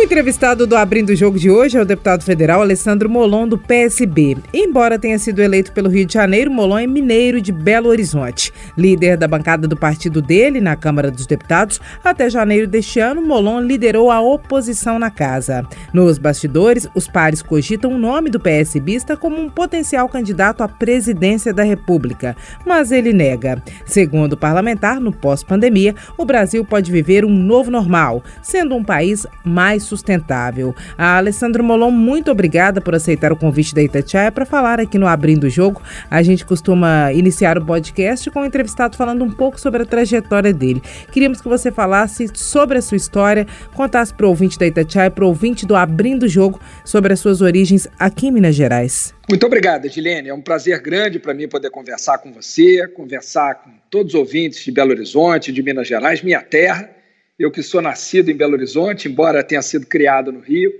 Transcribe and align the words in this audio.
O 0.00 0.02
entrevistado 0.02 0.66
do 0.66 0.78
Abrindo 0.78 1.10
o 1.10 1.14
Jogo 1.14 1.38
de 1.38 1.50
hoje 1.50 1.76
é 1.76 1.82
o 1.82 1.84
deputado 1.84 2.24
federal 2.24 2.62
Alessandro 2.62 3.06
Molon, 3.06 3.46
do 3.46 3.58
PSB. 3.58 4.38
Embora 4.50 4.98
tenha 4.98 5.18
sido 5.18 5.42
eleito 5.42 5.72
pelo 5.72 5.90
Rio 5.90 6.06
de 6.06 6.14
Janeiro, 6.14 6.50
Molon 6.50 6.78
é 6.78 6.86
mineiro 6.86 7.38
de 7.38 7.52
Belo 7.52 7.90
Horizonte. 7.90 8.50
Líder 8.78 9.18
da 9.18 9.28
bancada 9.28 9.68
do 9.68 9.76
partido 9.76 10.22
dele 10.22 10.58
na 10.58 10.74
Câmara 10.74 11.10
dos 11.10 11.26
Deputados, 11.26 11.78
até 12.02 12.30
janeiro 12.30 12.66
deste 12.66 12.98
ano, 12.98 13.20
Molon 13.20 13.60
liderou 13.60 14.10
a 14.10 14.22
oposição 14.22 14.98
na 14.98 15.10
casa. 15.10 15.66
Nos 15.92 16.16
bastidores, 16.16 16.88
os 16.94 17.06
pares 17.06 17.42
cogitam 17.42 17.92
o 17.92 17.98
nome 17.98 18.30
do 18.30 18.40
PSBista 18.40 19.18
como 19.18 19.38
um 19.38 19.50
potencial 19.50 20.08
candidato 20.08 20.62
à 20.62 20.68
presidência 20.68 21.52
da 21.52 21.62
República, 21.62 22.34
mas 22.66 22.90
ele 22.90 23.12
nega. 23.12 23.62
Segundo 23.84 24.32
o 24.32 24.38
parlamentar, 24.38 24.98
no 24.98 25.12
pós-pandemia, 25.12 25.94
o 26.16 26.24
Brasil 26.24 26.64
pode 26.64 26.90
viver 26.90 27.22
um 27.22 27.36
novo 27.36 27.70
normal, 27.70 28.24
sendo 28.42 28.74
um 28.74 28.82
país 28.82 29.26
mais 29.44 29.89
sustentável. 29.90 30.74
A 30.96 31.18
Alessandro 31.18 31.64
Molon, 31.64 31.90
muito 31.90 32.30
obrigada 32.30 32.80
por 32.80 32.94
aceitar 32.94 33.32
o 33.32 33.36
convite 33.36 33.74
da 33.74 33.82
Itatiaia 33.82 34.30
para 34.30 34.46
falar 34.46 34.80
aqui 34.80 34.96
no 34.96 35.06
Abrindo 35.06 35.44
o 35.44 35.50
Jogo. 35.50 35.82
A 36.08 36.22
gente 36.22 36.44
costuma 36.44 37.12
iniciar 37.12 37.58
o 37.58 37.66
podcast 37.66 38.30
com 38.30 38.40
o 38.40 38.46
entrevistado 38.46 38.96
falando 38.96 39.24
um 39.24 39.30
pouco 39.30 39.60
sobre 39.60 39.82
a 39.82 39.86
trajetória 39.86 40.52
dele. 40.52 40.80
Queríamos 41.12 41.40
que 41.40 41.48
você 41.48 41.72
falasse 41.72 42.28
sobre 42.34 42.78
a 42.78 42.82
sua 42.82 42.96
história, 42.96 43.46
contasse 43.74 44.14
para 44.14 44.26
o 44.26 44.28
ouvinte 44.28 44.58
da 44.58 44.66
Itatiaia, 44.66 45.10
para 45.10 45.24
o 45.24 45.28
ouvinte 45.28 45.66
do 45.66 45.74
Abrindo 45.74 46.22
o 46.24 46.28
Jogo, 46.28 46.60
sobre 46.84 47.12
as 47.12 47.20
suas 47.20 47.40
origens 47.40 47.88
aqui 47.98 48.28
em 48.28 48.30
Minas 48.30 48.54
Gerais. 48.54 49.12
Muito 49.28 49.44
obrigado, 49.46 49.86
Edilene. 49.86 50.28
É 50.28 50.34
um 50.34 50.40
prazer 50.40 50.80
grande 50.80 51.18
para 51.18 51.34
mim 51.34 51.48
poder 51.48 51.70
conversar 51.70 52.18
com 52.18 52.32
você, 52.32 52.86
conversar 52.88 53.56
com 53.56 53.70
todos 53.90 54.14
os 54.14 54.20
ouvintes 54.20 54.64
de 54.64 54.70
Belo 54.70 54.90
Horizonte, 54.90 55.52
de 55.52 55.62
Minas 55.62 55.86
Gerais, 55.86 56.22
minha 56.22 56.40
terra 56.40 56.99
eu 57.40 57.50
que 57.50 57.62
sou 57.62 57.80
nascido 57.80 58.30
em 58.30 58.36
Belo 58.36 58.52
Horizonte, 58.52 59.08
embora 59.08 59.42
tenha 59.42 59.62
sido 59.62 59.86
criado 59.86 60.30
no 60.30 60.40
Rio, 60.40 60.70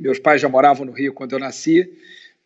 meus 0.00 0.18
pais 0.18 0.40
já 0.40 0.48
moravam 0.48 0.86
no 0.86 0.92
Rio 0.92 1.12
quando 1.12 1.32
eu 1.32 1.38
nasci, 1.38 1.86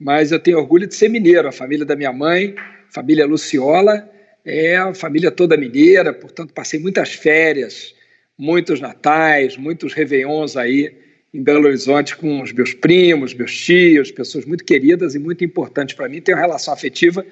mas 0.01 0.33
eu 0.33 0.41
tenho 0.41 0.59
orgulho 0.59 0.85
de 0.85 0.97
ser 0.97 1.09
mineiro. 1.09 1.47
A 1.47 1.53
família 1.53 1.87
da 1.87 1.95
minha 1.95 2.13
mãe, 2.13 2.57
família 2.91 3.25
Luciola, 3.25 4.11
é 4.45 4.77
a 4.77 4.93
família 4.93 5.31
toda 5.31 5.57
mineira, 5.57 6.13
portanto 6.13 6.53
passei 6.53 6.81
muitas 6.81 7.13
férias, 7.13 7.95
muitos 8.37 8.81
natais, 8.81 9.57
muitos 9.57 9.95
réveillons 9.95 10.57
aí 10.57 10.93
em 11.33 11.41
Belo 11.41 11.69
Horizonte 11.69 12.17
com 12.17 12.43
os 12.43 12.53
meus 12.53 12.75
primos, 12.75 13.33
meus 13.33 13.57
tios, 13.57 14.11
pessoas 14.11 14.45
muito 14.45 14.65
queridas 14.65 15.15
e 15.15 15.21
muito 15.21 15.45
importantes 15.45 15.95
para 15.95 16.09
mim. 16.09 16.21
Tenho 16.21 16.37
uma 16.37 16.43
relação 16.43 16.75
afetiva 16.75 17.25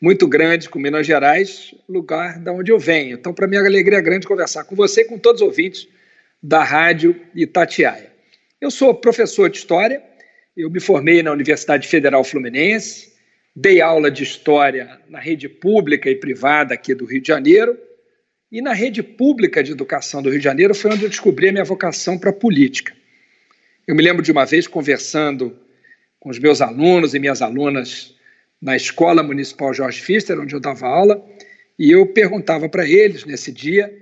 muito 0.00 0.28
grande 0.28 0.68
com 0.68 0.78
Minas 0.78 1.06
Gerais, 1.06 1.74
lugar 1.88 2.38
da 2.38 2.52
onde 2.52 2.70
eu 2.70 2.78
venho. 2.78 3.14
Então, 3.14 3.34
para 3.34 3.46
mim, 3.46 3.56
é 3.56 3.60
uma 3.60 3.66
alegria 3.66 4.00
grande 4.00 4.26
conversar 4.26 4.64
com 4.64 4.76
você 4.76 5.02
e 5.02 5.04
com 5.04 5.18
todos 5.18 5.42
os 5.42 5.46
ouvintes 5.48 5.88
da 6.42 6.62
Rádio 6.62 7.20
Itatiaia. 7.34 8.12
Eu 8.60 8.70
sou 8.70 8.94
professor 8.94 9.50
de 9.50 9.58
História, 9.58 10.02
eu 10.56 10.70
me 10.70 10.80
formei 10.80 11.22
na 11.22 11.32
Universidade 11.32 11.88
Federal 11.88 12.22
Fluminense, 12.22 13.12
dei 13.54 13.80
aula 13.80 14.10
de 14.10 14.22
História 14.22 15.00
na 15.08 15.18
rede 15.18 15.48
pública 15.48 16.08
e 16.08 16.14
privada 16.14 16.74
aqui 16.74 16.94
do 16.94 17.04
Rio 17.04 17.20
de 17.20 17.28
Janeiro, 17.28 17.76
e 18.50 18.62
na 18.62 18.72
rede 18.72 19.02
pública 19.02 19.62
de 19.62 19.72
educação 19.72 20.22
do 20.22 20.30
Rio 20.30 20.38
de 20.38 20.44
Janeiro 20.44 20.74
foi 20.74 20.92
onde 20.92 21.02
eu 21.02 21.08
descobri 21.08 21.48
a 21.48 21.52
minha 21.52 21.64
vocação 21.64 22.16
para 22.16 22.30
a 22.30 22.32
política. 22.32 22.94
Eu 23.86 23.94
me 23.94 24.02
lembro 24.02 24.22
de 24.22 24.30
uma 24.30 24.44
vez 24.44 24.66
conversando 24.66 25.56
com 26.20 26.30
os 26.30 26.38
meus 26.38 26.60
alunos 26.60 27.14
e 27.14 27.18
minhas 27.18 27.42
alunas 27.42 28.17
na 28.60 28.76
Escola 28.76 29.22
Municipal 29.22 29.72
Jorge 29.72 30.00
Fister, 30.00 30.38
onde 30.38 30.54
eu 30.54 30.60
dava 30.60 30.86
aula, 30.86 31.24
e 31.78 31.90
eu 31.90 32.06
perguntava 32.06 32.68
para 32.68 32.88
eles 32.88 33.24
nesse 33.24 33.52
dia 33.52 33.92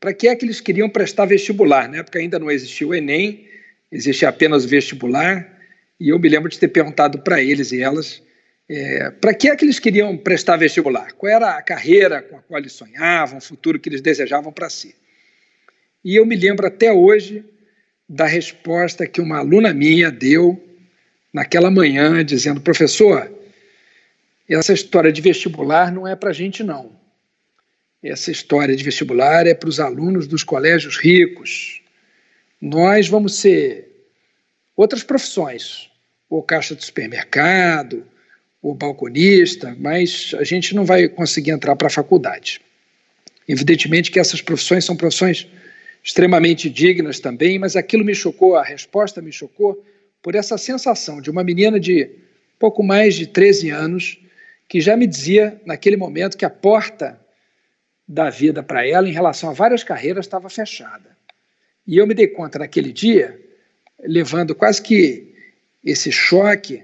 para 0.00 0.12
que 0.12 0.28
é 0.28 0.36
que 0.36 0.44
eles 0.44 0.60
queriam 0.60 0.88
prestar 0.88 1.26
vestibular. 1.26 1.88
Na 1.88 1.98
época 1.98 2.18
ainda 2.18 2.38
não 2.38 2.50
existia 2.50 2.86
o 2.86 2.94
Enem, 2.94 3.48
existia 3.90 4.28
apenas 4.28 4.64
o 4.64 4.68
vestibular, 4.68 5.58
e 5.98 6.10
eu 6.10 6.18
me 6.18 6.28
lembro 6.28 6.50
de 6.50 6.58
ter 6.58 6.68
perguntado 6.68 7.18
para 7.20 7.42
eles 7.42 7.72
e 7.72 7.82
elas 7.82 8.22
é, 8.68 9.10
para 9.10 9.32
que 9.32 9.48
é 9.48 9.54
que 9.54 9.64
eles 9.64 9.78
queriam 9.78 10.16
prestar 10.16 10.56
vestibular, 10.56 11.12
qual 11.12 11.32
era 11.32 11.56
a 11.56 11.62
carreira 11.62 12.20
com 12.20 12.36
a 12.36 12.42
qual 12.42 12.58
eles 12.58 12.72
sonhavam, 12.72 13.38
o 13.38 13.40
futuro 13.40 13.78
que 13.78 13.88
eles 13.88 14.00
desejavam 14.00 14.52
para 14.52 14.68
si. 14.68 14.94
E 16.04 16.16
eu 16.16 16.26
me 16.26 16.36
lembro 16.36 16.66
até 16.66 16.92
hoje 16.92 17.44
da 18.08 18.26
resposta 18.26 19.06
que 19.06 19.20
uma 19.20 19.38
aluna 19.38 19.72
minha 19.72 20.10
deu 20.10 20.60
naquela 21.32 21.70
manhã, 21.70 22.24
dizendo: 22.24 22.60
professor, 22.60 23.30
essa 24.54 24.72
história 24.72 25.10
de 25.10 25.20
vestibular 25.20 25.92
não 25.92 26.06
é 26.06 26.14
para 26.14 26.30
a 26.30 26.32
gente, 26.32 26.62
não. 26.62 26.92
Essa 28.02 28.30
história 28.30 28.76
de 28.76 28.84
vestibular 28.84 29.46
é 29.46 29.54
para 29.54 29.68
os 29.68 29.80
alunos 29.80 30.26
dos 30.26 30.44
colégios 30.44 30.96
ricos. 30.96 31.80
Nós 32.60 33.08
vamos 33.08 33.36
ser 33.36 33.88
outras 34.76 35.02
profissões, 35.02 35.90
ou 36.30 36.42
caixa 36.42 36.76
de 36.76 36.84
supermercado, 36.84 38.06
ou 38.62 38.74
balconista, 38.74 39.76
mas 39.78 40.34
a 40.38 40.44
gente 40.44 40.74
não 40.74 40.84
vai 40.84 41.08
conseguir 41.08 41.50
entrar 41.50 41.74
para 41.74 41.88
a 41.88 41.90
faculdade. 41.90 42.60
Evidentemente 43.48 44.10
que 44.10 44.20
essas 44.20 44.40
profissões 44.40 44.84
são 44.84 44.96
profissões 44.96 45.48
extremamente 46.02 46.70
dignas 46.70 47.18
também, 47.18 47.58
mas 47.58 47.74
aquilo 47.74 48.04
me 48.04 48.14
chocou, 48.14 48.56
a 48.56 48.62
resposta 48.62 49.20
me 49.20 49.32
chocou 49.32 49.84
por 50.22 50.34
essa 50.34 50.56
sensação 50.56 51.20
de 51.20 51.30
uma 51.30 51.42
menina 51.42 51.78
de 51.80 52.10
pouco 52.58 52.82
mais 52.82 53.14
de 53.14 53.26
13 53.26 53.70
anos 53.70 54.18
que 54.68 54.80
já 54.80 54.96
me 54.96 55.06
dizia 55.06 55.60
naquele 55.64 55.96
momento 55.96 56.36
que 56.36 56.44
a 56.44 56.50
porta 56.50 57.20
da 58.06 58.30
vida 58.30 58.62
para 58.62 58.86
ela 58.86 59.08
em 59.08 59.12
relação 59.12 59.50
a 59.50 59.52
várias 59.52 59.82
carreiras 59.82 60.26
estava 60.26 60.48
fechada. 60.48 61.16
E 61.86 61.96
eu 61.96 62.06
me 62.06 62.14
dei 62.14 62.26
conta 62.26 62.58
naquele 62.58 62.92
dia, 62.92 63.40
levando 64.00 64.54
quase 64.54 64.82
que 64.82 65.34
esse 65.84 66.10
choque 66.10 66.82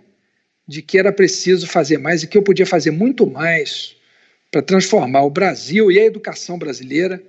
de 0.66 0.80
que 0.80 0.98
era 0.98 1.12
preciso 1.12 1.66
fazer 1.66 1.98
mais 1.98 2.22
e 2.22 2.26
que 2.26 2.38
eu 2.38 2.42
podia 2.42 2.66
fazer 2.66 2.92
muito 2.92 3.26
mais 3.26 3.96
para 4.50 4.62
transformar 4.62 5.22
o 5.22 5.30
Brasil 5.30 5.90
e 5.90 5.98
a 5.98 6.04
educação 6.04 6.58
brasileira 6.58 7.22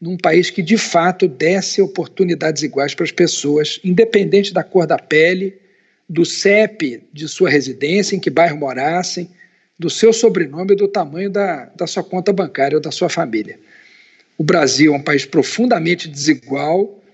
num 0.00 0.18
país 0.18 0.50
que 0.50 0.60
de 0.60 0.76
fato 0.76 1.26
desse 1.26 1.80
oportunidades 1.80 2.62
iguais 2.62 2.94
para 2.94 3.04
as 3.04 3.12
pessoas, 3.12 3.80
independente 3.82 4.52
da 4.52 4.62
cor 4.62 4.86
da 4.86 4.98
pele, 4.98 5.56
do 6.06 6.26
CEP 6.26 7.02
de 7.12 7.26
sua 7.26 7.48
residência, 7.48 8.14
em 8.14 8.20
que 8.20 8.28
bairro 8.28 8.58
morassem, 8.58 9.30
do 9.84 9.90
seu 9.90 10.14
sobrenome 10.14 10.72
e 10.72 10.76
do 10.76 10.88
tamanho 10.88 11.28
da, 11.28 11.66
da 11.76 11.86
sua 11.86 12.02
conta 12.02 12.32
bancária 12.32 12.74
ou 12.74 12.80
da 12.80 12.90
sua 12.90 13.10
família. 13.10 13.58
O 14.38 14.42
Brasil 14.42 14.94
é 14.94 14.96
um 14.96 15.02
país 15.02 15.26
profundamente 15.26 16.08
desigual 16.08 17.04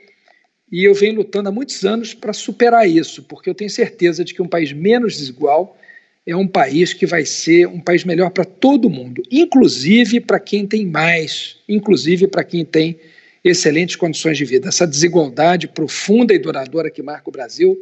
e 0.70 0.84
eu 0.84 0.94
venho 0.94 1.16
lutando 1.16 1.48
há 1.48 1.53
muitos 1.53 1.84
anos 1.84 2.14
para 2.14 2.32
superar 2.32 2.88
isso, 2.88 3.25
porque 3.25 3.50
eu 3.50 3.54
tenho 3.56 3.69
certeza 3.69 4.25
de 4.25 4.32
que 4.32 4.41
um 4.41 4.47
país 4.47 4.72
menos 4.72 5.16
desigual 5.16 5.76
é 6.25 6.36
um 6.36 6.47
país 6.47 6.92
que 6.92 7.06
vai 7.06 7.25
ser 7.25 7.66
um 7.66 7.81
país 7.81 8.04
melhor 8.04 8.31
para 8.31 8.44
todo 8.44 8.88
mundo, 8.88 9.20
inclusive 9.32 10.20
para 10.20 10.38
quem 10.38 10.64
tem 10.64 10.87
mais, 10.87 11.56
inclusive 11.69 12.28
para 12.28 12.44
quem 12.44 12.64
tem 12.64 13.00
excelentes 13.42 13.97
condições 13.97 14.38
de 14.38 14.44
vida. 14.44 14.69
Essa 14.69 14.87
desigualdade 14.87 15.66
profunda 15.66 16.32
e 16.32 16.38
duradoura 16.38 16.88
que 16.88 17.02
marca 17.02 17.28
o 17.28 17.32
Brasil 17.32 17.76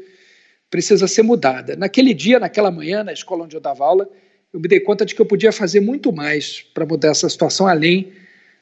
precisa 0.71 1.07
ser 1.07 1.25
mudada. 1.25 1.77
Naquele 1.77 2.15
dia, 2.15 2.41
naquela 2.41 2.71
manhã, 2.71 3.05
na 3.05 3.13
escola 3.13 3.45
onde 3.45 3.55
eu 3.55 3.61
dava 3.61 3.85
aula, 3.85 4.09
eu 4.53 4.61
me 4.61 4.69
dei 4.69 4.81
conta 4.81 5.05
de 5.05 5.15
que 5.15 5.21
eu 5.21 5.27
podia 5.27 5.53
fazer 5.53 5.81
muito 5.81 6.13
mais 6.13 6.63
para 6.73 6.87
mudar 6.87 7.11
essa 7.11 7.29
situação, 7.29 7.67
além 7.67 8.13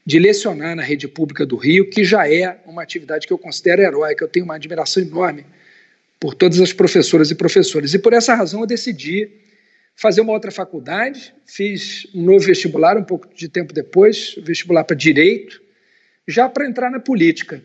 de 0.05 0.19
lecionar 0.19 0.75
na 0.75 0.83
rede 0.83 1.07
pública 1.09 1.45
do 1.45 1.57
Rio, 1.57 1.89
que 1.89 2.05
já 2.05 2.29
é 2.31 2.61
uma 2.67 2.83
atividade 2.83 3.27
que 3.27 3.33
eu 3.33 3.39
considero 3.39 3.83
heróica. 3.83 4.25
Eu 4.25 4.29
tenho 4.29 4.45
uma 4.45 4.55
admiração 4.55 5.03
enorme 5.03 5.45
por 6.19 6.35
todas 6.35 6.61
as 6.61 6.73
professoras 6.73 7.31
e 7.31 7.35
professores. 7.35 7.95
E 7.95 7.99
por 7.99 8.13
essa 8.13 8.35
razão 8.35 8.61
eu 8.61 8.67
decidi 8.67 9.31
fazer 9.95 10.21
uma 10.21 10.33
outra 10.33 10.51
faculdade, 10.51 11.35
fiz 11.47 12.07
um 12.15 12.23
novo 12.23 12.45
vestibular 12.45 12.97
um 12.97 13.05
pouco 13.05 13.29
de 13.35 13.49
tempo 13.49 13.73
depois, 13.73 14.35
vestibular 14.43 14.85
para 14.85 14.97
direito, 14.97 15.61
já 16.27 16.49
para 16.49 16.69
entrar 16.69 16.91
na 16.91 17.01
política. 17.01 17.63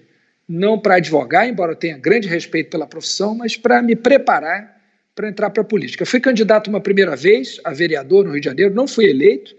Não 0.47 0.79
para 0.79 0.95
advogar, 0.95 1.47
embora 1.47 1.74
eu 1.74 1.75
tenha 1.75 1.97
grande 1.97 2.27
respeito 2.27 2.69
pela 2.69 2.88
profissão, 2.88 3.35
mas 3.35 3.56
para 3.56 3.81
me 3.81 3.95
preparar 3.95 4.80
para 5.21 5.29
entrar 5.29 5.51
para 5.51 5.62
a 5.62 5.63
política. 5.63 6.03
Fui 6.03 6.19
candidato 6.19 6.68
uma 6.68 6.81
primeira 6.81 7.15
vez 7.15 7.62
a 7.63 7.71
vereador 7.71 8.25
no 8.25 8.31
Rio 8.31 8.41
de 8.41 8.45
Janeiro, 8.45 8.73
não 8.73 8.88
fui 8.88 9.06
eleito. 9.06 9.56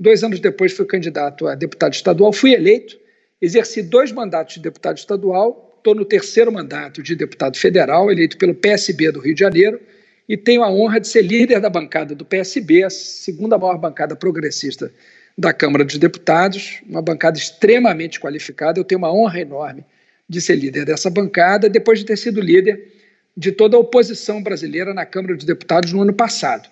Dois 0.00 0.24
anos 0.24 0.40
depois 0.40 0.72
fui 0.72 0.84
candidato 0.84 1.46
a 1.46 1.54
deputado 1.54 1.94
estadual, 1.94 2.32
fui 2.32 2.52
eleito, 2.52 2.98
exerci 3.40 3.82
dois 3.82 4.10
mandatos 4.10 4.56
de 4.56 4.62
deputado 4.62 4.98
estadual, 4.98 5.76
estou 5.76 5.94
no 5.94 6.04
terceiro 6.04 6.50
mandato 6.50 7.04
de 7.04 7.14
deputado 7.14 7.56
federal, 7.56 8.10
eleito 8.10 8.36
pelo 8.36 8.52
PSB 8.52 9.12
do 9.12 9.20
Rio 9.20 9.32
de 9.32 9.38
Janeiro, 9.38 9.80
e 10.28 10.36
tenho 10.36 10.64
a 10.64 10.72
honra 10.72 10.98
de 10.98 11.06
ser 11.06 11.22
líder 11.22 11.60
da 11.60 11.70
bancada 11.70 12.12
do 12.12 12.24
PSB, 12.24 12.82
a 12.82 12.90
segunda 12.90 13.56
maior 13.56 13.78
bancada 13.78 14.16
progressista 14.16 14.92
da 15.38 15.52
Câmara 15.52 15.84
dos 15.84 15.98
Deputados, 15.98 16.80
uma 16.84 17.00
bancada 17.00 17.38
extremamente 17.38 18.18
qualificada. 18.18 18.80
Eu 18.80 18.84
tenho 18.84 18.98
uma 18.98 19.14
honra 19.14 19.40
enorme 19.40 19.84
de 20.28 20.40
ser 20.40 20.56
líder 20.56 20.84
dessa 20.84 21.08
bancada, 21.08 21.68
depois 21.68 22.00
de 22.00 22.04
ter 22.04 22.16
sido 22.16 22.40
líder 22.40 22.95
de 23.36 23.52
toda 23.52 23.76
a 23.76 23.80
oposição 23.80 24.42
brasileira 24.42 24.94
na 24.94 25.04
Câmara 25.04 25.36
dos 25.36 25.44
Deputados 25.44 25.92
no 25.92 26.02
ano 26.02 26.12
passado. 26.12 26.68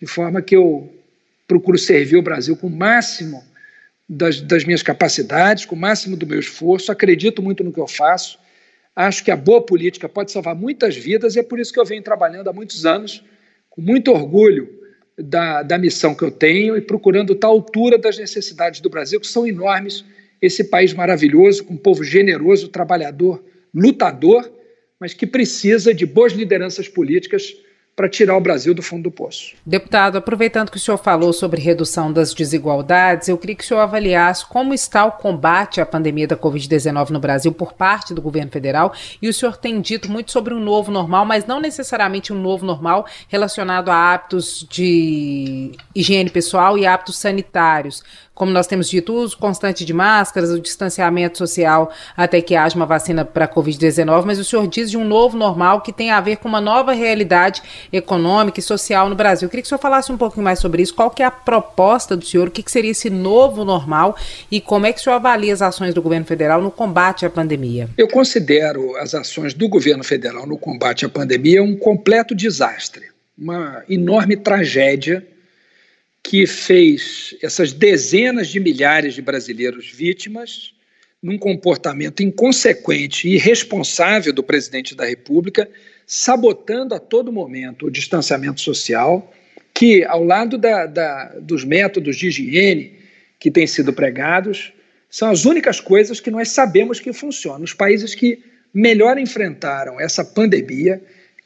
de 0.00 0.06
forma 0.06 0.42
que 0.42 0.54
eu 0.54 0.92
procuro 1.46 1.78
servir 1.78 2.16
o 2.16 2.22
Brasil 2.22 2.56
com 2.56 2.66
o 2.66 2.70
máximo 2.70 3.42
das, 4.08 4.40
das 4.40 4.64
minhas 4.64 4.82
capacidades, 4.82 5.64
com 5.64 5.74
o 5.74 5.78
máximo 5.78 6.16
do 6.16 6.26
meu 6.26 6.38
esforço, 6.38 6.92
acredito 6.92 7.40
muito 7.40 7.64
no 7.64 7.72
que 7.72 7.80
eu 7.80 7.86
faço, 7.86 8.38
acho 8.94 9.24
que 9.24 9.30
a 9.30 9.36
boa 9.36 9.64
política 9.64 10.08
pode 10.08 10.30
salvar 10.30 10.54
muitas 10.54 10.94
vidas 10.94 11.36
e 11.36 11.40
é 11.40 11.42
por 11.42 11.58
isso 11.58 11.72
que 11.72 11.80
eu 11.80 11.84
venho 11.86 12.02
trabalhando 12.02 12.48
há 12.48 12.52
muitos 12.52 12.84
anos, 12.84 13.24
com 13.70 13.80
muito 13.80 14.10
orgulho 14.10 14.68
da, 15.18 15.62
da 15.62 15.78
missão 15.78 16.14
que 16.14 16.22
eu 16.22 16.30
tenho 16.30 16.76
e 16.76 16.80
procurando 16.80 17.32
estar 17.32 17.46
à 17.46 17.50
altura 17.50 17.96
das 17.96 18.18
necessidades 18.18 18.80
do 18.80 18.90
Brasil, 18.90 19.20
que 19.20 19.26
são 19.26 19.46
enormes. 19.46 20.04
Esse 20.40 20.64
país 20.64 20.92
maravilhoso, 20.92 21.64
com 21.64 21.74
um 21.74 21.78
povo 21.78 22.04
generoso, 22.04 22.68
trabalhador, 22.68 23.42
lutador, 23.72 24.50
mas 25.00 25.14
que 25.14 25.26
precisa 25.26 25.92
de 25.92 26.06
boas 26.06 26.32
lideranças 26.32 26.88
políticas 26.88 27.54
para 27.96 28.08
tirar 28.08 28.36
o 28.36 28.40
Brasil 28.40 28.74
do 28.74 28.82
fundo 28.82 29.04
do 29.04 29.10
poço. 29.10 29.54
Deputado, 29.64 30.18
aproveitando 30.18 30.70
que 30.70 30.76
o 30.76 30.80
senhor 30.80 30.98
falou 30.98 31.32
sobre 31.32 31.60
redução 31.60 32.12
das 32.12 32.34
desigualdades, 32.34 33.28
eu 33.28 33.38
queria 33.38 33.54
que 33.54 33.62
o 33.62 33.66
senhor 33.66 33.80
avaliasse 33.80 34.44
como 34.46 34.74
está 34.74 35.04
o 35.04 35.12
combate 35.12 35.80
à 35.80 35.86
pandemia 35.86 36.26
da 36.26 36.36
Covid-19 36.36 37.10
no 37.10 37.20
Brasil 37.20 37.52
por 37.52 37.72
parte 37.72 38.12
do 38.12 38.20
governo 38.20 38.50
federal. 38.50 38.92
E 39.22 39.28
o 39.28 39.34
senhor 39.34 39.56
tem 39.56 39.80
dito 39.80 40.10
muito 40.10 40.32
sobre 40.32 40.52
um 40.52 40.60
novo 40.60 40.90
normal, 40.90 41.24
mas 41.24 41.46
não 41.46 41.60
necessariamente 41.60 42.32
um 42.32 42.40
novo 42.40 42.66
normal 42.66 43.06
relacionado 43.28 43.90
a 43.90 44.12
hábitos 44.12 44.66
de 44.68 45.70
higiene 45.94 46.30
pessoal 46.30 46.76
e 46.76 46.86
hábitos 46.86 47.16
sanitários 47.16 48.02
como 48.34 48.50
nós 48.50 48.66
temos 48.66 48.88
dito, 48.88 49.12
o 49.12 49.16
uso 49.16 49.38
constante 49.38 49.84
de 49.84 49.92
máscaras, 49.92 50.50
o 50.50 50.58
distanciamento 50.58 51.38
social 51.38 51.92
até 52.16 52.40
que 52.40 52.56
haja 52.56 52.74
uma 52.74 52.86
vacina 52.86 53.24
para 53.24 53.44
a 53.44 53.48
Covid-19, 53.48 54.24
mas 54.24 54.38
o 54.38 54.44
senhor 54.44 54.66
diz 54.66 54.90
de 54.90 54.96
um 54.96 55.04
novo 55.04 55.36
normal 55.36 55.82
que 55.82 55.92
tem 55.92 56.10
a 56.10 56.20
ver 56.20 56.36
com 56.38 56.48
uma 56.48 56.60
nova 56.60 56.92
realidade 56.92 57.62
econômica 57.92 58.58
e 58.58 58.62
social 58.62 59.08
no 59.08 59.14
Brasil. 59.14 59.46
Eu 59.46 59.50
queria 59.50 59.62
que 59.62 59.66
o 59.66 59.68
senhor 59.68 59.78
falasse 59.78 60.10
um 60.10 60.16
pouquinho 60.16 60.42
mais 60.42 60.58
sobre 60.58 60.82
isso. 60.82 60.94
Qual 60.94 61.10
que 61.10 61.22
é 61.22 61.26
a 61.26 61.30
proposta 61.30 62.16
do 62.16 62.24
senhor? 62.24 62.48
O 62.48 62.50
que, 62.50 62.62
que 62.62 62.70
seria 62.70 62.90
esse 62.90 63.08
novo 63.08 63.64
normal 63.64 64.16
e 64.50 64.60
como 64.60 64.86
é 64.86 64.92
que 64.92 64.98
o 64.98 65.02
senhor 65.02 65.16
avalia 65.16 65.52
as 65.52 65.62
ações 65.62 65.94
do 65.94 66.02
governo 66.02 66.26
federal 66.26 66.60
no 66.60 66.70
combate 66.70 67.24
à 67.24 67.30
pandemia? 67.30 67.88
Eu 67.96 68.08
considero 68.08 68.96
as 68.96 69.14
ações 69.14 69.54
do 69.54 69.68
governo 69.68 70.02
federal 70.02 70.46
no 70.46 70.58
combate 70.58 71.06
à 71.06 71.08
pandemia 71.08 71.62
um 71.62 71.76
completo 71.76 72.34
desastre, 72.34 73.04
uma 73.38 73.84
enorme 73.88 74.36
tragédia 74.36 75.24
que 76.24 76.46
fez 76.46 77.36
essas 77.42 77.74
dezenas 77.74 78.48
de 78.48 78.58
milhares 78.58 79.14
de 79.14 79.20
brasileiros 79.20 79.90
vítimas 79.90 80.74
num 81.22 81.38
comportamento 81.38 82.22
inconsequente 82.22 83.28
e 83.28 83.34
irresponsável 83.34 84.32
do 84.32 84.42
presidente 84.42 84.94
da 84.94 85.04
República, 85.04 85.68
sabotando 86.06 86.94
a 86.94 86.98
todo 86.98 87.32
momento 87.32 87.86
o 87.86 87.90
distanciamento 87.90 88.60
social, 88.62 89.32
que, 89.72 90.02
ao 90.04 90.24
lado 90.24 90.56
da, 90.56 90.86
da, 90.86 91.34
dos 91.40 91.62
métodos 91.62 92.16
de 92.16 92.28
higiene 92.28 92.98
que 93.38 93.50
têm 93.50 93.66
sido 93.66 93.92
pregados, 93.92 94.72
são 95.10 95.30
as 95.30 95.44
únicas 95.44 95.78
coisas 95.78 96.20
que 96.20 96.30
nós 96.30 96.48
sabemos 96.48 97.00
que 97.00 97.12
funcionam. 97.12 97.64
Os 97.64 97.74
países 97.74 98.14
que 98.14 98.42
melhor 98.72 99.18
enfrentaram 99.18 100.00
essa 100.00 100.24
pandemia, 100.24 101.02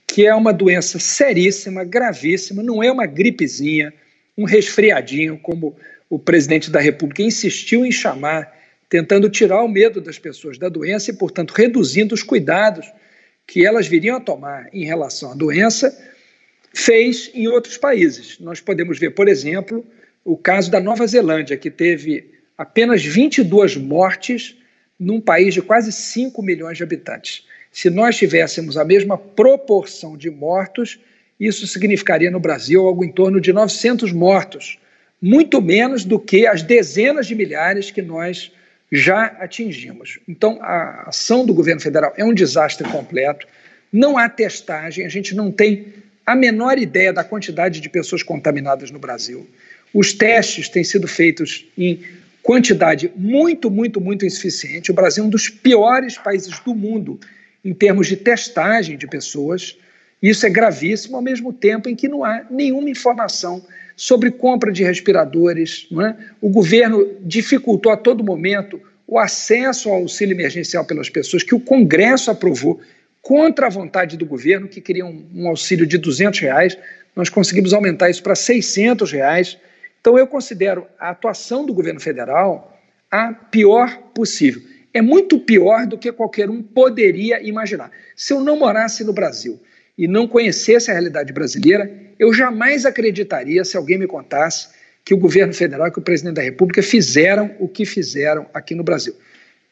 que 0.06 0.24
é 0.26 0.34
uma 0.34 0.52
doença 0.52 0.98
seríssima, 0.98 1.84
gravíssima, 1.84 2.62
não 2.62 2.82
é 2.82 2.90
uma 2.90 3.06
gripezinha 3.06 3.92
um 4.38 4.44
resfriadinho, 4.44 5.36
como 5.36 5.76
o 6.08 6.16
presidente 6.16 6.70
da 6.70 6.78
República 6.78 7.22
insistiu 7.22 7.84
em 7.84 7.90
chamar, 7.90 8.56
tentando 8.88 9.28
tirar 9.28 9.64
o 9.64 9.68
medo 9.68 10.00
das 10.00 10.16
pessoas 10.16 10.56
da 10.56 10.68
doença 10.68 11.10
e, 11.10 11.14
portanto, 11.14 11.50
reduzindo 11.50 12.14
os 12.14 12.22
cuidados 12.22 12.86
que 13.44 13.66
elas 13.66 13.88
viriam 13.88 14.16
a 14.16 14.20
tomar 14.20 14.68
em 14.72 14.84
relação 14.84 15.32
à 15.32 15.34
doença, 15.34 15.92
fez 16.72 17.30
em 17.34 17.48
outros 17.48 17.76
países. 17.76 18.38
Nós 18.38 18.60
podemos 18.60 18.98
ver, 18.98 19.10
por 19.10 19.26
exemplo, 19.26 19.84
o 20.24 20.36
caso 20.36 20.70
da 20.70 20.78
Nova 20.78 21.06
Zelândia, 21.06 21.56
que 21.56 21.70
teve 21.70 22.30
apenas 22.56 23.04
22 23.04 23.76
mortes 23.76 24.56
num 24.98 25.20
país 25.20 25.52
de 25.52 25.62
quase 25.62 25.90
5 25.90 26.40
milhões 26.42 26.76
de 26.76 26.84
habitantes. 26.84 27.44
Se 27.72 27.90
nós 27.90 28.16
tivéssemos 28.16 28.76
a 28.76 28.84
mesma 28.84 29.18
proporção 29.18 30.16
de 30.16 30.30
mortos, 30.30 31.00
isso 31.38 31.66
significaria 31.66 32.30
no 32.30 32.40
Brasil 32.40 32.86
algo 32.86 33.04
em 33.04 33.12
torno 33.12 33.40
de 33.40 33.52
900 33.52 34.12
mortos, 34.12 34.78
muito 35.20 35.60
menos 35.60 36.04
do 36.04 36.18
que 36.18 36.46
as 36.46 36.62
dezenas 36.62 37.26
de 37.26 37.34
milhares 37.34 37.90
que 37.90 38.02
nós 38.02 38.52
já 38.90 39.26
atingimos. 39.26 40.18
Então, 40.26 40.58
a 40.62 41.08
ação 41.08 41.44
do 41.44 41.54
governo 41.54 41.80
federal 41.80 42.12
é 42.16 42.24
um 42.24 42.32
desastre 42.32 42.88
completo. 42.88 43.46
Não 43.92 44.16
há 44.16 44.28
testagem, 44.28 45.04
a 45.04 45.08
gente 45.08 45.34
não 45.34 45.50
tem 45.50 45.92
a 46.24 46.34
menor 46.34 46.78
ideia 46.78 47.12
da 47.12 47.24
quantidade 47.24 47.80
de 47.80 47.88
pessoas 47.88 48.22
contaminadas 48.22 48.90
no 48.90 48.98
Brasil. 48.98 49.48
Os 49.92 50.12
testes 50.12 50.68
têm 50.68 50.84
sido 50.84 51.08
feitos 51.08 51.66
em 51.76 52.02
quantidade 52.42 53.10
muito, 53.16 53.70
muito, 53.70 54.00
muito 54.00 54.26
insuficiente. 54.26 54.90
O 54.90 54.94
Brasil 54.94 55.24
é 55.24 55.26
um 55.26 55.30
dos 55.30 55.48
piores 55.48 56.16
países 56.18 56.58
do 56.60 56.74
mundo 56.74 57.18
em 57.64 57.74
termos 57.74 58.06
de 58.06 58.16
testagem 58.16 58.96
de 58.96 59.06
pessoas. 59.06 59.76
Isso 60.22 60.44
é 60.46 60.50
gravíssimo, 60.50 61.16
ao 61.16 61.22
mesmo 61.22 61.52
tempo 61.52 61.88
em 61.88 61.94
que 61.94 62.08
não 62.08 62.24
há 62.24 62.44
nenhuma 62.50 62.90
informação 62.90 63.64
sobre 63.96 64.30
compra 64.30 64.72
de 64.72 64.84
respiradores. 64.84 65.88
É? 65.92 66.14
O 66.40 66.48
governo 66.48 67.16
dificultou 67.20 67.92
a 67.92 67.96
todo 67.96 68.24
momento 68.24 68.80
o 69.06 69.18
acesso 69.18 69.88
ao 69.88 69.96
auxílio 69.96 70.34
emergencial 70.34 70.84
pelas 70.84 71.08
pessoas, 71.08 71.42
que 71.42 71.54
o 71.54 71.60
Congresso 71.60 72.30
aprovou 72.30 72.80
contra 73.22 73.66
a 73.66 73.70
vontade 73.70 74.16
do 74.16 74.26
governo, 74.26 74.68
que 74.68 74.80
queria 74.80 75.06
um, 75.06 75.26
um 75.34 75.48
auxílio 75.48 75.86
de 75.86 75.98
200 75.98 76.40
reais. 76.40 76.78
Nós 77.16 77.28
conseguimos 77.28 77.72
aumentar 77.72 78.10
isso 78.10 78.22
para 78.22 78.34
600 78.34 79.10
reais. 79.10 79.58
Então, 80.00 80.18
eu 80.18 80.26
considero 80.26 80.86
a 80.98 81.10
atuação 81.10 81.64
do 81.64 81.74
governo 81.74 82.00
federal 82.00 82.78
a 83.10 83.32
pior 83.32 83.96
possível. 84.14 84.62
É 84.92 85.00
muito 85.00 85.38
pior 85.38 85.86
do 85.86 85.98
que 85.98 86.12
qualquer 86.12 86.50
um 86.50 86.62
poderia 86.62 87.42
imaginar. 87.42 87.90
Se 88.14 88.32
eu 88.32 88.40
não 88.40 88.58
morasse 88.58 89.04
no 89.04 89.12
Brasil, 89.12 89.60
e 89.98 90.06
não 90.06 90.28
conhecesse 90.28 90.90
a 90.90 90.94
realidade 90.94 91.32
brasileira, 91.32 91.90
eu 92.18 92.32
jamais 92.32 92.86
acreditaria 92.86 93.64
se 93.64 93.76
alguém 93.76 93.98
me 93.98 94.06
contasse 94.06 94.68
que 95.04 95.12
o 95.12 95.18
governo 95.18 95.52
federal, 95.52 95.90
que 95.90 95.98
o 95.98 96.02
presidente 96.02 96.36
da 96.36 96.42
República 96.42 96.82
fizeram 96.82 97.54
o 97.58 97.66
que 97.66 97.84
fizeram 97.84 98.46
aqui 98.54 98.74
no 98.74 98.84
Brasil. 98.84 99.14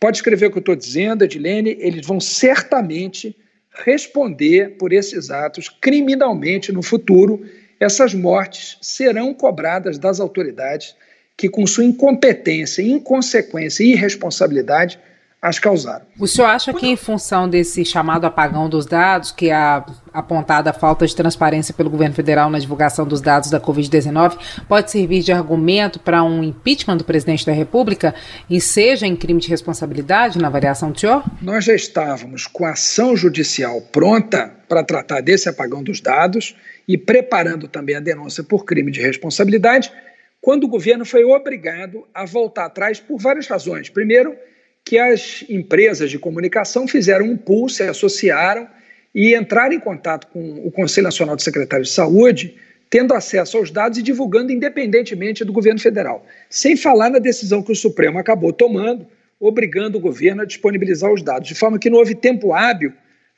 Pode 0.01 0.17
escrever 0.19 0.47
o 0.47 0.51
que 0.51 0.59
eu 0.59 0.61
estou 0.61 0.75
dizendo, 0.75 1.25
Edilene, 1.25 1.77
eles 1.79 2.05
vão 2.05 2.19
certamente 2.19 3.37
responder 3.85 4.77
por 4.79 4.93
esses 4.93 5.31
atos 5.31 5.69
criminalmente 5.69 6.73
no 6.73 6.83
futuro. 6.83 7.47
Essas 7.79 8.15
mortes 8.15 8.79
serão 8.81 9.33
cobradas 9.33 9.99
das 9.99 10.19
autoridades 10.19 10.95
que, 11.37 11.49
com 11.49 11.67
sua 11.67 11.85
incompetência, 11.85 12.83
inconsequência 12.83 13.85
e 13.85 13.93
irresponsabilidade, 13.93 14.99
as 15.47 15.61
causaram. 15.61 16.05
O 16.19 16.27
senhor 16.27 16.49
acha 16.49 16.73
que, 16.75 16.89
em 16.89 16.97
função 16.97 17.49
desse 17.49 17.85
chamado 17.85 18.25
apagão 18.25 18.69
dos 18.69 18.85
dados, 18.85 19.31
que 19.31 19.51
a 19.51 19.85
apontada 20.13 20.73
falta 20.73 21.07
de 21.07 21.15
transparência 21.15 21.73
pelo 21.73 21.89
governo 21.89 22.15
federal 22.15 22.51
na 22.51 22.59
divulgação 22.59 23.07
dos 23.07 23.21
dados 23.21 23.49
da 23.49 23.61
Covid-19, 23.61 24.39
pode 24.69 24.91
servir 24.91 25.23
de 25.23 25.31
argumento 25.31 26.01
para 26.01 26.25
um 26.25 26.43
impeachment 26.43 26.97
do 26.97 27.05
presidente 27.05 27.47
da 27.47 27.53
República 27.53 28.15
e 28.51 28.61
seja 28.61 29.07
em 29.07 29.15
crime 29.15 29.41
de 29.41 29.49
responsabilidade 29.49 30.39
na 30.39 30.49
avaliação 30.49 30.91
do 30.91 30.99
senhor? 30.99 31.23
Nós 31.41 31.65
já 31.65 31.75
estávamos 31.75 32.47
com 32.47 32.65
a 32.65 32.73
ação 32.73 33.17
judicial 33.17 33.81
pronta 33.93 34.53
para 34.69 34.83
tratar 34.83 35.21
desse 35.21 35.49
apagão 35.49 35.83
dos 35.83 36.01
dados 36.01 36.57
e 36.89 36.99
preparando 36.99 37.69
também 37.69 37.95
a 37.95 38.01
denúncia 38.01 38.43
por 38.43 38.65
crime 38.65 38.91
de 38.91 39.01
responsabilidade, 39.01 39.93
quando 40.41 40.65
o 40.65 40.69
governo 40.69 41.05
foi 41.05 41.25
obrigado 41.25 42.05
a 42.13 42.25
voltar 42.25 42.67
atrás 42.67 42.99
por 42.99 43.19
várias 43.19 43.47
razões. 43.47 43.89
Primeiro, 43.89 44.35
que 44.87 44.99
as 44.99 45.45
empresas 45.49 46.13
de 46.13 46.19
comunicação 46.19 46.87
fizeram 46.87 47.27
um 47.27 47.37
pool, 47.37 47.69
se 47.69 47.83
associaram 47.83 48.69
e 49.13 49.35
entraram 49.35 49.75
em 49.75 49.81
contato 49.81 50.29
com 50.29 50.65
o 50.65 50.71
Conselho 50.71 51.07
Nacional 51.07 51.35
de 51.35 51.43
Secretários 51.43 51.89
de 51.89 51.95
Saúde, 51.95 52.55
tendo 52.89 53.13
acesso 53.13 53.59
aos 53.59 53.73
dados 53.73 53.99
e 53.99 54.03
divulgando 54.03 54.53
independentemente 54.53 55.45
do 55.45 55.53
governo 55.53 55.81
federal. 55.81 56.25
Sem 56.49 56.77
falar 56.77 57.11
na 57.11 57.19
decisão 57.19 57.65
que 57.65 57.73
o 57.73 57.77
Supremo 57.77 58.17
acabou 58.17 58.53
tomando, 58.53 59.05
obrigando 59.41 59.99
o 59.99 60.01
governo 60.01 60.43
a 60.43 60.47
disponibilizar 60.47 61.13
os 61.13 61.21
dados, 61.21 61.49
de 61.49 61.57
forma 61.57 61.81
que 61.81 61.91
não 61.91 61.99
houve 61.99 62.15
tempo 62.15 62.55
hábil 62.55 62.93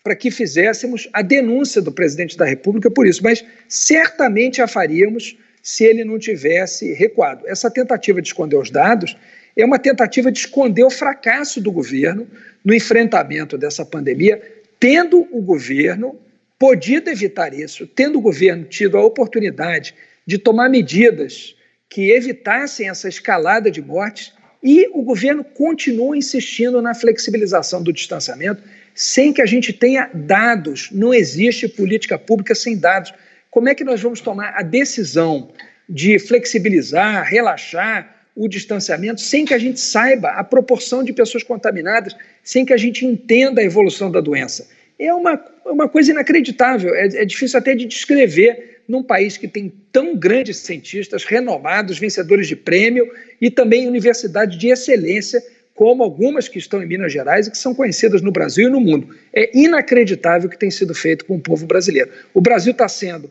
para 0.05 0.15
que 0.15 0.31
fizéssemos 0.31 1.09
a 1.15 1.23
denúncia 1.23 1.81
do 1.81 1.91
presidente 1.91 2.37
da 2.37 2.45
República 2.45 2.91
por 2.91 3.07
isso, 3.07 3.23
mas 3.23 3.43
certamente 3.67 4.61
a 4.61 4.69
faríamos 4.69 5.35
se 5.63 5.85
ele 5.85 6.05
não 6.05 6.19
tivesse 6.19 6.93
recuado. 6.93 7.49
Essa 7.49 7.71
tentativa 7.71 8.21
de 8.21 8.29
esconder 8.29 8.57
os 8.57 8.71
dados 8.71 9.17
é 9.63 9.65
uma 9.65 9.79
tentativa 9.79 10.31
de 10.31 10.39
esconder 10.39 10.85
o 10.85 10.91
fracasso 10.91 11.61
do 11.61 11.73
governo 11.73 12.29
no 12.65 12.73
enfrentamento 12.73 13.59
dessa 13.59 13.85
pandemia, 13.85 14.41
tendo 14.79 15.27
o 15.33 15.43
governo 15.43 16.17
podido 16.59 17.11
evitar 17.11 17.53
isso, 17.53 17.87
tendo 17.87 18.19
o 18.19 18.23
governo 18.23 18.65
tido 18.65 18.97
a 18.97 19.05
oportunidade 19.05 19.95
de 20.25 20.39
tomar 20.39 20.69
medidas 20.69 21.57
que 21.91 22.11
evitassem 22.11 22.89
essa 22.89 23.09
escalada 23.09 23.71
de 23.71 23.83
mortes, 23.83 24.33
e 24.63 24.89
o 24.93 25.03
governo 25.03 25.45
continua 25.45 26.17
insistindo 26.17 26.83
na 26.83 26.95
flexibilização 26.95 27.83
do 27.83 27.93
distanciamento 27.93 28.63
sem 28.93 29.33
que 29.33 29.41
a 29.41 29.47
gente 29.47 29.73
tenha 29.73 30.11
dados. 30.13 30.89
Não 30.91 31.15
existe 31.15 31.69
política 31.69 32.19
pública 32.19 32.55
sem 32.55 32.77
dados. 32.77 33.15
como 33.51 33.69
é 33.69 33.75
que 33.75 33.85
nós 33.85 34.01
vamos 34.01 34.21
tomar 34.21 34.55
a 34.57 34.63
decisão 34.63 35.51
de 35.89 36.19
flexibilizar, 36.19 37.25
relaxar 37.25 38.18
o 38.39 38.49
distanciamento 38.49 39.21
sem 39.21 39.45
que 39.45 39.53
a 39.53 39.59
gente 39.59 39.81
saiba 39.81 40.31
a 40.31 40.45
proporção 40.45 41.03
de 41.03 41.13
pessoas 41.13 41.43
contaminadas, 41.43 42.15
sem 42.43 42.65
que 42.65 42.73
a 42.73 42.77
gente 42.77 43.05
entenda 43.05 43.61
a 43.61 43.65
evolução 43.65 44.11
da 44.11 44.21
doença? 44.21 44.69
É 44.97 45.13
uma, 45.13 45.45
uma 45.67 45.89
coisa 45.89 46.13
inacreditável, 46.13 46.95
é, 46.95 47.07
é 47.07 47.25
difícil 47.25 47.59
até 47.59 47.75
de 47.75 47.85
descrever 47.85 48.79
num 48.87 49.03
país 49.03 49.37
que 49.37 49.49
tem 49.49 49.73
tão 49.91 50.17
grandes 50.17 50.59
cientistas 50.59 51.25
renomados, 51.25 51.99
vencedores 51.99 52.47
de 52.47 52.55
prêmio 52.55 53.11
e 53.41 53.51
também 53.51 53.89
universidades 53.89 54.57
de 54.57 54.69
excelência, 54.69 55.43
como 55.75 56.05
algumas 56.05 56.49
que 56.49 56.59
estão 56.59 56.81
em 56.83 56.87
Minas 56.87 57.13
Gerais 57.13 57.47
e 57.47 57.51
que 57.51 57.59
são 57.59 57.75
conhecidas 57.75 58.23
no 58.23 58.31
Brasil 58.31 58.69
e 58.69 58.71
no 58.71 58.81
mundo. 58.81 59.15
É 59.33 59.51
inacreditável 59.57 60.49
o 60.49 60.51
que 60.51 60.59
tem 60.59 60.71
sido 60.71 60.95
feito 60.95 61.25
com 61.25 61.37
o 61.37 61.41
povo 61.41 61.67
brasileiro. 61.67 62.11
O 62.33 62.41
Brasil 62.41 62.73
está 62.73 62.89
sendo 62.89 63.31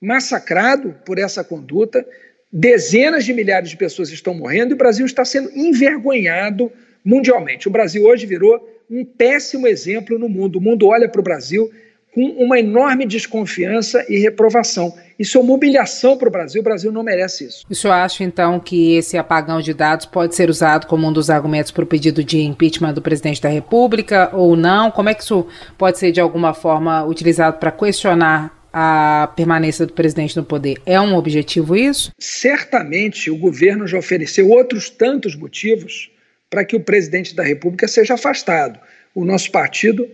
massacrado 0.00 0.94
por 1.04 1.18
essa 1.18 1.42
conduta, 1.42 2.06
dezenas 2.52 3.24
de 3.24 3.32
milhares 3.32 3.70
de 3.70 3.76
pessoas 3.76 4.10
estão 4.10 4.34
morrendo 4.34 4.72
e 4.72 4.74
o 4.74 4.78
Brasil 4.78 5.06
está 5.06 5.24
sendo 5.24 5.50
envergonhado 5.56 6.70
mundialmente. 7.04 7.66
O 7.66 7.70
Brasil 7.70 8.04
hoje 8.04 8.26
virou 8.26 8.68
um 8.90 9.04
péssimo 9.04 9.66
exemplo 9.66 10.18
no 10.18 10.28
mundo. 10.28 10.56
O 10.56 10.60
mundo 10.60 10.86
olha 10.86 11.08
para 11.08 11.20
o 11.20 11.24
Brasil 11.24 11.70
com 12.14 12.20
uma 12.22 12.58
enorme 12.58 13.06
desconfiança 13.06 14.04
e 14.06 14.18
reprovação. 14.18 14.94
Isso 15.18 15.38
é 15.38 15.40
uma 15.40 15.54
humilhação 15.54 16.16
para 16.16 16.28
o 16.28 16.30
Brasil, 16.30 16.60
o 16.60 16.64
Brasil 16.64 16.92
não 16.92 17.02
merece 17.02 17.44
isso. 17.46 17.64
O 17.70 17.74
senhor 17.74 17.94
acha, 17.94 18.22
então, 18.22 18.60
que 18.60 18.96
esse 18.96 19.16
apagão 19.16 19.62
de 19.62 19.72
dados 19.72 20.04
pode 20.04 20.34
ser 20.34 20.50
usado 20.50 20.86
como 20.86 21.06
um 21.06 21.12
dos 21.12 21.30
argumentos 21.30 21.70
para 21.70 21.84
o 21.84 21.86
pedido 21.86 22.22
de 22.22 22.42
impeachment 22.42 22.92
do 22.92 23.00
presidente 23.00 23.40
da 23.40 23.48
República 23.48 24.30
ou 24.34 24.54
não? 24.56 24.90
Como 24.90 25.08
é 25.08 25.14
que 25.14 25.22
isso 25.22 25.46
pode 25.78 25.98
ser, 25.98 26.12
de 26.12 26.20
alguma 26.20 26.52
forma, 26.52 27.02
utilizado 27.04 27.58
para 27.58 27.72
questionar 27.72 28.61
a 28.72 29.32
permanência 29.36 29.86
do 29.86 29.92
presidente 29.92 30.36
no 30.36 30.44
poder. 30.44 30.80
É 30.86 31.00
um 31.00 31.14
objetivo 31.14 31.76
isso? 31.76 32.10
Certamente 32.18 33.30
o 33.30 33.36
governo 33.36 33.86
já 33.86 33.98
ofereceu 33.98 34.48
outros 34.48 34.88
tantos 34.88 35.36
motivos 35.36 36.10
para 36.48 36.64
que 36.64 36.76
o 36.76 36.80
presidente 36.80 37.34
da 37.34 37.42
República 37.42 37.86
seja 37.86 38.14
afastado. 38.14 38.78
O 39.14 39.24
nosso 39.24 39.50
partido, 39.50 40.08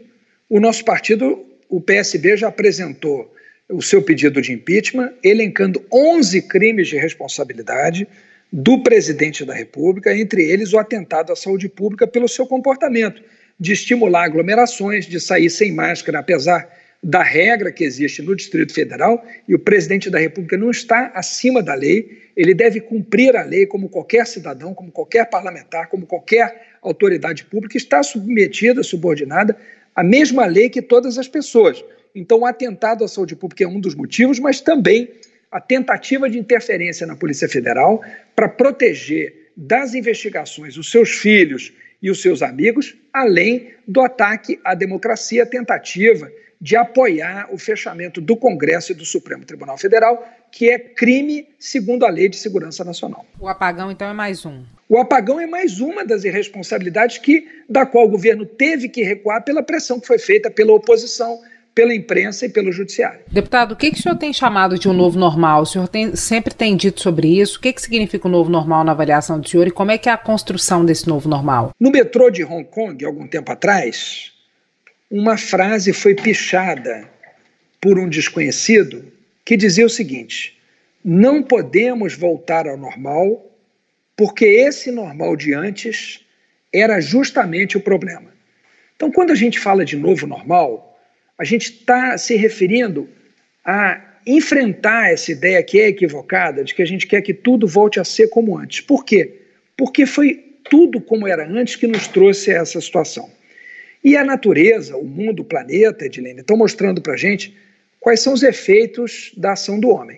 o 0.49 0.59
nosso 0.59 0.85
partido 0.85 1.45
o 1.69 1.81
PSB 1.81 2.37
já 2.37 2.49
apresentou 2.49 3.33
o 3.69 3.83
seu 3.83 4.03
pedido 4.03 4.41
de 4.41 4.53
impeachment, 4.53 5.12
elencando 5.23 5.85
11 5.93 6.43
crimes 6.43 6.88
de 6.88 6.97
responsabilidade 6.97 8.09
do 8.50 8.83
presidente 8.83 9.45
da 9.45 9.53
República, 9.53 10.17
entre 10.17 10.43
eles 10.43 10.73
o 10.73 10.79
atentado 10.79 11.33
à 11.33 11.37
saúde 11.37 11.69
pública 11.69 12.07
pelo 12.07 12.27
seu 12.27 12.47
comportamento 12.47 13.23
de 13.61 13.73
estimular 13.73 14.25
aglomerações, 14.25 15.05
de 15.05 15.21
sair 15.21 15.50
sem 15.50 15.73
máscara, 15.73 16.21
apesar 16.21 16.67
da 17.02 17.23
regra 17.23 17.71
que 17.71 17.85
existe 17.85 18.23
no 18.23 18.35
Distrito 18.35 18.75
Federal, 18.75 19.25
e 19.47 19.55
o 19.55 19.59
presidente 19.59 20.11
da 20.11 20.19
República 20.19 20.57
não 20.57 20.71
está 20.71 21.12
acima 21.14 21.62
da 21.62 21.75
lei, 21.75 22.31
ele 22.37 22.52
deve 22.55 22.81
cumprir 22.81 23.37
a 23.37 23.43
lei 23.43 23.67
como 23.67 23.88
qualquer 23.88 24.26
cidadão, 24.26 24.75
como 24.75 24.90
qualquer 24.90 25.28
parlamentar, 25.28 25.88
como 25.88 26.07
qualquer 26.07 26.69
autoridade 26.83 27.45
pública, 27.45 27.76
está 27.76 28.02
submetida, 28.02 28.83
subordinada 28.83 29.57
a 29.95 30.02
mesma 30.05 30.47
lei 30.47 30.69
que 30.69 30.81
todas 30.81 31.19
as 31.19 31.26
pessoas. 31.26 31.85
Então, 32.14 32.40
o 32.40 32.47
atentado 32.47 33.05
à 33.05 33.09
saúde 33.09 33.35
pública 33.35 33.64
é 33.64 33.67
um 33.67 33.81
dos 33.81 33.97
motivos, 33.97 34.38
mas 34.38 34.61
também 34.61 35.11
a 35.50 35.61
tentativa 35.61 36.28
de 36.31 36.38
interferência 36.38 37.07
na 37.07 37.17
Polícia 37.17 37.49
Federal 37.49 38.02
para 38.37 38.49
proteger 38.49 39.50
das 39.57 39.95
investigações 39.95 40.76
os 40.76 40.90
seus 40.90 41.11
filhos 41.11 41.73
e 42.00 42.11
os 42.11 42.23
seus 42.23 42.43
amigos, 42.43 42.97
além 43.12 43.71
do 43.87 44.00
ataque 44.00 44.61
à 44.62 44.75
democracia, 44.75 45.43
a 45.43 45.47
tentativa 45.47 46.31
de 46.61 46.77
apoiar 46.77 47.49
o 47.53 47.59
fechamento 47.59 48.21
do 48.21 48.37
Congresso 48.37 48.93
e 48.93 48.95
do 48.95 49.05
Supremo 49.05 49.45
Tribunal 49.45 49.79
Federal, 49.79 50.27
que 50.50 50.69
é 50.69 50.79
crime 50.79 51.49
segundo 51.59 52.05
a 52.05 52.11
Lei 52.11 52.29
de 52.29 52.37
Segurança 52.37 52.85
Nacional. 52.85 53.25
O 53.38 53.49
apagão, 53.49 53.91
então, 53.91 54.09
é 54.09 54.12
mais 54.12 54.45
um. 54.45 54.65
O 54.88 54.99
apagão 54.99 55.38
é 55.38 55.47
mais 55.47 55.81
uma 55.81 56.05
das 56.05 56.25
irresponsabilidades 56.25 57.19
que, 57.19 57.47
da 57.69 57.85
qual 57.85 58.07
o 58.07 58.09
governo 58.09 58.47
teve 58.47 58.88
que 58.88 59.03
recuar 59.03 59.45
pela 59.45 59.62
pressão 59.62 60.00
que 60.00 60.07
foi 60.07 60.19
feita 60.19 60.50
pela 60.50 60.73
oposição, 60.73 61.38
pela 61.75 61.95
imprensa 61.95 62.47
e 62.47 62.49
pelo 62.49 62.73
judiciário. 62.73 63.21
Deputado, 63.31 63.73
o 63.73 63.77
que, 63.77 63.93
que 63.93 64.00
o 64.00 64.03
senhor 64.03 64.17
tem 64.17 64.33
chamado 64.33 64.77
de 64.77 64.88
um 64.88 64.93
novo 64.93 65.17
normal? 65.17 65.62
O 65.62 65.67
senhor 65.67 65.87
tem, 65.87 66.17
sempre 66.17 66.53
tem 66.53 66.75
dito 66.75 67.00
sobre 67.00 67.38
isso. 67.38 67.59
O 67.59 67.61
que, 67.61 67.73
que 67.73 67.81
significa 67.81 68.27
o 68.27 68.29
um 68.29 68.33
novo 68.33 68.50
normal 68.50 68.83
na 68.83 68.91
avaliação 68.91 69.38
do 69.38 69.49
senhor 69.49 69.67
e 69.69 69.71
como 69.71 69.93
é 69.93 69.99
que 69.99 70.09
é 70.09 70.12
a 70.12 70.17
construção 70.17 70.85
desse 70.85 71.07
novo 71.07 71.29
normal? 71.29 71.71
No 71.79 71.93
metrô 71.93 72.31
de 72.31 72.43
Hong 72.43 72.65
Kong, 72.65 73.05
algum 73.05 73.29
tempo 73.29 73.53
atrás, 73.53 74.33
uma 75.11 75.37
frase 75.37 75.93
foi 75.93 76.15
pichada 76.15 77.09
por 77.81 77.99
um 77.99 78.09
desconhecido 78.09 79.11
que 79.45 79.57
dizia 79.57 79.87
o 79.87 79.91
seguinte: 79.91 80.59
não 81.05 81.43
podemos 81.43 82.15
voltar 82.15 82.67
ao 82.67 82.77
normal 82.77 83.45
porque 84.17 84.45
esse 84.45 84.91
normal 84.91 85.37
de 85.37 85.55
antes 85.55 86.25
era 86.73 87.00
justamente 87.00 87.77
o 87.77 87.81
problema. 87.81 88.33
Então, 88.97 89.12
quando 89.12 89.31
a 89.31 89.35
gente 89.35 89.61
fala 89.61 89.85
de 89.85 89.97
novo 89.97 90.27
normal, 90.27 90.99
a 91.38 91.45
gente 91.45 91.71
está 91.71 92.19
se 92.19 92.35
referindo 92.35 93.09
a 93.65 94.03
enfrentar 94.27 95.12
essa 95.12 95.31
ideia 95.31 95.62
que 95.62 95.81
é 95.81 95.88
equivocada 95.88 96.65
de 96.65 96.75
que 96.75 96.83
a 96.83 96.85
gente 96.85 97.07
quer 97.07 97.23
que 97.23 97.33
tudo 97.33 97.67
volte 97.67 98.00
a 98.00 98.05
ser 98.05 98.29
como 98.29 98.59
antes. 98.59 98.81
Por 98.81 99.05
quê? 99.05 99.43
Porque 99.77 100.05
foi 100.05 100.35
tudo 100.69 101.00
como 101.00 101.27
era 101.27 101.49
antes 101.49 101.77
que 101.77 101.87
nos 101.87 102.09
trouxe 102.09 102.50
a 102.50 102.57
essa 102.57 102.81
situação. 102.81 103.31
E 104.09 104.17
a 104.17 104.25
natureza, 104.25 104.97
o 104.97 105.05
mundo, 105.05 105.41
o 105.41 105.45
planeta, 105.45 106.07
Edilene, 106.07 106.41
estão 106.41 106.57
mostrando 106.57 107.03
para 107.03 107.12
a 107.12 107.17
gente 107.19 107.55
quais 108.00 108.21
são 108.21 108.33
os 108.33 108.43
efeitos 108.43 109.33
da 109.37 109.53
ação 109.53 109.79
do 109.79 109.91
homem. 109.91 110.17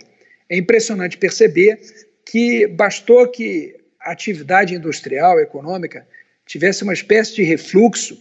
É 0.48 0.56
impressionante 0.56 1.18
perceber 1.18 1.80
que 2.24 2.68
bastou 2.68 3.26
que 3.26 3.74
a 4.00 4.12
atividade 4.12 4.76
industrial, 4.76 5.40
econômica, 5.40 6.06
tivesse 6.46 6.84
uma 6.84 6.92
espécie 6.92 7.34
de 7.34 7.42
refluxo 7.42 8.16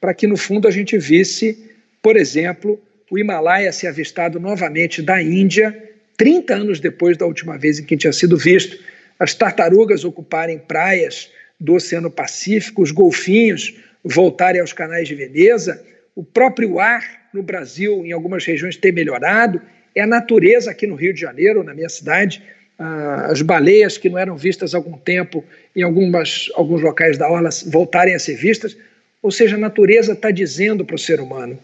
para 0.00 0.14
que, 0.14 0.24
no 0.24 0.36
fundo, 0.36 0.68
a 0.68 0.70
gente 0.70 0.96
visse, 0.96 1.68
por 2.00 2.16
exemplo, 2.16 2.80
o 3.10 3.18
Himalaia 3.18 3.72
ser 3.72 3.88
avistado 3.88 4.38
novamente 4.38 5.02
da 5.02 5.20
Índia, 5.20 5.76
30 6.16 6.54
anos 6.54 6.78
depois 6.78 7.16
da 7.16 7.26
última 7.26 7.58
vez 7.58 7.80
em 7.80 7.84
que 7.84 7.96
tinha 7.96 8.12
sido 8.12 8.36
visto, 8.36 8.78
as 9.18 9.34
tartarugas 9.34 10.04
ocuparem 10.04 10.60
praias 10.60 11.28
do 11.58 11.74
Oceano 11.74 12.08
Pacífico, 12.08 12.82
os 12.82 12.92
golfinhos 12.92 13.74
voltarem 14.04 14.60
aos 14.60 14.72
canais 14.72 15.08
de 15.08 15.14
Veneza, 15.14 15.84
o 16.14 16.24
próprio 16.24 16.80
ar 16.80 17.28
no 17.32 17.42
Brasil, 17.42 18.04
em 18.04 18.12
algumas 18.12 18.44
regiões, 18.44 18.76
ter 18.76 18.92
melhorado, 18.92 19.60
é 19.94 20.02
a 20.02 20.06
natureza 20.06 20.70
aqui 20.70 20.86
no 20.86 20.94
Rio 20.94 21.12
de 21.12 21.20
Janeiro, 21.20 21.62
na 21.62 21.74
minha 21.74 21.88
cidade, 21.88 22.42
as 22.78 23.42
baleias 23.42 23.98
que 23.98 24.08
não 24.08 24.18
eram 24.18 24.36
vistas 24.36 24.74
há 24.74 24.78
algum 24.78 24.96
tempo 24.96 25.44
em 25.74 25.82
algumas, 25.82 26.48
alguns 26.54 26.80
locais 26.80 27.18
da 27.18 27.28
orla 27.28 27.50
voltarem 27.66 28.14
a 28.14 28.18
ser 28.18 28.36
vistas. 28.36 28.76
Ou 29.20 29.32
seja, 29.32 29.56
a 29.56 29.58
natureza 29.58 30.12
está 30.12 30.30
dizendo 30.30 30.84
para 30.84 30.94
o 30.94 30.98
ser 30.98 31.20
humano 31.20 31.58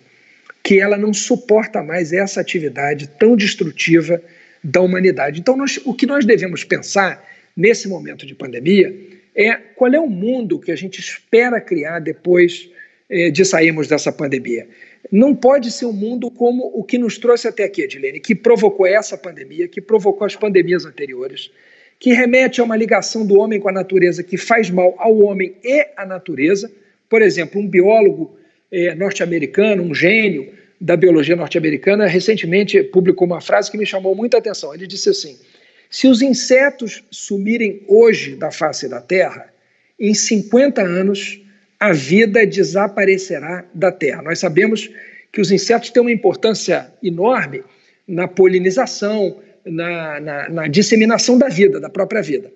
que 0.62 0.80
ela 0.80 0.96
não 0.96 1.14
suporta 1.14 1.82
mais 1.82 2.12
essa 2.12 2.40
atividade 2.40 3.06
tão 3.06 3.36
destrutiva 3.36 4.20
da 4.62 4.80
humanidade. 4.80 5.38
Então, 5.38 5.56
nós, 5.56 5.78
o 5.84 5.94
que 5.94 6.06
nós 6.06 6.24
devemos 6.24 6.64
pensar 6.64 7.22
nesse 7.56 7.86
momento 7.86 8.26
de 8.26 8.34
pandemia 8.34 8.92
é 9.34 9.54
qual 9.54 9.92
é 9.92 9.98
o 9.98 10.08
mundo 10.08 10.58
que 10.58 10.70
a 10.70 10.76
gente 10.76 11.00
espera 11.00 11.60
criar 11.60 11.98
depois 11.98 12.70
eh, 13.10 13.30
de 13.30 13.44
sairmos 13.44 13.88
dessa 13.88 14.12
pandemia. 14.12 14.66
Não 15.10 15.34
pode 15.34 15.70
ser 15.70 15.86
um 15.86 15.92
mundo 15.92 16.30
como 16.30 16.70
o 16.74 16.82
que 16.82 16.96
nos 16.96 17.18
trouxe 17.18 17.46
até 17.46 17.64
aqui, 17.64 17.82
Edilene, 17.82 18.20
que 18.20 18.34
provocou 18.34 18.86
essa 18.86 19.18
pandemia, 19.18 19.68
que 19.68 19.80
provocou 19.80 20.26
as 20.26 20.34
pandemias 20.34 20.86
anteriores, 20.86 21.50
que 21.98 22.12
remete 22.12 22.60
a 22.60 22.64
uma 22.64 22.76
ligação 22.76 23.26
do 23.26 23.38
homem 23.38 23.60
com 23.60 23.68
a 23.68 23.72
natureza 23.72 24.22
que 24.22 24.36
faz 24.36 24.70
mal 24.70 24.94
ao 24.98 25.18
homem 25.18 25.54
e 25.62 25.86
à 25.96 26.06
natureza. 26.06 26.70
Por 27.08 27.20
exemplo, 27.20 27.60
um 27.60 27.68
biólogo 27.68 28.36
eh, 28.72 28.94
norte-americano, 28.94 29.82
um 29.82 29.94
gênio 29.94 30.52
da 30.80 30.96
biologia 30.96 31.36
norte-americana, 31.36 32.06
recentemente 32.06 32.82
publicou 32.82 33.26
uma 33.26 33.40
frase 33.40 33.70
que 33.70 33.78
me 33.78 33.86
chamou 33.86 34.14
muita 34.14 34.38
atenção. 34.38 34.74
Ele 34.74 34.86
disse 34.86 35.10
assim: 35.10 35.38
se 35.94 36.08
os 36.08 36.20
insetos 36.22 37.04
sumirem 37.08 37.84
hoje 37.86 38.34
da 38.34 38.50
face 38.50 38.88
da 38.88 39.00
Terra, 39.00 39.46
em 39.96 40.12
50 40.12 40.82
anos 40.82 41.40
a 41.78 41.92
vida 41.92 42.44
desaparecerá 42.44 43.64
da 43.72 43.92
Terra. 43.92 44.20
Nós 44.20 44.40
sabemos 44.40 44.90
que 45.30 45.40
os 45.40 45.52
insetos 45.52 45.90
têm 45.90 46.00
uma 46.00 46.10
importância 46.10 46.92
enorme 47.00 47.62
na 48.08 48.26
polinização, 48.26 49.40
na, 49.64 50.18
na, 50.18 50.48
na 50.48 50.66
disseminação 50.66 51.38
da 51.38 51.48
vida, 51.48 51.78
da 51.78 51.88
própria 51.88 52.22
vida. 52.22 52.50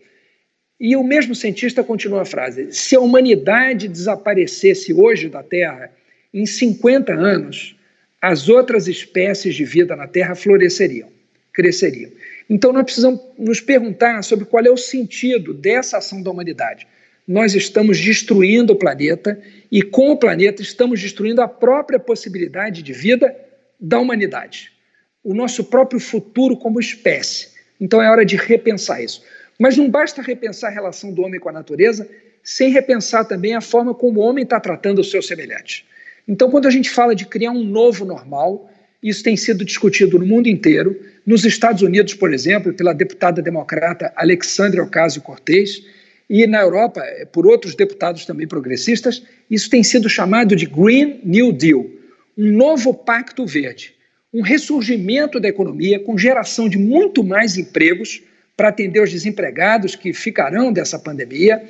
E 0.81 0.97
o 0.97 1.05
mesmo 1.05 1.33
cientista 1.33 1.85
continua 1.85 2.23
a 2.23 2.25
frase: 2.25 2.73
se 2.73 2.97
a 2.97 3.01
humanidade 3.01 3.87
desaparecesse 3.87 4.93
hoje 4.93 5.29
da 5.29 5.45
Terra, 5.45 5.93
em 6.35 6.45
50 6.45 7.13
anos, 7.13 7.77
as 8.21 8.49
outras 8.49 8.89
espécies 8.89 9.55
de 9.55 9.65
vida 9.65 9.95
na 9.95 10.09
Terra 10.09 10.35
floresceriam, 10.35 11.09
cresceriam. 11.53 12.11
Então 12.49 12.73
nós 12.73 12.85
precisamos 12.85 13.21
nos 13.39 13.61
perguntar 13.61 14.23
sobre 14.23 14.45
qual 14.45 14.65
é 14.65 14.71
o 14.71 14.77
sentido 14.77 15.53
dessa 15.53 15.99
ação 15.99 16.23
da 16.23 16.31
humanidade 16.31 16.87
nós 17.29 17.55
estamos 17.55 18.01
destruindo 18.01 18.73
o 18.73 18.77
planeta 18.77 19.39
e, 19.71 19.83
com 19.83 20.11
o 20.11 20.17
planeta, 20.17 20.63
estamos 20.63 20.99
destruindo 20.99 21.43
a 21.43 21.47
própria 21.47 21.99
possibilidade 22.01 22.83
de 22.83 22.95
vida 22.95 23.37
da 23.79 23.99
humanidade. 23.99 24.73
o 25.23 25.35
nosso 25.35 25.65
próprio 25.65 26.01
futuro 26.01 26.57
como 26.57 26.81
espécie. 26.81 27.49
Então 27.79 28.01
é 28.01 28.09
hora 28.09 28.25
de 28.25 28.37
repensar 28.37 29.03
isso. 29.03 29.23
Mas 29.59 29.77
não 29.77 29.91
basta 29.91 30.23
repensar 30.23 30.71
a 30.71 30.73
relação 30.73 31.13
do 31.13 31.21
homem 31.23 31.39
com 31.39 31.51
a 31.51 31.53
natureza 31.53 32.09
sem 32.43 32.71
repensar 32.71 33.27
também 33.27 33.55
a 33.55 33.61
forma 33.61 33.93
como 33.93 34.21
o 34.21 34.23
homem 34.23 34.45
está 34.45 34.59
tratando 34.59 35.01
o 35.01 35.05
seu 35.05 35.21
semelhante. 35.21 35.85
Então, 36.27 36.51
quando 36.51 36.67
a 36.67 36.71
gente 36.71 36.89
fala 36.89 37.15
de 37.15 37.27
criar 37.27 37.51
um 37.51 37.63
novo 37.63 38.07
normal, 38.07 38.71
isso 39.03 39.23
tem 39.23 39.37
sido 39.37 39.65
discutido 39.65 40.19
no 40.19 40.27
mundo 40.27 40.49
inteiro. 40.49 40.99
Nos 41.25 41.45
Estados 41.45 41.83
Unidos, 41.83 42.15
por 42.15 42.33
exemplo, 42.33 42.73
pela 42.73 42.93
deputada 42.93 43.41
democrata 43.41 44.13
Alexandria 44.17 44.83
Ocasio-Cortez, 44.83 45.83
e 46.29 46.47
na 46.47 46.61
Europa, 46.61 47.01
eh, 47.03 47.25
por 47.25 47.47
outros 47.47 47.75
deputados 47.75 48.27
também 48.27 48.47
progressistas, 48.47 49.23
isso 49.51 49.71
tem 49.71 49.83
sido 49.83 50.09
chamado 50.11 50.55
de 50.55 50.67
Green 50.67 51.21
New 51.25 51.53
Deal 51.53 51.87
um 52.37 52.53
novo 52.53 52.95
pacto 52.95 53.45
verde, 53.45 53.95
um 54.33 54.43
ressurgimento 54.43 55.41
da 55.41 55.49
economia 55.49 55.99
com 55.99 56.17
geração 56.17 56.69
de 56.69 56.79
muito 56.79 57.25
mais 57.25 57.57
empregos 57.57 58.23
para 58.57 58.69
atender 58.69 59.03
os 59.03 59.11
desempregados 59.11 59.97
que 59.97 60.13
ficarão 60.13 60.73
dessa 60.73 60.99
pandemia, 61.01 61.61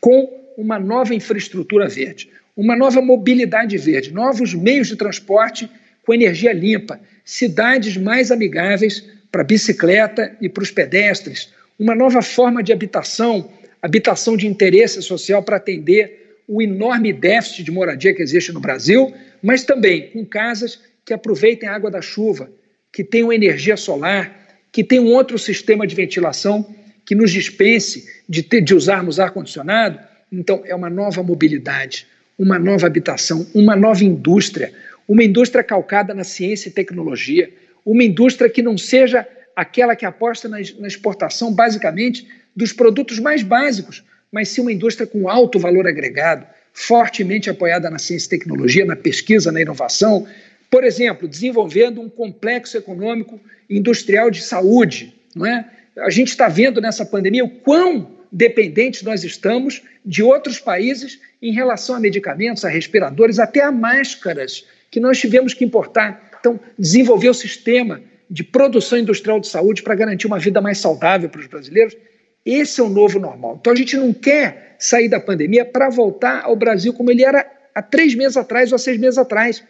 com 0.00 0.52
uma 0.56 0.78
nova 0.78 1.12
infraestrutura 1.12 1.88
verde, 1.88 2.28
uma 2.56 2.76
nova 2.76 3.00
mobilidade 3.00 3.76
verde, 3.78 4.12
novos 4.12 4.54
meios 4.54 4.88
de 4.88 4.96
transporte 4.96 5.68
com 6.04 6.12
energia 6.12 6.52
limpa, 6.52 7.00
cidades 7.24 7.96
mais 7.96 8.30
amigáveis 8.30 9.04
para 9.30 9.44
bicicleta 9.44 10.36
e 10.40 10.48
para 10.48 10.62
os 10.62 10.70
pedestres, 10.70 11.52
uma 11.78 11.94
nova 11.94 12.22
forma 12.22 12.62
de 12.62 12.72
habitação, 12.72 13.50
habitação 13.80 14.36
de 14.36 14.46
interesse 14.46 15.00
social 15.02 15.42
para 15.42 15.56
atender 15.56 16.36
o 16.46 16.60
enorme 16.60 17.12
déficit 17.12 17.64
de 17.64 17.70
moradia 17.70 18.14
que 18.14 18.22
existe 18.22 18.52
no 18.52 18.60
Brasil, 18.60 19.12
mas 19.42 19.64
também 19.64 20.10
com 20.10 20.24
casas 20.24 20.80
que 21.04 21.14
aproveitem 21.14 21.68
a 21.68 21.74
água 21.74 21.90
da 21.90 22.02
chuva, 22.02 22.50
que 22.92 23.02
tenham 23.02 23.32
energia 23.32 23.76
solar, 23.76 24.42
que 24.70 24.84
tenham 24.84 25.06
outro 25.06 25.38
sistema 25.38 25.86
de 25.86 25.94
ventilação 25.94 26.74
que 27.04 27.14
nos 27.14 27.30
dispense 27.30 28.06
de, 28.28 28.42
ter, 28.42 28.60
de 28.60 28.74
usarmos 28.74 29.18
ar-condicionado. 29.18 29.98
Então, 30.30 30.62
é 30.64 30.74
uma 30.74 30.90
nova 30.90 31.22
mobilidade, 31.22 32.06
uma 32.38 32.58
nova 32.58 32.86
habitação, 32.86 33.46
uma 33.54 33.74
nova 33.74 34.04
indústria, 34.04 34.72
uma 35.06 35.24
indústria 35.24 35.62
calcada 35.62 36.14
na 36.14 36.24
ciência 36.24 36.68
e 36.68 36.72
tecnologia, 36.72 37.52
uma 37.84 38.04
indústria 38.04 38.48
que 38.48 38.62
não 38.62 38.78
seja 38.78 39.26
aquela 39.54 39.94
que 39.94 40.06
aposta 40.06 40.48
na, 40.48 40.60
exportação, 40.60 41.52
basicamente, 41.52 42.26
dos 42.54 42.72
produtos 42.72 43.18
mais 43.18 43.42
básicos, 43.42 44.02
mas 44.30 44.48
sim 44.48 44.60
uma 44.60 44.72
indústria 44.72 45.06
com 45.06 45.28
alto 45.28 45.58
valor 45.58 45.86
agregado, 45.86 46.46
fortemente 46.72 47.50
apoiada 47.50 47.90
na 47.90 47.98
ciência 47.98 48.26
e 48.26 48.30
tecnologia, 48.30 48.84
na 48.84 48.96
pesquisa, 48.96 49.52
na 49.52 49.60
inovação. 49.60 50.26
Por 50.70 50.84
exemplo, 50.84 51.28
desenvolvendo 51.28 52.00
um 52.00 52.08
complexo 52.08 52.78
econômico 52.78 53.38
industrial 53.68 54.30
de 54.30 54.42
saúde. 54.42 55.14
Não 55.34 55.44
é? 55.44 55.66
A 55.98 56.08
gente 56.08 56.28
está 56.28 56.48
vendo 56.48 56.80
nessa 56.80 57.04
pandemia 57.04 57.44
o 57.44 57.50
quão 57.50 58.10
dependentes 58.30 59.02
nós 59.02 59.22
estamos 59.24 59.82
de 60.04 60.22
outros 60.22 60.58
países 60.58 61.20
em 61.40 61.52
relação 61.52 61.94
a 61.94 62.00
medicamentos, 62.00 62.64
a 62.64 62.68
respiradores, 62.70 63.38
até 63.38 63.62
a 63.62 63.70
máscaras 63.70 64.64
que 64.92 65.00
nós 65.00 65.18
tivemos 65.18 65.54
que 65.54 65.64
importar. 65.64 66.30
Então, 66.38 66.60
desenvolver 66.78 67.30
o 67.30 67.34
sistema 67.34 68.02
de 68.30 68.44
produção 68.44 68.98
industrial 68.98 69.40
de 69.40 69.48
saúde 69.48 69.82
para 69.82 69.94
garantir 69.94 70.26
uma 70.26 70.38
vida 70.38 70.60
mais 70.60 70.78
saudável 70.78 71.30
para 71.30 71.40
os 71.40 71.46
brasileiros. 71.46 71.96
Esse 72.44 72.80
é 72.80 72.84
o 72.84 72.90
novo 72.90 73.18
normal. 73.18 73.56
Então, 73.58 73.72
a 73.72 73.76
gente 73.76 73.96
não 73.96 74.12
quer 74.12 74.76
sair 74.78 75.08
da 75.08 75.18
pandemia 75.18 75.64
para 75.64 75.88
voltar 75.88 76.42
ao 76.44 76.54
Brasil 76.54 76.92
como 76.92 77.10
ele 77.10 77.24
era 77.24 77.50
há 77.74 77.80
três 77.80 78.14
meses 78.14 78.36
atrás 78.36 78.70
ou 78.70 78.76
há 78.76 78.78
seis 78.78 78.98
meses 78.98 79.16
atrás, 79.16 79.64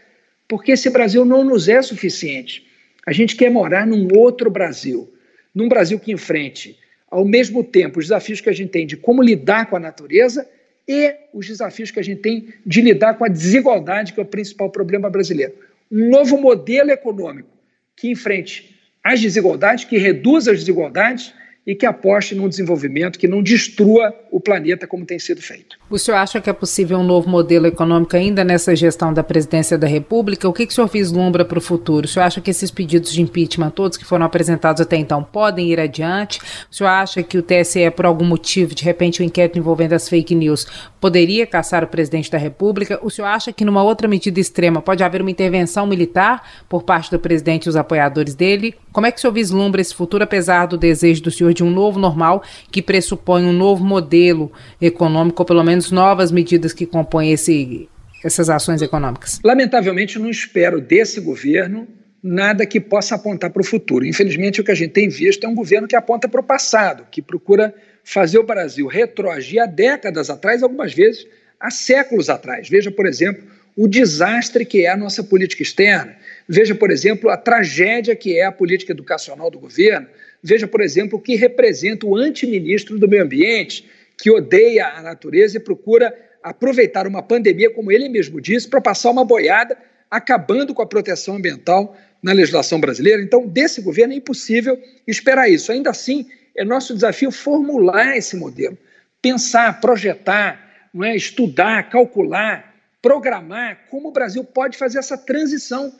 porque 0.49 0.73
esse 0.73 0.91
Brasil 0.91 1.25
não 1.25 1.45
nos 1.45 1.69
é 1.69 1.81
suficiente. 1.81 2.67
A 3.07 3.13
gente 3.13 3.37
quer 3.37 3.51
morar 3.51 3.87
num 3.87 4.09
outro 4.17 4.51
Brasil, 4.51 5.09
num 5.55 5.69
Brasil 5.69 6.01
que 6.01 6.11
enfrente, 6.11 6.77
ao 7.09 7.25
mesmo 7.25 7.63
tempo, 7.63 8.01
os 8.01 8.07
desafios 8.07 8.41
que 8.41 8.49
a 8.49 8.53
gente 8.53 8.71
tem 8.71 8.87
de 8.87 8.97
como 8.97 9.23
lidar 9.23 9.67
com 9.67 9.77
a 9.77 9.81
natureza 9.81 10.49
e 10.87 11.15
os 11.33 11.47
desafios 11.47 11.91
que 11.91 12.01
a 12.01 12.03
gente 12.03 12.21
tem 12.21 12.49
de 12.65 12.81
lidar 12.81 13.15
com 13.15 13.25
a 13.25 13.29
desigualdade, 13.29 14.13
que 14.13 14.21
é 14.21 14.23
o 14.23 14.27
principal 14.27 14.71
problema 14.71 15.09
brasileiro. 15.09 15.55
Um 15.91 16.09
novo 16.09 16.39
modelo 16.39 16.91
econômico 16.91 17.49
que 17.97 18.11
enfrente 18.11 18.77
as 19.03 19.21
desigualdades, 19.21 19.85
que 19.85 19.99
reduza 19.99 20.53
as 20.53 20.61
desigualdades 20.61 21.35
e 21.67 21.75
que 21.75 21.87
aposte 21.87 22.35
num 22.35 22.49
desenvolvimento 22.49 23.19
que 23.19 23.29
não 23.29 23.43
destrua 23.43 24.15
o 24.31 24.41
planeta 24.41 24.87
como 24.87 25.07
tem 25.07 25.19
sido 25.19 25.41
feito. 25.41 25.79
O 25.93 25.99
senhor 25.99 26.17
acha 26.17 26.41
que 26.41 26.49
é 26.49 26.55
possível 26.55 26.97
um 26.97 27.03
novo 27.03 27.29
modelo 27.29 27.67
econômico 27.67 28.17
ainda 28.17 28.43
nessa 28.43 28.75
gestão 28.75 29.13
da 29.13 29.23
presidência 29.23 29.77
da 29.77 29.87
República? 29.87 30.49
O 30.49 30.53
que, 30.55 30.65
que 30.65 30.73
o 30.73 30.75
senhor 30.75 30.87
vislumbra 30.87 31.45
para 31.45 31.59
o 31.59 31.61
futuro? 31.61 32.07
O 32.07 32.09
senhor 32.09 32.25
acha 32.25 32.41
que 32.41 32.51
esses 32.51 32.71
pedidos 32.71 33.13
de 33.13 33.21
impeachment, 33.21 33.69
todos 33.69 33.99
que 33.99 34.05
foram 34.07 34.25
apresentados 34.25 34.81
até 34.81 34.97
então, 34.97 35.23
podem 35.23 35.71
ir 35.71 35.79
adiante? 35.79 36.41
O 36.71 36.75
senhor 36.75 36.89
acha 36.89 37.23
que 37.23 37.37
o 37.37 37.43
TSE, 37.43 37.91
por 37.91 38.07
algum 38.07 38.25
motivo, 38.25 38.75
de 38.75 38.83
repente 38.83 39.21
o 39.21 39.23
inquérito 39.23 39.59
envolvendo 39.59 39.93
as 39.93 40.09
fake 40.09 40.35
news, 40.35 40.67
poderia 40.99 41.47
caçar 41.47 41.85
o 41.85 41.87
presidente 41.87 42.31
da 42.31 42.39
República? 42.39 42.99
O 43.03 43.11
senhor 43.11 43.29
acha 43.29 43.53
que 43.53 43.63
numa 43.63 43.83
outra 43.83 44.09
medida 44.09 44.41
extrema 44.41 44.81
pode 44.81 45.05
haver 45.05 45.21
uma 45.21 45.31
intervenção 45.31 45.87
militar 45.87 46.43
por 46.71 46.85
parte 46.85 47.11
do 47.11 47.19
presidente 47.19 47.67
e 47.67 47.69
os 47.69 47.77
apoiadores 47.77 48.35
dele? 48.35 48.75
Como 48.93 49.07
é 49.07 49.11
que 49.11 49.19
o 49.19 49.21
senhor 49.21 49.33
vislumbra 49.33 49.81
esse 49.81 49.95
futuro, 49.95 50.25
apesar 50.25 50.67
do 50.67 50.79
desejo 50.79 51.23
do 51.23 51.31
senhor 51.31 51.53
de 51.53 51.63
um 51.63 51.71
novo 51.71 51.99
normal 51.99 52.43
que 52.71 52.81
pressupõe 52.81 53.45
um 53.45 53.53
novo 53.53 53.85
modelo 53.85 54.51
econômico, 54.81 55.43
ou 55.43 55.47
pelo 55.47 55.63
menos 55.83 55.91
novas 55.91 56.31
medidas 56.31 56.73
que 56.73 56.87
compõem 56.87 57.33
esse, 57.33 57.89
essas 58.25 58.49
ações 58.49 58.83
econômicas? 58.83 59.41
Lamentavelmente, 59.43 60.19
não 60.19 60.31
espero 60.31 60.81
desse 60.81 61.21
governo 61.21 61.89
nada 62.23 62.65
que 62.65 62.81
possa 62.81 63.17
apontar 63.17 63.51
para 63.51 63.63
o 63.63 63.65
futuro. 63.65 64.07
Infelizmente, 64.07 64.61
o 64.61 64.65
que 64.65 64.71
a 64.71 64.75
gente 64.75 64.93
tem 64.93 65.09
visto 65.09 65.45
é 65.45 65.49
um 65.49 65.55
governo 65.55 65.89
que 65.89 65.97
aponta 65.97 66.29
para 66.29 66.41
o 66.41 66.45
passado, 66.45 67.05
que 67.11 67.21
procura 67.21 67.75
fazer 68.05 68.39
o 68.39 68.45
Brasil 68.45 68.87
retroagir 68.87 69.61
há 69.61 69.67
décadas 69.67 70.31
atrás, 70.31 70.63
algumas 70.63 70.95
vezes 70.95 71.27
há 71.59 71.71
séculos 71.71 72.31
atrás. 72.31 72.69
Veja, 72.69 72.93
por 72.93 73.07
exemplo, 73.07 73.43
o 73.77 73.89
desastre 73.89 74.65
que 74.65 74.87
é 74.87 74.91
a 74.91 74.97
nossa 74.97 75.25
política 75.25 75.63
externa. 75.63 76.15
Veja, 76.49 76.75
por 76.77 76.93
exemplo, 76.93 77.29
a 77.29 77.37
tragédia 77.37 78.15
que 78.15 78.39
é 78.39 78.45
a 78.45 78.53
política 78.53 78.93
educacional 78.93 79.51
do 79.51 79.59
governo. 79.59 80.07
Veja, 80.43 80.69
por 80.69 80.81
exemplo, 80.81 81.19
o 81.19 81.23
que 81.23 81.35
representa 81.35 82.07
o 82.07 82.17
antiministro 82.17 82.99
do 82.99 83.09
meio 83.09 83.25
ambiente, 83.25 83.89
que 84.19 84.31
odeia 84.31 84.87
a 84.89 85.03
natureza 85.03 85.57
e 85.57 85.61
procura 85.61 86.15
aproveitar 86.43 87.07
uma 87.07 87.23
pandemia, 87.23 87.73
como 87.73 87.93
ele 87.93 88.09
mesmo 88.09 88.41
disse, 88.41 88.69
para 88.69 88.81
passar 88.81 89.11
uma 89.11 89.25
boiada, 89.25 89.77
acabando 90.11 90.75
com 90.75 90.83
a 90.83 90.87
proteção 90.87 91.37
ambiental 91.37 91.97
na 92.23 92.33
legislação 92.33 92.81
brasileira. 92.81 93.23
Então, 93.23 93.47
desse 93.47 93.81
governo 93.81 94.13
é 94.13 94.17
impossível 94.17 94.79
esperar 95.07 95.49
isso. 95.51 95.73
Ainda 95.73 95.91
assim, 95.91 96.27
é 96.57 96.65
nosso 96.65 96.95
desafio 96.95 97.31
formular 97.31 98.17
esse 98.17 98.37
modelo, 98.37 98.77
pensar, 99.21 99.81
projetar, 99.81 100.89
não 100.93 101.05
é? 101.05 101.17
estudar, 101.17 101.89
calcular, 101.89 102.75
programar 103.01 103.87
como 103.91 104.09
o 104.09 104.13
Brasil 104.13 104.45
pode 104.45 104.77
fazer 104.77 104.99
essa 104.99 105.17
transição 105.17 105.93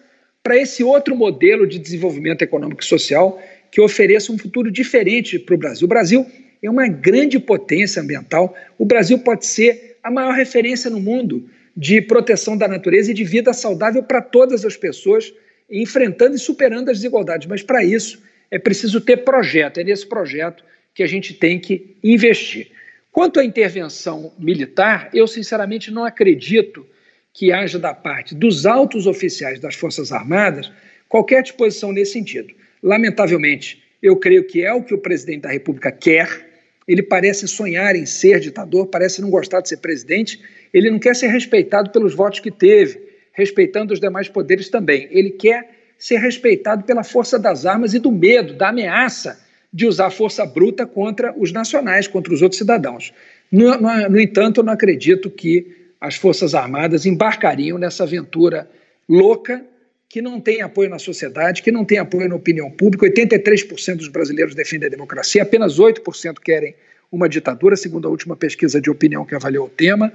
para 0.43 0.57
esse 0.57 0.85
outro 0.85 1.17
modelo 1.17 1.67
de 1.67 1.79
desenvolvimento 1.79 2.43
econômico 2.43 2.83
e 2.83 2.87
social 2.87 3.41
que 3.71 3.81
ofereça 3.81 4.33
um 4.33 4.39
futuro 4.39 4.71
diferente 4.71 5.39
para 5.39 5.55
o 5.55 5.59
Brasil. 5.59 5.87
O 5.87 5.89
Brasil 5.89 6.27
é 6.63 6.71
uma 6.71 6.87
grande 6.89 7.39
potência 7.39 8.01
ambiental. 8.01 8.57
O 8.79 8.85
Brasil 8.85 9.19
pode 9.19 9.47
ser 9.47 9.99
a 10.03 10.11
maior 10.11 10.35
referência 10.35 10.91
no 10.91 11.01
mundo 11.01 11.49
de 11.77 12.01
proteção 12.01 12.57
da 12.57 12.69
natureza 12.69 13.11
e 13.11 13.15
de 13.15 13.25
vida 13.25 13.53
saudável 13.53 14.03
para 14.03 14.21
todas 14.21 14.65
as 14.65 14.77
pessoas, 14.77 15.33
enfrentando 15.71 16.37
e 16.37 16.39
superando 16.39 16.91
as 16.91 16.99
desigualdades. 16.99 17.49
Mas 17.49 17.63
para 17.63 17.83
isso 17.85 18.23
é 18.51 18.59
preciso 18.59 19.01
ter 19.01 19.19
projeto. 19.19 19.79
É 19.79 19.85
nesse 19.85 20.07
projeto 20.07 20.63
que 20.95 21.03
a 21.03 21.07
gente 21.07 21.35
tem 21.35 21.59
que 21.59 21.97
investir. 22.03 22.71
Quanto 23.11 23.41
à 23.41 23.45
intervenção 23.45 24.33
militar, 24.39 25.11
eu 25.13 25.27
sinceramente 25.27 25.91
não 25.91 26.05
acredito 26.05 26.87
que 27.33 27.53
haja 27.53 27.79
da 27.79 27.95
parte 27.95 28.35
dos 28.35 28.67
altos 28.67 29.07
oficiais 29.07 29.59
das 29.59 29.75
Forças 29.75 30.13
Armadas 30.13 30.71
qualquer 31.09 31.43
disposição 31.43 31.93
nesse 31.93 32.13
sentido. 32.13 32.55
Lamentavelmente, 32.83 33.83
eu 34.03 34.17
creio 34.17 34.45
que 34.47 34.63
é 34.63 34.73
o 34.73 34.83
que 34.83 34.95
o 34.95 34.99
presidente 34.99 35.43
da 35.43 35.51
República 35.51 35.93
quer. 35.93 36.52
Ele 36.87 37.03
parece 37.03 37.47
sonhar 37.47 37.95
em 37.95 38.07
ser 38.07 38.41
ditador, 38.41 38.87
parece 38.87 39.21
não 39.21 39.31
gostar 39.31 39.61
de 39.61 39.69
ser 39.69 39.79
presidente. 39.79 40.41
Ele 40.73 40.91
não 40.91 40.99
quer 40.99 41.15
ser 41.15 41.29
respeitado 41.29 41.91
pelos 41.91 42.15
votos 42.15 42.41
que 42.41 42.51
teve, 42.51 43.01
respeitando 43.33 43.93
os 43.93 44.01
demais 44.01 44.29
poderes 44.29 44.69
também. 44.69 45.09
Ele 45.11 45.31
quer 45.31 45.71
ser 45.99 46.19
respeitado 46.19 46.85
pela 46.85 47.05
força 47.05 47.39
das 47.39 47.65
armas 47.65 47.95
e 47.95 47.99
do 47.99 48.11
medo, 48.11 48.55
da 48.55 48.71
ameaça 48.71 49.41
de 49.73 49.87
usar 49.87 50.11
força 50.11 50.45
bruta 50.45 50.87
contra 50.87 51.35
os 51.39 51.51
nacionais, 51.51 52.07
contra 52.07 52.35
os 52.35 52.43
outros 52.43 52.59
cidadãos. 52.59 53.13
No, 53.51 53.77
no, 53.79 54.09
no 54.11 54.21
entanto, 54.21 54.61
eu 54.61 54.65
não 54.65 54.73
acredito 54.73 55.31
que 55.31 55.83
as 56.01 56.17
Forças 56.17 56.55
Armadas 56.55 57.07
embarcariam 57.07 57.79
nessa 57.79 58.03
aventura 58.03 58.69
louca 59.09 59.65
que 60.13 60.21
não 60.21 60.39
tem 60.39 60.61
apoio 60.61 60.91
na 60.91 60.99
sociedade, 60.99 61.63
que 61.63 61.73
não 61.73 61.87
tem 61.87 61.97
apoio 61.97 62.29
na 62.29 62.35
opinião 62.35 62.71
pública. 62.71 63.07
83% 63.07 63.97
dos 63.97 64.09
brasileiros 64.09 64.55
defendem 64.55 64.87
a 64.87 64.91
democracia, 64.91 65.43
apenas 65.43 65.81
8% 65.81 66.35
querem 66.39 66.75
uma 67.11 67.27
ditadura, 67.27 67.75
segundo 67.77 68.07
a 68.07 68.11
última 68.11 68.37
pesquisa 68.37 68.79
de 68.79 68.91
opinião 68.91 69.25
que 69.25 69.35
avaliou 69.35 69.69
o 69.69 69.71
tema. 69.71 70.13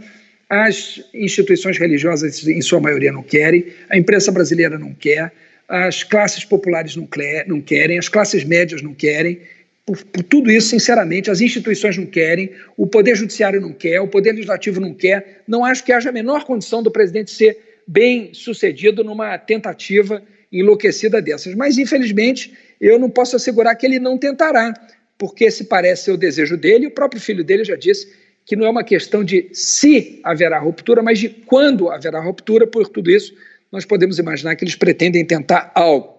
As 0.48 1.02
instituições 1.16 1.80
religiosas, 1.80 2.48
em 2.48 2.62
sua 2.62 2.80
maioria, 2.80 3.12
não 3.12 3.24
querem, 3.24 3.74
a 3.90 3.98
imprensa 3.98 4.32
brasileira 4.32 4.78
não 4.78 4.94
quer, 4.94 5.34
as 5.68 6.04
classes 6.04 6.46
populares 6.46 6.96
não, 6.96 7.10
não 7.48 7.60
querem, 7.60 7.98
as 7.98 8.08
classes 8.08 8.44
médias 8.44 8.84
não 8.84 8.94
querem. 8.94 9.40
Por, 9.84 9.98
por, 10.06 10.22
tudo 10.22 10.52
isso, 10.52 10.70
sinceramente, 10.70 11.32
as 11.32 11.42
instituições 11.42 11.98
não 11.98 12.06
querem, 12.06 12.52
o 12.78 12.86
Poder 12.86 13.16
Judiciário 13.16 13.60
não 13.60 13.74
quer, 13.74 14.00
o 14.00 14.08
Poder 14.08 14.34
Legislativo 14.34 14.80
não 14.80 14.94
quer. 14.94 15.42
Não 15.48 15.66
acho 15.66 15.84
que 15.84 15.92
haja 15.92 16.10
a 16.10 16.14
menor 16.14 16.44
condição 16.44 16.84
do 16.84 16.92
presidente 16.92 17.32
ser 17.32 17.67
bem 17.88 18.34
sucedido 18.34 19.04
numa 19.04 19.38
tentativa 19.38 20.22
enlouquecida 20.52 21.22
dessas. 21.22 21.56
Mas, 21.56 21.78
infelizmente, 21.78 22.54
eu 22.80 23.00
não 23.00 23.10
posso 23.10 23.36
assegurar 23.36 23.76
que 23.76 23.86
ele 23.86 24.00
não 24.00 24.18
tentará, 24.18 24.74
porque 25.18 25.50
se 25.50 25.66
parece 25.66 26.06
ser 26.06 26.12
o 26.12 26.18
desejo 26.18 26.58
dele, 26.58 26.88
o 26.88 26.92
próprio 26.92 27.22
filho 27.22 27.44
dele 27.44 27.64
já 27.64 27.76
disse 27.76 28.14
que 28.46 28.56
não 28.56 28.66
é 28.66 28.70
uma 28.70 28.84
questão 28.84 29.24
de 29.24 29.50
se 29.52 30.22
haverá 30.24 30.58
ruptura, 30.58 31.02
mas 31.02 31.20
de 31.20 31.30
quando 31.30 31.90
haverá 31.90 32.20
ruptura. 32.20 32.66
Por 32.66 32.88
tudo 32.88 33.12
isso, 33.12 33.34
nós 33.72 33.86
podemos 33.86 34.20
imaginar 34.20 34.56
que 34.56 34.64
eles 34.64 34.76
pretendem 34.76 35.26
tentar 35.26 35.72
algo. 35.76 36.18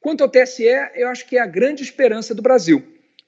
Quanto 0.00 0.22
ao 0.22 0.28
TSE, 0.28 0.64
eu 0.94 1.08
acho 1.08 1.26
que 1.26 1.36
é 1.36 1.40
a 1.40 1.46
grande 1.46 1.82
esperança 1.82 2.34
do 2.34 2.42
Brasil, 2.42 2.82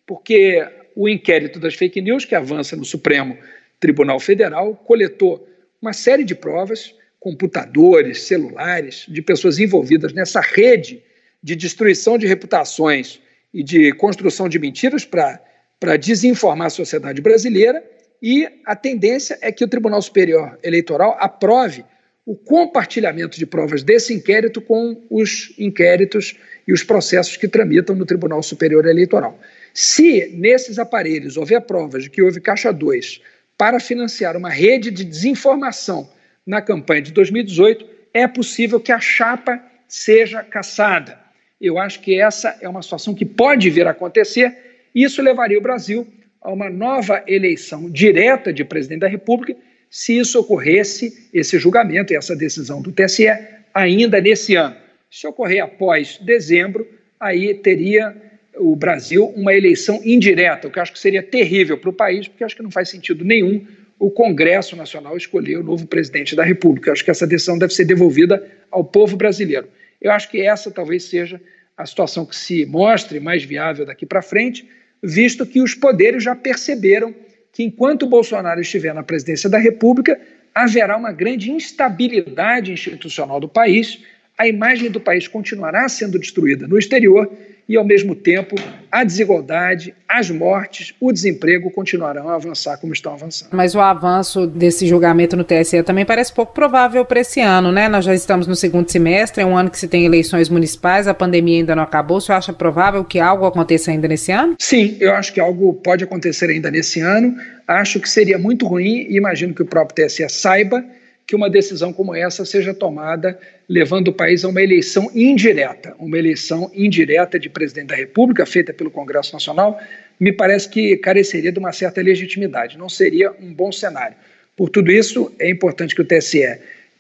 porque 0.07 0.63
o 0.95 1.09
inquérito 1.09 1.59
das 1.59 1.75
fake 1.75 2.01
news, 2.01 2.25
que 2.25 2.35
avança 2.35 2.77
no 2.77 2.85
Supremo 2.85 3.39
Tribunal 3.81 4.21
Federal, 4.21 4.75
coletou 4.77 5.49
uma 5.81 5.93
série 5.93 6.25
de 6.25 6.35
provas, 6.35 6.95
computadores, 7.25 8.25
celulares, 8.25 9.07
de 9.09 9.23
pessoas 9.23 9.59
envolvidas 9.59 10.13
nessa 10.13 10.43
rede 10.43 11.03
de 11.43 11.57
destruição 11.57 12.19
de 12.19 12.27
reputações 12.27 13.19
e 13.53 13.63
de 13.63 13.93
construção 13.93 14.47
de 14.47 14.59
mentiras 14.59 15.07
para 15.07 15.97
desinformar 15.97 16.67
a 16.67 16.71
sociedade 16.71 17.23
brasileira 17.23 17.83
e 18.23 18.47
a 18.67 18.77
tendência 18.77 19.39
é 19.41 19.51
que 19.51 19.65
o 19.65 19.69
Tribunal 19.69 20.03
Superior 20.03 20.59
Eleitoral 20.63 21.17
aprove 21.19 21.83
o 22.27 22.37
compartilhamento 22.37 23.39
de 23.39 23.47
provas 23.47 23.83
desse 23.83 24.13
inquérito 24.13 24.61
com 24.61 25.03
os 25.09 25.55
inquéritos 25.59 26.37
e 26.69 26.75
os 26.75 26.85
processos 26.85 27.39
que 27.39 27.49
tramitam 27.49 27.97
no 27.97 28.05
Tribunal 28.05 28.43
Superior 28.43 28.85
Eleitoral. 28.85 29.39
Se 29.73 30.31
nesses 30.35 30.79
aparelhos 30.79 31.39
houver 31.39 31.63
provas 31.63 32.03
de 32.03 32.11
que 32.11 32.21
houve 32.21 32.39
caixa 32.39 32.71
2 32.71 33.23
para 33.57 33.81
financiar 33.81 34.37
uma 34.37 34.51
rede 34.51 34.91
de 34.91 35.05
desinformação 35.05 36.13
na 36.47 36.61
campanha 36.61 37.03
de 37.03 37.13
2018, 37.13 37.87
é 38.13 38.27
possível 38.27 38.79
que 38.79 38.93
a 38.93 39.01
chapa 39.01 39.61
seja 39.89 40.43
caçada. 40.43 41.19
Eu 41.61 41.79
acho 41.79 42.01
que 42.01 42.21
essa 42.21 42.57
é 42.61 42.69
uma 42.69 42.83
situação 42.83 43.15
que 43.15 43.25
pode 43.25 43.71
vir 43.71 43.87
a 43.87 43.91
acontecer. 43.91 44.57
Isso 44.95 45.23
levaria 45.23 45.59
o 45.59 45.63
Brasil 45.63 46.07
a 46.41 46.53
uma 46.53 46.69
nova 46.69 47.25
eleição 47.27 47.91
direta 47.91 48.53
de 48.53 48.65
presidente 48.65 49.01
da 49.01 49.09
República, 49.09 49.57
se 49.89 50.19
isso 50.19 50.39
ocorresse, 50.41 51.29
esse 51.33 51.59
julgamento 51.59 52.13
e 52.13 52.17
essa 52.17 52.37
decisão 52.37 52.83
do 52.83 52.93
TSE, 52.93 53.27
ainda 53.73 54.21
nesse 54.21 54.55
ano. 54.55 54.77
Se 55.11 55.27
ocorrer 55.27 55.63
após 55.63 56.19
dezembro, 56.19 56.87
aí 57.19 57.55
teria 57.55 58.15
o 58.57 58.77
Brasil 58.77 59.27
uma 59.37 59.55
eleição 59.55 60.01
indireta, 60.05 60.69
o 60.69 60.71
que 60.71 60.79
eu 60.79 60.83
acho 60.83 60.93
que 60.93 60.99
seria 60.99 61.23
terrível 61.23 61.79
para 61.79 61.91
o 61.91 61.93
país, 61.93 62.29
porque 62.29 62.45
acho 62.45 62.57
que 62.57 62.63
não 62.63 62.71
faz 62.71 62.89
sentido 62.89 63.25
nenhum 63.25 63.65
o 63.99 64.11
Congresso 64.11 64.77
Nacional 64.77 65.17
escolher 65.17 65.59
o 65.59 65.63
novo 65.63 65.87
presidente 65.87 66.35
da 66.35 66.43
República. 66.43 66.89
Eu 66.89 66.93
acho 66.93 67.05
que 67.05 67.11
essa 67.11 67.27
decisão 67.27 67.59
deve 67.59 67.73
ser 67.73 67.85
devolvida 67.85 68.45
ao 68.71 68.85
povo 68.85 69.17
brasileiro. 69.17 69.69
Eu 70.01 70.11
acho 70.13 70.31
que 70.31 70.41
essa 70.43 70.71
talvez 70.71 71.05
seja 71.05 71.41
a 71.77 71.87
situação 71.87 72.27
que 72.27 72.37
se 72.37 72.67
mostre 72.67 73.19
mais 73.21 73.45
viável 73.45 73.85
daqui 73.85 74.07
para 74.07 74.23
frente 74.23 74.69
visto 75.03 75.45
que 75.45 75.61
os 75.61 75.75
poderes 75.75 76.25
já 76.25 76.35
perceberam 76.35 77.15
que 77.53 77.63
enquanto 77.63 78.07
Bolsonaro 78.07 78.61
estiver 78.61 78.95
na 78.95 79.03
presidência 79.03 79.49
da 79.51 79.59
República, 79.59 80.19
haverá 80.55 80.97
uma 80.97 81.13
grande 81.13 81.51
instabilidade 81.51 82.73
institucional 82.73 83.39
do 83.39 83.49
país, 83.49 84.03
a 84.37 84.49
imagem 84.49 84.91
do 84.91 85.01
país 85.01 85.29
continuará 85.29 85.89
sendo 85.89 86.19
destruída 86.19 86.67
no 86.67 86.79
exterior 86.79 87.31
e, 87.69 87.77
ao 87.77 87.85
mesmo 87.85 88.15
tempo, 88.15 88.57
a 88.93 89.03
desigualdade, 89.03 89.95
as 90.09 90.31
mortes, 90.31 90.95
o 91.01 91.13
desemprego 91.13 91.71
continuarão 91.71 92.29
a 92.29 92.35
avançar 92.35 92.77
como 92.79 92.93
estão 92.93 93.15
avançando. 93.15 93.51
Mas 93.53 93.75
o 93.75 93.81
avanço 93.81 94.47
desse 94.47 94.87
julgamento 94.87 95.37
no 95.37 95.45
TSE 95.45 95.83
também 95.83 96.05
parece 96.05 96.33
pouco 96.33 96.53
provável 96.53 97.05
para 97.05 97.21
esse 97.21 97.41
ano, 97.41 97.73
né? 97.73 97.89
Nós 97.89 98.05
já 98.05 98.15
estamos 98.15 98.47
no 98.47 98.55
segundo 98.55 98.91
semestre, 98.91 99.43
é 99.43 99.47
um 99.47 99.57
ano 99.57 99.71
que 99.71 99.79
se 99.79 99.89
tem 99.89 100.05
eleições 100.05 100.49
municipais, 100.49 101.09
a 101.09 101.15
pandemia 101.15 101.59
ainda 101.59 101.75
não 101.75 101.83
acabou. 101.83 102.21
Você 102.21 102.33
acha 102.33 102.53
provável 102.53 103.05
que 103.05 103.19
algo 103.19 103.47
aconteça 103.47 103.91
ainda 103.91 104.07
nesse 104.07 104.31
ano? 104.31 104.55
Sim, 104.61 104.97
eu 105.01 105.13
acho 105.15 105.33
que 105.33 105.41
algo 105.41 105.73
pode 105.75 106.05
acontecer 106.05 106.51
ainda 106.51 106.71
nesse 106.71 107.01
ano. 107.01 107.35
Acho 107.67 107.99
que 107.99 108.09
seria 108.09 108.39
muito 108.39 108.67
ruim 108.67 109.07
e 109.09 109.17
imagino 109.17 109.55
que 109.55 109.63
o 109.63 109.67
próprio 109.67 110.07
TSE 110.07 110.29
saiba 110.29 110.85
que 111.27 111.35
uma 111.35 111.49
decisão 111.49 111.93
como 111.93 112.15
essa 112.15 112.45
seja 112.45 112.75
tomada 112.75 113.39
levando 113.69 114.09
o 114.09 114.13
país 114.13 114.45
a 114.45 114.49
uma 114.49 114.63
eleição 114.63 115.11
indireta, 115.15 115.95
uma 115.99 116.19
eleição 116.19 116.71
indireta 116.75 117.39
de 117.39 117.49
presidente 117.49 117.89
da 117.89 117.97
República, 117.97 118.45
feita 118.45 118.73
pelo 118.75 118.91
Congresso 118.91 119.33
Nacional, 119.33 119.81
me 120.21 120.33
parece 120.33 120.69
que 120.69 120.97
careceria 120.99 121.51
de 121.51 121.59
uma 121.59 121.73
certa 121.73 122.03
legitimidade, 122.03 122.79
não 122.79 122.89
seria 122.89 123.33
um 123.41 123.53
bom 123.53 123.73
cenário. 123.73 124.17
Por 124.57 124.69
tudo 124.69 124.93
isso, 124.93 125.33
é 125.39 125.51
importante 125.51 125.95
que 125.95 126.03
o 126.03 126.05
TSE 126.05 126.43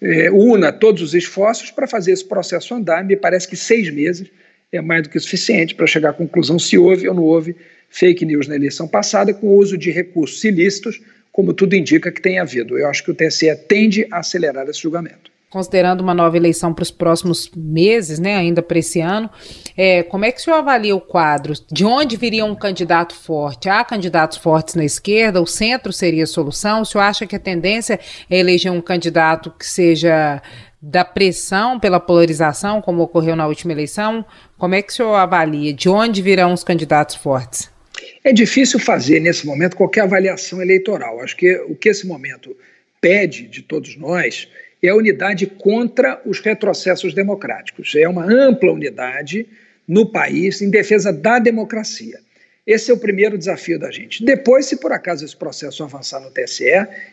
eh, 0.03 0.31
una 0.33 0.73
todos 0.73 1.03
os 1.03 1.15
esforços 1.15 1.71
para 1.71 1.87
fazer 1.87 2.13
esse 2.13 2.25
processo 2.25 2.75
andar. 2.75 3.05
Me 3.05 3.17
parece 3.17 3.47
que 3.47 3.57
seis 3.57 3.89
meses 3.91 4.29
é 4.73 4.81
mais 4.81 5.05
do 5.05 5.09
que 5.09 5.21
suficiente 5.21 5.75
para 5.75 5.87
chegar 5.87 6.11
à 6.11 6.13
conclusão 6.13 6.59
se 6.59 6.77
houve 6.77 7.09
ou 7.09 7.15
não 7.15 7.23
houve 7.23 7.55
fake 7.89 8.25
news 8.25 8.49
na 8.49 8.57
eleição 8.57 8.89
passada, 8.89 9.33
com 9.33 9.47
o 9.47 9.57
uso 9.57 9.79
de 9.79 9.91
recursos 9.93 10.43
ilícitos 10.43 11.01
como 11.35 11.53
tudo 11.53 11.75
indica 11.75 12.13
que 12.13 12.23
tem 12.23 12.39
havido. 12.39 12.79
Eu 12.79 12.89
acho 12.89 13.03
que 13.03 13.11
o 13.11 13.15
TSE 13.15 13.53
tende 13.67 14.07
a 14.13 14.19
acelerar 14.19 14.69
esse 14.69 14.81
julgamento. 14.81 15.33
Considerando 15.51 16.01
uma 16.01 16.15
nova 16.15 16.37
eleição 16.37 16.73
para 16.73 16.85
os 16.85 16.93
próximos 16.93 17.51
meses, 17.57 18.21
né, 18.21 18.37
ainda 18.37 18.63
para 18.63 18.79
esse 18.79 19.01
ano, 19.01 19.29
é, 19.77 20.05
como 20.05 20.25
é 20.25 20.31
que 20.31 20.39
o 20.39 20.43
senhor 20.43 20.59
avalia 20.59 20.95
o 20.95 21.01
quadro? 21.01 21.53
De 21.73 21.85
onde 21.85 22.17
viria 22.17 22.45
um 22.45 22.55
candidato 22.55 23.17
forte? 23.17 23.69
Há 23.69 23.85
candidatos 23.85 24.39
fortes 24.39 24.77
na 24.77 24.85
esquerda? 24.85 25.43
O 25.43 25.47
centro 25.47 25.93
seria 25.93 26.23
a 26.23 26.27
solução? 26.27 26.83
O 26.83 26.87
senhor 26.87 27.03
acha 27.03 27.27
que 27.27 27.35
a 27.35 27.41
tendência 27.41 27.99
é 28.31 28.39
eleger 28.39 28.71
um 28.71 28.81
candidato 28.81 29.53
que 29.59 29.67
seja 29.67 30.41
da 30.81 31.05
pressão 31.05 31.81
pela 31.81 31.99
polarização, 31.99 32.81
como 32.81 33.03
ocorreu 33.03 33.35
na 33.35 33.49
última 33.49 33.73
eleição? 33.73 34.25
Como 34.57 34.77
é 34.77 34.83
que 34.83 34.93
o 34.93 34.95
senhor 34.95 35.15
avalia? 35.17 35.73
De 35.73 35.89
onde 35.89 36.23
virão 36.23 36.53
os 36.53 36.63
candidatos 36.63 37.17
fortes? 37.17 37.74
É 38.23 38.33
difícil 38.33 38.79
fazer 38.79 39.21
nesse 39.21 39.47
momento 39.47 39.77
qualquer 39.77 40.03
avaliação 40.03 40.61
eleitoral. 40.61 41.21
Acho 41.21 41.37
que 41.37 41.57
o 41.69 41.75
que 41.75 41.89
esse 41.89 42.07
momento 42.07 42.57
pede 43.01 43.47
de 43.47 43.63
todos 43.63 43.97
nós 43.97 44.49
é 44.83 44.89
a 44.89 44.97
unidade 44.97 45.47
contra 45.47 46.21
os 46.25 46.41
retrocessos 46.41 47.15
democráticos. 47.15 47.95
É 47.95 48.09
uma 48.09 48.25
ampla 48.25 48.73
unidade 48.73 49.47
no 49.87 50.07
país 50.11 50.61
em 50.63 50.71
defesa 50.71 51.13
da 51.13 51.39
democracia. 51.39 52.19
Esse 52.67 52.91
é 52.91 52.95
o 52.95 52.99
primeiro 52.99 53.37
desafio 53.37 53.79
da 53.79 53.91
gente. 53.91 54.25
Depois, 54.25 54.67
se 54.67 54.77
por 54.79 54.91
acaso 54.91 55.25
esse 55.25 55.37
processo 55.37 55.85
avançar 55.85 56.21
no 56.21 56.31
TSE 56.31 56.65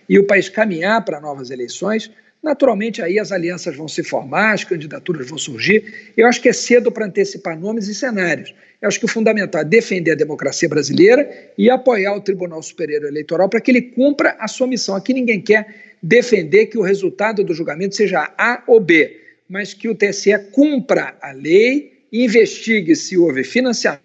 e 0.07 0.17
o 0.17 0.25
país 0.25 0.47
caminhar 0.47 1.03
para 1.03 1.19
novas 1.19 1.49
eleições, 1.49 2.09
naturalmente 2.41 3.01
aí 3.01 3.19
as 3.19 3.31
alianças 3.31 3.75
vão 3.75 3.87
se 3.87 4.03
formar, 4.03 4.53
as 4.53 4.63
candidaturas 4.63 5.29
vão 5.29 5.37
surgir. 5.37 6.11
Eu 6.17 6.27
acho 6.27 6.41
que 6.41 6.49
é 6.49 6.53
cedo 6.53 6.91
para 6.91 7.05
antecipar 7.05 7.59
nomes 7.59 7.87
e 7.87 7.95
cenários. 7.95 8.53
Eu 8.81 8.87
acho 8.87 8.99
que 8.99 9.05
o 9.05 9.09
fundamental 9.09 9.61
é 9.61 9.65
defender 9.65 10.11
a 10.11 10.15
democracia 10.15 10.67
brasileira 10.67 11.29
e 11.57 11.69
apoiar 11.69 12.15
o 12.15 12.21
Tribunal 12.21 12.63
Superior 12.63 13.03
Eleitoral 13.03 13.47
para 13.47 13.61
que 13.61 13.69
ele 13.69 13.81
cumpra 13.81 14.35
a 14.39 14.47
sua 14.47 14.65
missão. 14.65 14.95
Aqui 14.95 15.13
ninguém 15.13 15.39
quer 15.39 15.95
defender 16.01 16.65
que 16.65 16.79
o 16.79 16.81
resultado 16.81 17.43
do 17.43 17.53
julgamento 17.53 17.95
seja 17.95 18.33
A 18.37 18.63
ou 18.65 18.79
B, 18.79 19.19
mas 19.47 19.73
que 19.73 19.87
o 19.87 19.93
TSE 19.93 20.37
cumpra 20.51 21.15
a 21.21 21.31
lei, 21.31 22.05
investigue 22.11 22.95
se 22.95 23.17
houve 23.17 23.43
financiamento 23.43 24.01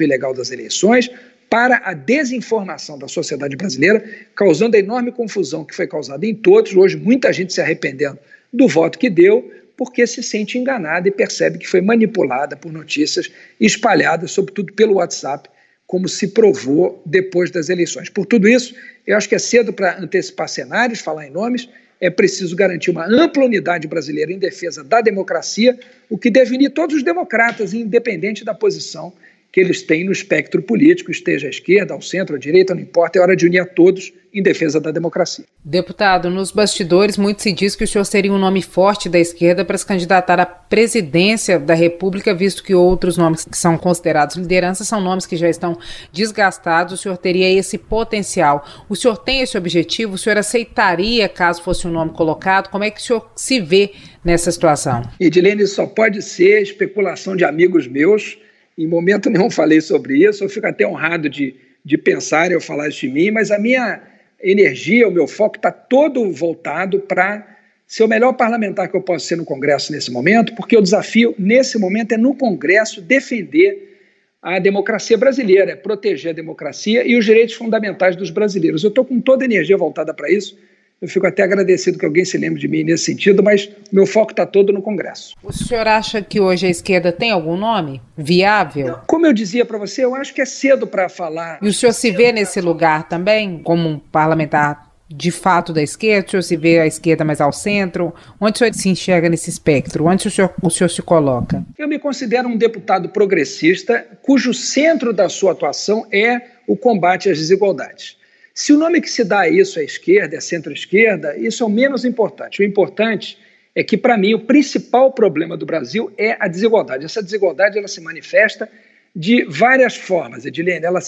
ilegal 0.00 0.32
das 0.32 0.52
eleições 0.52 1.10
para 1.50 1.82
a 1.84 1.92
desinformação 1.92 2.96
da 2.96 3.08
sociedade 3.08 3.56
brasileira, 3.56 4.04
causando 4.36 4.76
a 4.76 4.78
enorme 4.78 5.10
confusão 5.10 5.64
que 5.64 5.74
foi 5.74 5.88
causada 5.88 6.24
em 6.24 6.32
todos. 6.32 6.76
Hoje, 6.76 6.96
muita 6.96 7.32
gente 7.32 7.52
se 7.52 7.60
arrependendo 7.60 8.20
do 8.52 8.68
voto 8.68 8.96
que 8.96 9.10
deu, 9.10 9.52
porque 9.76 10.06
se 10.06 10.22
sente 10.22 10.56
enganada 10.56 11.08
e 11.08 11.10
percebe 11.10 11.58
que 11.58 11.66
foi 11.66 11.80
manipulada 11.80 12.56
por 12.56 12.72
notícias 12.72 13.30
espalhadas, 13.58 14.30
sobretudo 14.30 14.72
pelo 14.74 14.94
WhatsApp, 14.94 15.48
como 15.88 16.08
se 16.08 16.28
provou 16.28 17.02
depois 17.04 17.50
das 17.50 17.68
eleições. 17.68 18.08
Por 18.08 18.26
tudo 18.26 18.46
isso, 18.48 18.72
eu 19.04 19.16
acho 19.16 19.28
que 19.28 19.34
é 19.34 19.38
cedo 19.40 19.72
para 19.72 19.98
antecipar 19.98 20.48
cenários, 20.48 21.00
falar 21.00 21.26
em 21.26 21.30
nomes, 21.30 21.68
é 22.00 22.08
preciso 22.08 22.54
garantir 22.54 22.90
uma 22.90 23.06
ampla 23.06 23.44
unidade 23.44 23.88
brasileira 23.88 24.32
em 24.32 24.38
defesa 24.38 24.84
da 24.84 25.00
democracia, 25.00 25.78
o 26.08 26.16
que 26.16 26.30
deve 26.30 26.54
unir 26.54 26.70
todos 26.70 26.96
os 26.96 27.02
democratas, 27.02 27.74
independente 27.74 28.44
da 28.44 28.54
posição 28.54 29.12
que 29.52 29.60
eles 29.60 29.82
têm 29.82 30.04
no 30.04 30.12
espectro 30.12 30.62
político, 30.62 31.10
esteja 31.10 31.46
à 31.46 31.50
esquerda, 31.50 31.94
ao 31.94 32.00
centro, 32.00 32.36
à 32.36 32.38
direita, 32.38 32.74
não 32.74 32.82
importa, 32.82 33.18
é 33.18 33.22
hora 33.22 33.34
de 33.34 33.46
unir 33.46 33.58
a 33.58 33.66
todos 33.66 34.12
em 34.32 34.40
defesa 34.42 34.80
da 34.80 34.92
democracia. 34.92 35.44
Deputado, 35.64 36.30
nos 36.30 36.52
bastidores 36.52 37.18
muito 37.18 37.42
se 37.42 37.52
diz 37.52 37.74
que 37.74 37.82
o 37.82 37.88
senhor 37.88 38.04
seria 38.04 38.32
um 38.32 38.38
nome 38.38 38.62
forte 38.62 39.08
da 39.08 39.18
esquerda 39.18 39.64
para 39.64 39.76
se 39.76 39.84
candidatar 39.84 40.38
à 40.38 40.46
presidência 40.46 41.58
da 41.58 41.74
República, 41.74 42.32
visto 42.32 42.62
que 42.62 42.72
outros 42.72 43.16
nomes 43.16 43.44
que 43.44 43.58
são 43.58 43.76
considerados 43.76 44.36
liderança 44.36 44.84
são 44.84 45.00
nomes 45.00 45.26
que 45.26 45.36
já 45.36 45.48
estão 45.48 45.76
desgastados, 46.12 46.92
o 46.94 46.96
senhor 46.96 47.18
teria 47.18 47.50
esse 47.50 47.76
potencial. 47.76 48.64
O 48.88 48.94
senhor 48.94 49.16
tem 49.16 49.40
esse 49.40 49.58
objetivo? 49.58 50.14
O 50.14 50.18
senhor 50.18 50.38
aceitaria 50.38 51.28
caso 51.28 51.62
fosse 51.62 51.88
um 51.88 51.90
nome 51.90 52.12
colocado? 52.12 52.70
Como 52.70 52.84
é 52.84 52.90
que 52.90 53.00
o 53.00 53.02
senhor 53.02 53.28
se 53.34 53.58
vê 53.58 53.90
nessa 54.24 54.52
situação? 54.52 55.02
Edilene, 55.18 55.66
só 55.66 55.86
pode 55.86 56.22
ser 56.22 56.62
especulação 56.62 57.34
de 57.34 57.44
amigos 57.44 57.88
meus 57.88 58.38
em 58.80 58.86
momento 58.86 59.28
nenhum 59.28 59.50
falei 59.50 59.80
sobre 59.80 60.26
isso, 60.26 60.42
eu 60.42 60.48
fico 60.48 60.66
até 60.66 60.86
honrado 60.86 61.28
de, 61.28 61.54
de 61.84 61.98
pensar 61.98 62.50
eu 62.50 62.62
falar 62.62 62.88
isso 62.88 63.00
de 63.00 63.08
mim, 63.08 63.30
mas 63.30 63.50
a 63.50 63.58
minha 63.58 64.00
energia, 64.42 65.06
o 65.06 65.10
meu 65.10 65.28
foco 65.28 65.56
está 65.56 65.70
todo 65.70 66.32
voltado 66.32 67.00
para 67.00 67.46
ser 67.86 68.04
o 68.04 68.08
melhor 68.08 68.32
parlamentar 68.32 68.88
que 68.88 68.96
eu 68.96 69.02
posso 69.02 69.26
ser 69.26 69.36
no 69.36 69.44
Congresso 69.44 69.92
nesse 69.92 70.10
momento, 70.10 70.54
porque 70.54 70.76
o 70.78 70.80
desafio 70.80 71.34
nesse 71.38 71.78
momento 71.78 72.12
é 72.12 72.16
no 72.16 72.34
Congresso 72.34 73.02
defender 73.02 73.98
a 74.40 74.58
democracia 74.58 75.18
brasileira, 75.18 75.72
é 75.72 75.76
proteger 75.76 76.30
a 76.30 76.34
democracia 76.34 77.06
e 77.06 77.18
os 77.18 77.26
direitos 77.26 77.56
fundamentais 77.56 78.16
dos 78.16 78.30
brasileiros. 78.30 78.82
Eu 78.82 78.88
estou 78.88 79.04
com 79.04 79.20
toda 79.20 79.44
a 79.44 79.46
energia 79.46 79.76
voltada 79.76 80.14
para 80.14 80.30
isso 80.30 80.56
eu 81.00 81.08
fico 81.08 81.26
até 81.26 81.42
agradecido 81.42 81.98
que 81.98 82.04
alguém 82.04 82.24
se 82.24 82.36
lembre 82.36 82.60
de 82.60 82.68
mim 82.68 82.84
nesse 82.84 83.04
sentido, 83.04 83.42
mas 83.42 83.70
meu 83.90 84.06
foco 84.06 84.32
está 84.32 84.44
todo 84.44 84.72
no 84.72 84.82
Congresso. 84.82 85.34
O 85.42 85.52
senhor 85.52 85.86
acha 85.86 86.20
que 86.20 86.38
hoje 86.38 86.66
a 86.66 86.70
esquerda 86.70 87.10
tem 87.10 87.30
algum 87.30 87.56
nome 87.56 88.02
viável? 88.16 88.98
Como 89.06 89.26
eu 89.26 89.32
dizia 89.32 89.64
para 89.64 89.78
você, 89.78 90.04
eu 90.04 90.14
acho 90.14 90.34
que 90.34 90.42
é 90.42 90.44
cedo 90.44 90.86
para 90.86 91.08
falar. 91.08 91.58
E 91.62 91.68
o 91.68 91.72
senhor 91.72 91.92
se 91.92 92.10
vê 92.10 92.32
nesse 92.32 92.60
lugar 92.60 93.08
também, 93.08 93.60
como 93.62 93.88
um 93.88 93.98
parlamentar 93.98 94.90
de 95.08 95.30
fato 95.30 95.72
da 95.72 95.82
esquerda? 95.82 96.26
O 96.26 96.30
senhor 96.30 96.42
se 96.42 96.56
vê 96.56 96.78
a 96.78 96.86
esquerda 96.86 97.24
mais 97.24 97.40
ao 97.40 97.52
centro? 97.52 98.14
Onde 98.38 98.56
o 98.56 98.58
senhor 98.58 98.74
se 98.74 98.88
enxerga 98.90 99.28
nesse 99.28 99.48
espectro? 99.48 100.04
Onde 100.06 100.28
o 100.28 100.30
senhor, 100.30 100.52
o 100.62 100.70
senhor 100.70 100.88
se 100.88 101.00
coloca? 101.00 101.64
Eu 101.78 101.88
me 101.88 101.98
considero 101.98 102.46
um 102.46 102.56
deputado 102.56 103.08
progressista 103.08 104.06
cujo 104.22 104.52
centro 104.52 105.12
da 105.14 105.30
sua 105.30 105.52
atuação 105.52 106.06
é 106.12 106.42
o 106.66 106.76
combate 106.76 107.30
às 107.30 107.38
desigualdades. 107.38 108.19
Se 108.62 108.74
o 108.74 108.76
nome 108.76 109.00
que 109.00 109.08
se 109.08 109.24
dá 109.24 109.40
a 109.40 109.48
isso 109.48 109.80
é 109.80 109.84
esquerda, 109.84 110.36
é 110.36 110.40
centro-esquerda, 110.40 111.34
isso 111.34 111.62
é 111.62 111.66
o 111.66 111.70
menos 111.70 112.04
importante. 112.04 112.60
O 112.60 112.62
importante 112.62 113.38
é 113.74 113.82
que, 113.82 113.96
para 113.96 114.18
mim, 114.18 114.34
o 114.34 114.40
principal 114.40 115.14
problema 115.14 115.56
do 115.56 115.64
Brasil 115.64 116.12
é 116.18 116.36
a 116.38 116.46
desigualdade. 116.46 117.06
Essa 117.06 117.22
desigualdade 117.22 117.78
ela 117.78 117.88
se 117.88 118.02
manifesta 118.02 118.70
de 119.16 119.46
várias 119.48 119.96
formas, 119.96 120.44
Edilene. 120.44 120.84
Ela, 120.84 121.00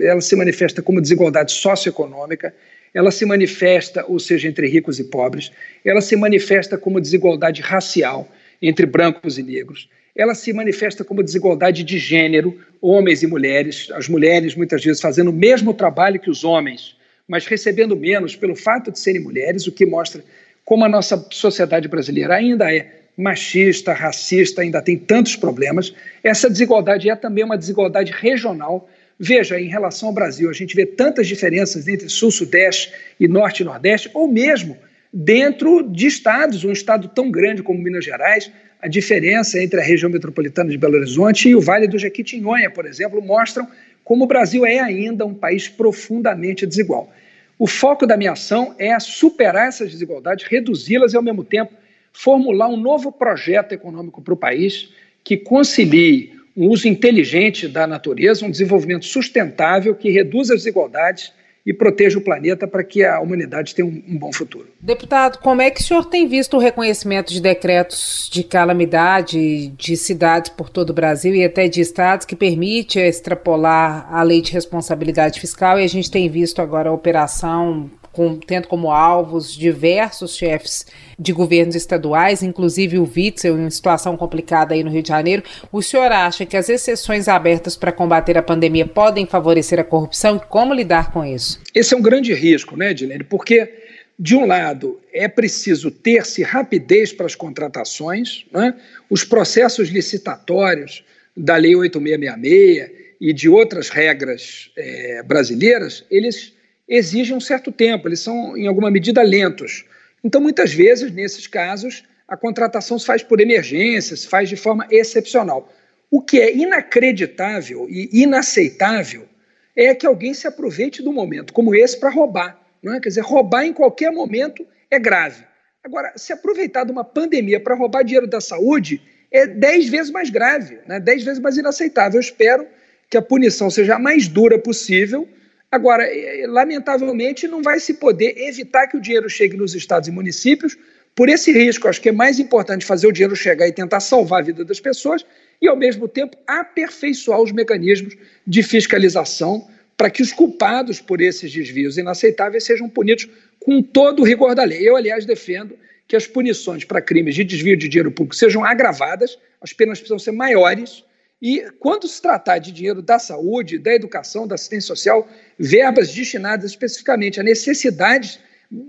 ela 0.00 0.20
se 0.22 0.34
manifesta 0.34 0.80
como 0.80 0.98
desigualdade 0.98 1.52
socioeconômica, 1.52 2.54
ela 2.94 3.10
se 3.10 3.26
manifesta, 3.26 4.06
ou 4.08 4.18
seja, 4.18 4.48
entre 4.48 4.66
ricos 4.66 4.98
e 4.98 5.04
pobres, 5.04 5.52
ela 5.84 6.00
se 6.00 6.16
manifesta 6.16 6.78
como 6.78 6.98
desigualdade 6.98 7.60
racial 7.60 8.26
entre 8.62 8.86
brancos 8.86 9.36
e 9.36 9.42
negros, 9.42 9.90
ela 10.14 10.34
se 10.34 10.52
manifesta 10.52 11.04
como 11.04 11.22
desigualdade 11.22 11.82
de 11.82 11.98
gênero, 11.98 12.58
homens 12.80 13.22
e 13.22 13.26
mulheres, 13.26 13.88
as 13.92 14.08
mulheres 14.08 14.54
muitas 14.54 14.84
vezes 14.84 15.00
fazendo 15.00 15.30
o 15.30 15.32
mesmo 15.32 15.74
trabalho 15.74 16.20
que 16.20 16.30
os 16.30 16.44
homens, 16.44 16.96
mas 17.26 17.46
recebendo 17.46 17.96
menos 17.96 18.36
pelo 18.36 18.54
fato 18.54 18.92
de 18.92 18.98
serem 18.98 19.22
mulheres, 19.22 19.66
o 19.66 19.72
que 19.72 19.84
mostra 19.84 20.22
como 20.64 20.84
a 20.84 20.88
nossa 20.88 21.26
sociedade 21.30 21.88
brasileira 21.88 22.36
ainda 22.36 22.72
é 22.72 23.00
machista, 23.16 23.92
racista, 23.92 24.62
ainda 24.62 24.82
tem 24.82 24.96
tantos 24.96 25.36
problemas. 25.36 25.94
Essa 26.22 26.48
desigualdade 26.48 27.08
é 27.08 27.14
também 27.14 27.44
uma 27.44 27.58
desigualdade 27.58 28.12
regional. 28.12 28.88
Veja, 29.18 29.60
em 29.60 29.68
relação 29.68 30.08
ao 30.08 30.14
Brasil, 30.14 30.50
a 30.50 30.52
gente 30.52 30.74
vê 30.74 30.84
tantas 30.84 31.26
diferenças 31.28 31.86
entre 31.86 32.08
Sul, 32.08 32.30
Sudeste 32.30 32.92
e 33.18 33.28
Norte 33.28 33.62
e 33.62 33.64
Nordeste, 33.64 34.10
ou 34.12 34.26
mesmo 34.26 34.76
dentro 35.12 35.82
de 35.88 36.08
estados, 36.08 36.64
um 36.64 36.72
estado 36.72 37.08
tão 37.08 37.30
grande 37.30 37.62
como 37.62 37.80
Minas 37.80 38.04
Gerais, 38.04 38.50
a 38.84 38.88
diferença 38.88 39.58
entre 39.62 39.80
a 39.80 39.82
região 39.82 40.10
metropolitana 40.10 40.68
de 40.68 40.76
Belo 40.76 40.96
Horizonte 40.96 41.48
e 41.48 41.56
o 41.56 41.60
Vale 41.60 41.88
do 41.88 41.98
Jequitinhonha, 41.98 42.70
por 42.70 42.84
exemplo, 42.84 43.22
mostram 43.22 43.66
como 44.04 44.24
o 44.24 44.26
Brasil 44.26 44.66
é 44.66 44.78
ainda 44.78 45.24
um 45.24 45.32
país 45.32 45.66
profundamente 45.66 46.66
desigual. 46.66 47.10
O 47.58 47.66
foco 47.66 48.06
da 48.06 48.14
minha 48.14 48.32
ação 48.32 48.74
é 48.78 49.00
superar 49.00 49.68
essas 49.68 49.90
desigualdades, 49.90 50.44
reduzi-las 50.46 51.14
e, 51.14 51.16
ao 51.16 51.22
mesmo 51.22 51.42
tempo, 51.42 51.72
formular 52.12 52.68
um 52.68 52.76
novo 52.76 53.10
projeto 53.10 53.72
econômico 53.72 54.20
para 54.20 54.34
o 54.34 54.36
país 54.36 54.90
que 55.24 55.38
concilie 55.38 56.34
um 56.54 56.68
uso 56.68 56.86
inteligente 56.86 57.66
da 57.66 57.86
natureza, 57.86 58.44
um 58.44 58.50
desenvolvimento 58.50 59.06
sustentável 59.06 59.94
que 59.94 60.10
reduza 60.10 60.52
as 60.52 60.60
desigualdades 60.60 61.32
e 61.66 61.72
proteja 61.72 62.18
o 62.18 62.22
planeta 62.22 62.66
para 62.66 62.84
que 62.84 63.02
a 63.02 63.18
humanidade 63.20 63.74
tenha 63.74 63.86
um, 63.86 64.02
um, 64.06 64.18
bom 64.18 64.32
futuro. 64.32 64.68
Deputado, 64.80 65.38
como 65.38 65.62
é 65.62 65.70
que 65.70 65.80
o 65.80 65.84
senhor 65.84 66.04
tem 66.04 66.28
visto 66.28 66.56
o 66.56 66.60
reconhecimento 66.60 67.32
de 67.32 67.40
decretos 67.40 68.28
de 68.30 68.44
calamidade 68.44 69.68
de 69.68 69.96
cidades 69.96 70.50
por 70.50 70.68
todo 70.68 70.90
o 70.90 70.94
Brasil 70.94 71.34
e 71.34 71.44
até 71.44 71.66
de 71.66 71.80
estados 71.80 72.26
que 72.26 72.36
permite 72.36 72.98
extrapolar 72.98 74.06
a 74.12 74.22
lei 74.22 74.42
de 74.42 74.52
responsabilidade 74.52 75.40
fiscal 75.40 75.80
e 75.80 75.84
a 75.84 75.88
gente 75.88 76.10
tem 76.10 76.28
visto 76.28 76.60
agora 76.60 76.90
a 76.90 76.92
operação 76.92 77.90
com, 78.14 78.36
tendo 78.36 78.68
como 78.68 78.90
alvos 78.90 79.52
diversos 79.52 80.36
chefes 80.36 80.86
de 81.18 81.32
governos 81.32 81.74
estaduais, 81.74 82.42
inclusive 82.42 82.98
o 82.98 83.10
Witzel, 83.14 83.58
em 83.58 83.68
situação 83.68 84.16
complicada 84.16 84.72
aí 84.72 84.82
no 84.82 84.90
Rio 84.90 85.02
de 85.02 85.08
Janeiro. 85.08 85.42
O 85.70 85.82
senhor 85.82 86.10
acha 86.10 86.46
que 86.46 86.56
as 86.56 86.68
exceções 86.68 87.28
abertas 87.28 87.76
para 87.76 87.92
combater 87.92 88.38
a 88.38 88.42
pandemia 88.42 88.86
podem 88.86 89.26
favorecer 89.26 89.78
a 89.78 89.84
corrupção 89.84 90.36
e 90.36 90.40
como 90.40 90.72
lidar 90.72 91.12
com 91.12 91.24
isso? 91.24 91.60
Esse 91.74 91.92
é 91.92 91.96
um 91.96 92.02
grande 92.02 92.32
risco, 92.32 92.76
né, 92.76 92.92
Edilene? 92.92 93.24
Porque, 93.24 93.72
de 94.18 94.36
um 94.36 94.46
lado, 94.46 95.00
é 95.12 95.26
preciso 95.26 95.90
ter-se 95.90 96.42
rapidez 96.42 97.12
para 97.12 97.26
as 97.26 97.34
contratações, 97.34 98.46
né? 98.52 98.74
os 99.10 99.24
processos 99.24 99.88
licitatórios 99.88 101.04
da 101.36 101.56
Lei 101.56 101.74
8666 101.74 103.04
e 103.20 103.32
de 103.32 103.48
outras 103.48 103.88
regras 103.88 104.70
é, 104.76 105.22
brasileiras, 105.22 106.04
eles 106.10 106.53
exigem 106.88 107.36
um 107.36 107.40
certo 107.40 107.72
tempo, 107.72 108.08
eles 108.08 108.20
são, 108.20 108.56
em 108.56 108.66
alguma 108.66 108.90
medida, 108.90 109.22
lentos. 109.22 109.84
Então, 110.22 110.40
muitas 110.40 110.72
vezes, 110.72 111.10
nesses 111.10 111.46
casos, 111.46 112.04
a 112.26 112.36
contratação 112.36 112.98
se 112.98 113.06
faz 113.06 113.22
por 113.22 113.40
emergência, 113.40 114.16
se 114.16 114.26
faz 114.26 114.48
de 114.48 114.56
forma 114.56 114.86
excepcional. 114.90 115.72
O 116.10 116.20
que 116.20 116.40
é 116.40 116.54
inacreditável 116.54 117.86
e 117.88 118.08
inaceitável 118.12 119.28
é 119.76 119.94
que 119.94 120.06
alguém 120.06 120.32
se 120.32 120.46
aproveite 120.46 121.02
do 121.02 121.12
momento 121.12 121.52
como 121.52 121.74
esse 121.74 121.98
para 121.98 122.10
roubar. 122.10 122.60
Não 122.82 122.94
é? 122.94 123.00
Quer 123.00 123.08
dizer, 123.08 123.22
roubar 123.22 123.64
em 123.64 123.72
qualquer 123.72 124.12
momento 124.12 124.66
é 124.90 124.98
grave. 124.98 125.44
Agora, 125.82 126.12
se 126.16 126.32
aproveitar 126.32 126.84
de 126.84 126.92
uma 126.92 127.04
pandemia 127.04 127.60
para 127.60 127.74
roubar 127.74 128.04
dinheiro 128.04 128.26
da 128.26 128.40
saúde 128.40 129.02
é 129.30 129.46
dez 129.46 129.88
vezes 129.88 130.12
mais 130.12 130.30
grave, 130.30 130.78
né? 130.86 131.00
dez 131.00 131.24
vezes 131.24 131.40
mais 131.40 131.56
inaceitável. 131.56 132.18
Eu 132.18 132.20
espero 132.20 132.66
que 133.10 133.16
a 133.16 133.22
punição 133.22 133.68
seja 133.68 133.96
a 133.96 133.98
mais 133.98 134.28
dura 134.28 134.58
possível 134.58 135.28
Agora, 135.74 136.08
lamentavelmente, 136.46 137.48
não 137.48 137.60
vai 137.60 137.80
se 137.80 137.94
poder 137.94 138.38
evitar 138.38 138.86
que 138.86 138.96
o 138.96 139.00
dinheiro 139.00 139.28
chegue 139.28 139.56
nos 139.56 139.74
estados 139.74 140.08
e 140.08 140.12
municípios. 140.12 140.78
Por 141.16 141.28
esse 141.28 141.50
risco, 141.50 141.88
acho 141.88 142.00
que 142.00 142.10
é 142.10 142.12
mais 142.12 142.38
importante 142.38 142.86
fazer 142.86 143.08
o 143.08 143.12
dinheiro 143.12 143.34
chegar 143.34 143.66
e 143.66 143.72
tentar 143.72 143.98
salvar 143.98 144.38
a 144.38 144.44
vida 144.44 144.64
das 144.64 144.78
pessoas 144.78 145.26
e, 145.60 145.66
ao 145.66 145.74
mesmo 145.76 146.06
tempo, 146.06 146.36
aperfeiçoar 146.46 147.40
os 147.40 147.50
mecanismos 147.50 148.16
de 148.46 148.62
fiscalização 148.62 149.68
para 149.96 150.08
que 150.10 150.22
os 150.22 150.32
culpados 150.32 151.00
por 151.00 151.20
esses 151.20 151.52
desvios 151.52 151.98
inaceitáveis 151.98 152.62
sejam 152.62 152.88
punidos 152.88 153.28
com 153.58 153.82
todo 153.82 154.22
o 154.22 154.24
rigor 154.24 154.54
da 154.54 154.62
lei. 154.62 154.88
Eu, 154.88 154.94
aliás, 154.94 155.26
defendo 155.26 155.76
que 156.06 156.14
as 156.14 156.24
punições 156.24 156.84
para 156.84 157.02
crimes 157.02 157.34
de 157.34 157.42
desvio 157.42 157.76
de 157.76 157.88
dinheiro 157.88 158.12
público 158.12 158.36
sejam 158.36 158.64
agravadas, 158.64 159.36
as 159.60 159.72
penas 159.72 159.98
precisam 159.98 160.20
ser 160.20 160.30
maiores 160.30 161.02
e 161.46 161.70
quando 161.78 162.08
se 162.08 162.22
tratar 162.22 162.56
de 162.56 162.72
dinheiro 162.72 163.02
da 163.02 163.18
saúde, 163.18 163.78
da 163.78 163.92
educação, 163.92 164.48
da 164.48 164.54
assistência 164.54 164.86
social, 164.86 165.28
verbas 165.58 166.10
destinadas 166.10 166.70
especificamente 166.70 167.38
a 167.38 167.42
necessidades 167.42 168.40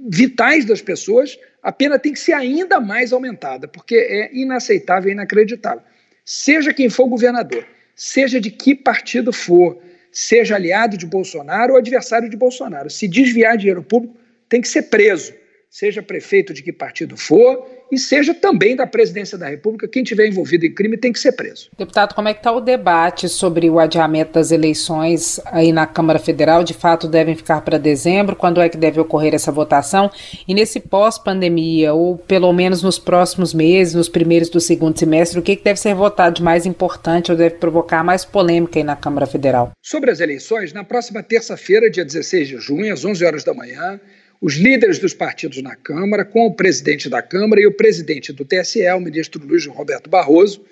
vitais 0.08 0.63
das 0.63 0.82
pessoas, 0.82 1.38
a 1.62 1.70
pena 1.70 2.00
tem 2.00 2.13
que 2.13 2.20
ser 2.20 2.32
ainda 2.32 2.80
mais 2.80 3.12
aumentada, 3.12 3.68
porque 3.68 3.96
é 3.98 4.34
inaceitável 4.34 5.10
e 5.10 5.12
inacreditável. 5.12 5.84
Seja 6.24 6.74
quem 6.74 6.89
for 6.89 7.10
governador, 7.10 7.68
seja 7.94 8.39
de 8.39 8.50
que 8.50 8.74
partido 8.74 9.34
for, 9.34 9.78
seja 10.10 10.56
aliado 10.56 10.98
de 10.98 11.06
Bolsonaro 11.06 11.74
ou 11.74 11.78
adversário 11.78 12.30
de 12.30 12.38
Bolsonaro, 12.38 12.89
se 12.89 13.06
desviar 13.06 13.58
dinheiro 13.58 13.84
público, 13.84 14.15
tem 14.48 14.62
que 14.62 14.70
ser 14.70 14.84
preso, 14.84 15.34
seja 15.70 16.02
prefeito 16.02 16.54
de 16.54 16.63
que 16.63 16.72
partido 16.72 17.18
for 17.18 17.70
e 17.91 17.98
seja 17.98 18.34
também 18.34 18.76
da 18.76 18.88
presidência 18.88 19.38
da 19.38 19.48
República. 19.48 19.88
Quem 19.88 20.04
tiver 20.04 20.28
envolvido 20.28 20.65
em 20.65 20.74
crime 20.74 20.98
tem 20.98 21.12
que 21.12 21.19
ser 21.19 21.34
preso. 21.34 21.69
Deputado, 21.78 22.13
como 22.13 22.28
é 22.28 22.34
que 22.34 22.39
está 22.39 22.52
o 22.52 22.60
debate 22.60 23.30
sobre 23.30 23.69
o 23.69 23.80
adiamento 23.80 24.34
das 24.34 24.52
eleições 24.52 25.39
aí 25.45 25.71
na 25.71 25.86
Câmara 25.86 26.19
Federal? 26.19 26.63
De 26.63 26.74
fato, 26.74 27.08
devem 27.08 27.36
ficar 27.36 27.62
para 27.62 27.78
dezembro? 27.78 28.36
Quando 28.36 28.62
é 28.62 28.69
que 28.69 28.78
deve 28.78 29.00
ocorrer 29.00 29.34
essa 29.34 29.52
votação? 29.52 30.10
E 30.48 30.54
nesse 30.54 30.80
pós-pandemia, 30.80 31.93
ou 31.93 32.17
pelo 32.17 32.52
menos 32.52 32.82
nos 32.82 32.98
próximos 32.98 33.54
meses, 33.54 33.93
nos 33.93 34.10
primeiros 34.10 34.50
do 34.50 34.60
segundo 34.60 34.98
semestre, 34.98 35.39
o 35.39 35.41
que, 35.41 35.56
que 35.56 35.63
deve 35.63 35.80
ser 35.80 35.93
votado 35.93 36.36
de 36.36 36.43
mais 36.43 36.65
importante 36.65 37.32
ou 37.32 37.38
deve 37.38 37.56
provocar 37.56 38.04
mais 38.04 38.26
polêmica 38.26 38.80
aí 38.80 38.84
na 38.84 38.95
Câmara 38.95 39.26
Federal? 39.26 39.71
Sobre 39.82 40.12
as 40.12 40.19
eleições, 40.19 40.74
na 40.74 40.84
próxima 40.84 41.21
terça-feira, 41.21 41.89
dia 41.89 42.06
16 42.06 42.48
de 42.48 42.58
junho, 42.58 42.93
às 42.93 43.06
11 43.06 43.26
horas 43.26 43.43
da 43.43 43.54
manhã, 43.54 44.00
os 44.45 44.58
líderes 44.58 44.99
dos 44.99 45.12
partidos 45.12 45.60
na 45.60 45.75
Câmara, 45.75 46.23
com 46.23 46.45
o 46.45 46.53
presidente 46.53 47.10
da 47.10 47.19
Câmara 47.19 47.60
e 47.60 47.65
o 47.65 47.71
presidente 47.71 48.31
do 48.31 48.45
TSE, 48.45 48.88
o 48.91 48.99
ministro 48.99 49.43
Luiz 49.43 49.65
Roberto 49.65 50.08
Barroso, 50.08 50.63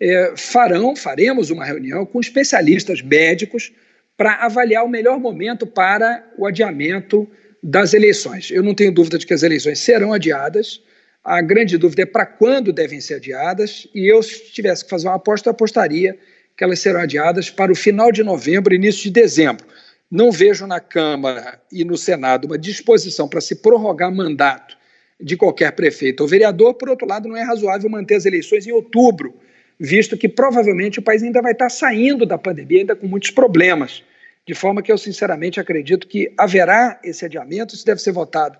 é, 0.00 0.32
farão, 0.34 0.96
faremos 0.96 1.50
uma 1.50 1.62
reunião 1.62 2.06
com 2.06 2.18
especialistas 2.18 3.02
médicos 3.02 3.74
para 4.16 4.36
avaliar 4.36 4.86
o 4.86 4.88
melhor 4.88 5.20
momento 5.20 5.66
para 5.66 6.26
o 6.38 6.46
adiamento 6.46 7.28
das 7.62 7.92
eleições. 7.92 8.50
Eu 8.50 8.62
não 8.62 8.74
tenho 8.74 8.90
dúvida 8.90 9.18
de 9.18 9.26
que 9.26 9.34
as 9.34 9.42
eleições 9.42 9.80
serão 9.80 10.14
adiadas. 10.14 10.82
A 11.22 11.42
grande 11.42 11.76
dúvida 11.76 12.04
é 12.04 12.06
para 12.06 12.24
quando 12.24 12.72
devem 12.72 13.02
ser 13.02 13.16
adiadas, 13.16 13.86
e 13.94 14.10
eu, 14.10 14.22
se 14.22 14.50
tivesse 14.50 14.82
que 14.82 14.88
fazer 14.88 15.08
uma 15.08 15.16
aposta, 15.16 15.50
apostaria 15.50 16.16
que 16.56 16.64
elas 16.64 16.78
serão 16.78 17.00
adiadas 17.00 17.50
para 17.50 17.70
o 17.70 17.76
final 17.76 18.10
de 18.10 18.22
novembro, 18.22 18.74
início 18.74 19.02
de 19.02 19.10
dezembro. 19.10 19.66
Não 20.10 20.32
vejo 20.32 20.66
na 20.66 20.80
Câmara 20.80 21.60
e 21.70 21.84
no 21.84 21.96
Senado 21.96 22.46
uma 22.46 22.58
disposição 22.58 23.28
para 23.28 23.40
se 23.40 23.56
prorrogar 23.56 24.12
mandato 24.12 24.76
de 25.20 25.36
qualquer 25.36 25.70
prefeito 25.72 26.22
ou 26.22 26.28
vereador. 26.28 26.74
Por 26.74 26.88
outro 26.88 27.06
lado, 27.06 27.28
não 27.28 27.36
é 27.36 27.42
razoável 27.42 27.88
manter 27.88 28.16
as 28.16 28.26
eleições 28.26 28.66
em 28.66 28.72
outubro, 28.72 29.34
visto 29.78 30.16
que 30.16 30.28
provavelmente 30.28 30.98
o 30.98 31.02
país 31.02 31.22
ainda 31.22 31.40
vai 31.40 31.52
estar 31.52 31.68
saindo 31.68 32.26
da 32.26 32.36
pandemia, 32.36 32.80
ainda 32.80 32.96
com 32.96 33.06
muitos 33.06 33.30
problemas. 33.30 34.02
De 34.44 34.54
forma 34.54 34.82
que 34.82 34.90
eu, 34.90 34.98
sinceramente, 34.98 35.60
acredito 35.60 36.08
que 36.08 36.32
haverá 36.36 36.98
esse 37.04 37.24
adiamento. 37.24 37.74
Isso 37.74 37.86
deve 37.86 38.00
ser 38.00 38.10
votado 38.10 38.58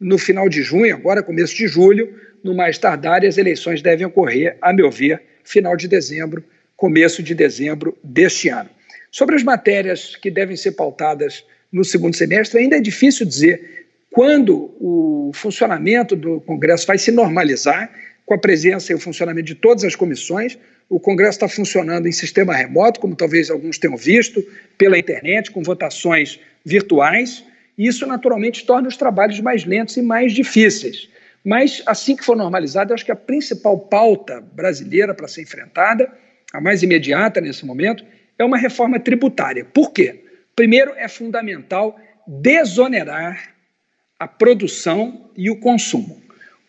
no 0.00 0.16
final 0.16 0.48
de 0.48 0.62
junho, 0.62 0.94
agora 0.94 1.22
começo 1.22 1.54
de 1.54 1.66
julho, 1.66 2.18
no 2.42 2.54
mais 2.54 2.78
tardar, 2.78 3.22
e 3.22 3.26
as 3.26 3.36
eleições 3.36 3.82
devem 3.82 4.06
ocorrer, 4.06 4.56
a 4.62 4.72
meu 4.72 4.90
ver, 4.90 5.22
final 5.42 5.76
de 5.76 5.88
dezembro, 5.88 6.44
começo 6.76 7.22
de 7.22 7.34
dezembro 7.34 7.96
deste 8.02 8.48
ano. 8.48 8.70
Sobre 9.16 9.34
as 9.34 9.42
matérias 9.42 10.14
que 10.14 10.30
devem 10.30 10.58
ser 10.58 10.72
pautadas 10.72 11.42
no 11.72 11.82
segundo 11.82 12.14
semestre, 12.14 12.60
ainda 12.60 12.76
é 12.76 12.80
difícil 12.80 13.24
dizer 13.24 13.86
quando 14.10 14.76
o 14.78 15.30
funcionamento 15.32 16.14
do 16.14 16.38
Congresso 16.42 16.86
vai 16.86 16.98
se 16.98 17.10
normalizar, 17.10 17.90
com 18.26 18.34
a 18.34 18.38
presença 18.38 18.92
e 18.92 18.94
o 18.94 18.98
funcionamento 18.98 19.46
de 19.46 19.54
todas 19.54 19.84
as 19.84 19.96
comissões. 19.96 20.58
O 20.86 21.00
Congresso 21.00 21.38
está 21.38 21.48
funcionando 21.48 22.06
em 22.06 22.12
sistema 22.12 22.54
remoto, 22.54 23.00
como 23.00 23.16
talvez 23.16 23.48
alguns 23.50 23.78
tenham 23.78 23.96
visto, 23.96 24.44
pela 24.76 24.98
internet, 24.98 25.50
com 25.50 25.62
votações 25.62 26.38
virtuais. 26.62 27.42
E 27.78 27.86
isso, 27.86 28.06
naturalmente, 28.06 28.66
torna 28.66 28.86
os 28.86 28.98
trabalhos 28.98 29.40
mais 29.40 29.64
lentos 29.64 29.96
e 29.96 30.02
mais 30.02 30.34
difíceis. 30.34 31.08
Mas, 31.42 31.82
assim 31.86 32.16
que 32.16 32.22
for 32.22 32.36
normalizado, 32.36 32.90
eu 32.90 32.94
acho 32.94 33.04
que 33.06 33.12
a 33.12 33.16
principal 33.16 33.78
pauta 33.78 34.42
brasileira 34.42 35.14
para 35.14 35.26
ser 35.26 35.40
enfrentada, 35.40 36.12
a 36.52 36.60
mais 36.60 36.82
imediata 36.82 37.40
nesse 37.40 37.64
momento, 37.64 38.04
é 38.38 38.44
uma 38.44 38.58
reforma 38.58 38.98
tributária. 38.98 39.64
Por 39.64 39.92
quê? 39.92 40.24
Primeiro, 40.54 40.92
é 40.96 41.08
fundamental 41.08 41.98
desonerar 42.26 43.54
a 44.18 44.26
produção 44.26 45.30
e 45.36 45.50
o 45.50 45.60
consumo. 45.60 46.22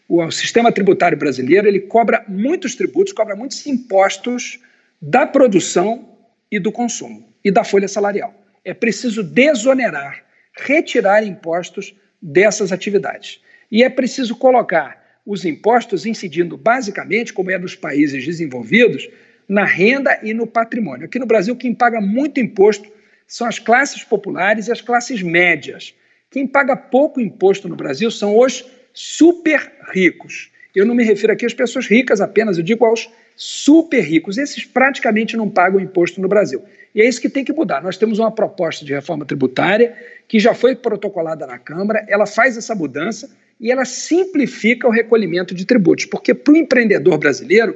O 0.10 0.30
sistema 0.32 0.72
tributário 0.72 1.18
brasileiro 1.18 1.68
ele 1.68 1.82
cobra 1.82 2.24
muitos 2.28 2.76
tributos, 2.76 3.14
cobra 3.14 3.36
muitos 3.36 3.66
impostos 3.66 4.60
da 5.02 5.26
produção 5.26 6.18
e 6.52 6.60
do 6.60 6.72
consumo 6.72 7.28
e 7.44 7.52
da 7.52 7.64
folha 7.64 7.88
salarial. 7.88 8.34
É 8.64 8.74
preciso 8.74 9.24
desonerar, 9.24 10.24
retirar 10.58 11.24
impostos 11.24 11.94
dessas 12.22 12.72
atividades. 12.72 13.42
E 13.72 13.84
é 13.84 13.90
preciso 13.90 14.36
colocar 14.36 15.20
os 15.26 15.44
impostos 15.44 16.06
incidindo 16.06 16.56
basicamente, 16.56 17.34
como 17.34 17.52
é 17.52 17.58
nos 17.58 17.76
países 17.76 18.26
desenvolvidos, 18.26 19.10
na 19.48 19.64
renda 19.64 20.20
e 20.22 20.34
no 20.34 20.46
patrimônio. 20.46 21.06
Aqui 21.06 21.20
no 21.20 21.26
Brasil, 21.26 21.56
quem 21.56 21.74
paga 21.74 22.02
muito 22.02 22.40
imposto 22.40 22.90
são 23.26 23.48
as 23.48 23.60
classes 23.60 24.04
populares 24.04 24.68
e 24.68 24.72
as 24.72 24.82
classes 24.82 25.22
médias. 25.22 25.94
Quem 26.30 26.46
paga 26.46 26.76
pouco 26.76 27.22
imposto 27.22 27.70
no 27.70 27.76
Brasil 27.76 28.12
são 28.12 28.38
os 28.38 28.66
super 28.94 29.72
ricos. 29.94 30.52
Eu 30.76 30.86
não 30.86 30.94
me 30.94 31.04
refiro 31.04 31.34
aqui 31.34 31.46
às 31.46 31.54
pessoas 31.54 31.88
ricas 31.88 32.22
apenas, 32.22 32.58
eu 32.58 32.64
digo 32.64 32.86
aos 32.86 33.10
super 33.36 34.02
ricos. 34.02 34.38
Esses 34.38 34.66
praticamente 34.66 35.38
não 35.38 35.50
pagam 35.50 35.80
imposto 35.80 36.22
no 36.22 36.28
Brasil. 36.28 36.64
E 36.94 37.02
é 37.02 37.08
isso 37.08 37.22
que 37.22 37.30
tem 37.30 37.44
que 37.44 37.54
mudar. 37.54 37.82
Nós 37.82 37.98
temos 37.98 38.20
uma 38.20 38.32
proposta 38.32 38.84
de 38.84 38.94
reforma 38.94 39.26
tributária 39.26 39.96
que 40.28 40.40
já 40.40 40.54
foi 40.54 40.76
protocolada 40.76 41.48
na 41.48 41.58
Câmara, 41.58 42.06
ela 42.10 42.26
faz 42.26 42.58
essa 42.58 42.76
mudança 42.76 43.30
e 43.60 43.72
ela 43.72 43.86
simplifica 43.86 44.88
o 44.88 44.92
recolhimento 44.92 45.56
de 45.56 45.66
tributos, 45.66 46.06
porque 46.06 46.34
para 46.34 46.54
o 46.54 46.58
empreendedor 46.58 47.18
brasileiro 47.18 47.76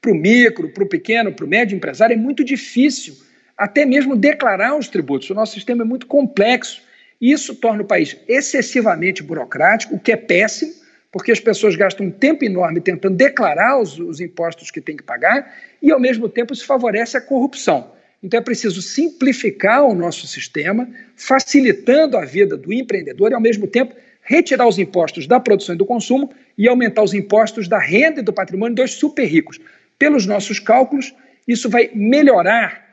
para 0.00 0.12
o 0.12 0.14
micro, 0.14 0.68
para 0.68 0.84
o 0.84 0.88
pequeno, 0.88 1.32
para 1.32 1.44
o 1.44 1.48
médio 1.48 1.76
empresário, 1.76 2.14
é 2.14 2.16
muito 2.16 2.44
difícil 2.44 3.16
até 3.56 3.84
mesmo 3.84 4.14
declarar 4.14 4.76
os 4.76 4.88
tributos. 4.88 5.28
O 5.30 5.34
nosso 5.34 5.54
sistema 5.54 5.82
é 5.82 5.86
muito 5.86 6.06
complexo. 6.06 6.82
Isso 7.20 7.54
torna 7.56 7.82
o 7.82 7.86
país 7.86 8.16
excessivamente 8.28 9.22
burocrático, 9.22 9.96
o 9.96 9.98
que 9.98 10.12
é 10.12 10.16
péssimo, 10.16 10.72
porque 11.10 11.32
as 11.32 11.40
pessoas 11.40 11.74
gastam 11.74 12.06
um 12.06 12.10
tempo 12.10 12.44
enorme 12.44 12.80
tentando 12.80 13.16
declarar 13.16 13.80
os, 13.80 13.98
os 13.98 14.20
impostos 14.20 14.70
que 14.70 14.80
têm 14.80 14.96
que 14.96 15.02
pagar 15.02 15.52
e, 15.82 15.90
ao 15.90 15.98
mesmo 15.98 16.28
tempo, 16.28 16.52
isso 16.52 16.64
favorece 16.64 17.16
a 17.16 17.20
corrupção. 17.20 17.90
Então 18.22 18.38
é 18.38 18.42
preciso 18.42 18.82
simplificar 18.82 19.84
o 19.84 19.94
nosso 19.94 20.26
sistema, 20.26 20.88
facilitando 21.16 22.16
a 22.16 22.24
vida 22.24 22.56
do 22.56 22.72
empreendedor 22.72 23.30
e, 23.30 23.34
ao 23.34 23.40
mesmo 23.40 23.66
tempo, 23.66 23.94
retirar 24.22 24.68
os 24.68 24.78
impostos 24.78 25.26
da 25.26 25.40
produção 25.40 25.74
e 25.74 25.78
do 25.78 25.86
consumo 25.86 26.30
e 26.56 26.68
aumentar 26.68 27.02
os 27.02 27.14
impostos 27.14 27.66
da 27.66 27.78
renda 27.78 28.20
e 28.20 28.22
do 28.22 28.32
patrimônio 28.32 28.74
dos 28.74 28.92
super 28.94 29.24
ricos. 29.24 29.58
Pelos 29.98 30.26
nossos 30.26 30.58
cálculos, 30.58 31.14
isso 31.46 31.68
vai 31.68 31.90
melhorar 31.94 32.86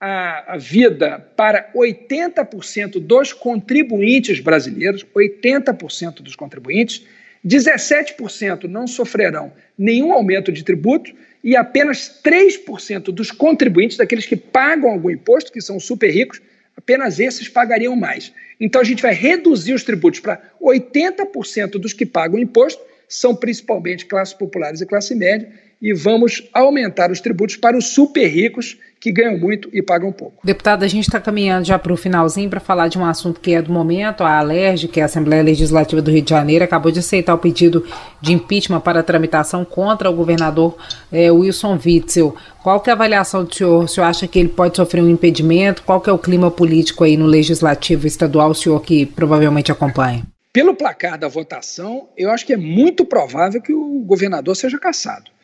a, 0.00 0.54
a 0.54 0.56
vida 0.58 1.18
para 1.36 1.70
80% 1.74 3.00
dos 3.00 3.32
contribuintes 3.32 4.40
brasileiros, 4.40 5.04
80% 5.14 6.22
dos 6.22 6.36
contribuintes, 6.36 7.04
17% 7.44 8.64
não 8.64 8.86
sofrerão 8.86 9.52
nenhum 9.78 10.12
aumento 10.12 10.50
de 10.50 10.64
tributo 10.64 11.12
e 11.42 11.54
apenas 11.54 12.20
3% 12.24 13.04
dos 13.12 13.30
contribuintes, 13.30 13.96
daqueles 13.96 14.26
que 14.26 14.36
pagam 14.36 14.90
algum 14.90 15.10
imposto, 15.10 15.52
que 15.52 15.60
são 15.60 15.78
super 15.78 16.10
ricos, 16.10 16.40
apenas 16.76 17.20
esses 17.20 17.48
pagariam 17.48 17.94
mais. 17.94 18.32
Então 18.60 18.80
a 18.80 18.84
gente 18.84 19.02
vai 19.02 19.14
reduzir 19.14 19.72
os 19.72 19.84
tributos 19.84 20.20
para 20.20 20.42
80% 20.60 21.72
dos 21.72 21.92
que 21.92 22.04
pagam 22.04 22.38
imposto, 22.38 22.82
são 23.08 23.34
principalmente 23.34 24.06
classes 24.06 24.34
populares 24.34 24.80
e 24.80 24.86
classe 24.86 25.14
média, 25.14 25.48
e 25.80 25.92
vamos 25.92 26.42
aumentar 26.52 27.10
os 27.10 27.20
tributos 27.20 27.56
para 27.56 27.76
os 27.76 27.88
super 27.88 28.26
ricos 28.26 28.76
que 28.98 29.12
ganham 29.12 29.38
muito 29.38 29.68
e 29.72 29.82
pagam 29.82 30.10
pouco. 30.10 30.40
Deputado, 30.42 30.82
a 30.82 30.88
gente 30.88 31.06
está 31.06 31.20
caminhando 31.20 31.66
já 31.66 31.78
para 31.78 31.92
o 31.92 31.96
finalzinho 31.96 32.48
para 32.48 32.58
falar 32.58 32.88
de 32.88 32.98
um 32.98 33.04
assunto 33.04 33.40
que 33.40 33.54
é 33.54 33.60
do 33.60 33.70
momento. 33.70 34.24
A 34.24 34.38
Alerj, 34.38 34.88
que 34.88 35.00
é 35.00 35.02
a 35.02 35.06
Assembleia 35.06 35.42
Legislativa 35.42 36.00
do 36.00 36.10
Rio 36.10 36.22
de 36.22 36.30
Janeiro, 36.30 36.64
acabou 36.64 36.90
de 36.90 36.98
aceitar 36.98 37.34
o 37.34 37.38
pedido 37.38 37.86
de 38.20 38.32
impeachment 38.32 38.80
para 38.80 39.02
tramitação 39.02 39.64
contra 39.64 40.10
o 40.10 40.14
governador 40.14 40.76
é, 41.12 41.30
Wilson 41.30 41.78
Witzel. 41.84 42.34
Qual 42.62 42.80
que 42.80 42.90
é 42.90 42.92
a 42.92 42.96
avaliação 42.96 43.44
do 43.44 43.54
senhor? 43.54 43.84
O 43.84 43.88
senhor 43.88 44.06
acha 44.06 44.26
que 44.26 44.38
ele 44.38 44.48
pode 44.48 44.76
sofrer 44.76 45.02
um 45.02 45.10
impedimento? 45.10 45.82
Qual 45.82 46.00
que 46.00 46.10
é 46.10 46.12
o 46.12 46.18
clima 46.18 46.50
político 46.50 47.04
aí 47.04 47.16
no 47.16 47.26
Legislativo 47.26 48.06
Estadual, 48.06 48.50
o 48.50 48.54
senhor 48.54 48.80
que 48.80 49.06
provavelmente 49.06 49.70
acompanha? 49.70 50.24
Pelo 50.52 50.74
placar 50.74 51.18
da 51.18 51.28
votação, 51.28 52.08
eu 52.16 52.30
acho 52.30 52.46
que 52.46 52.52
é 52.54 52.56
muito 52.56 53.04
provável 53.04 53.60
que 53.60 53.74
o 53.74 54.02
governador 54.06 54.56
seja 54.56 54.78
cassado 54.78 55.35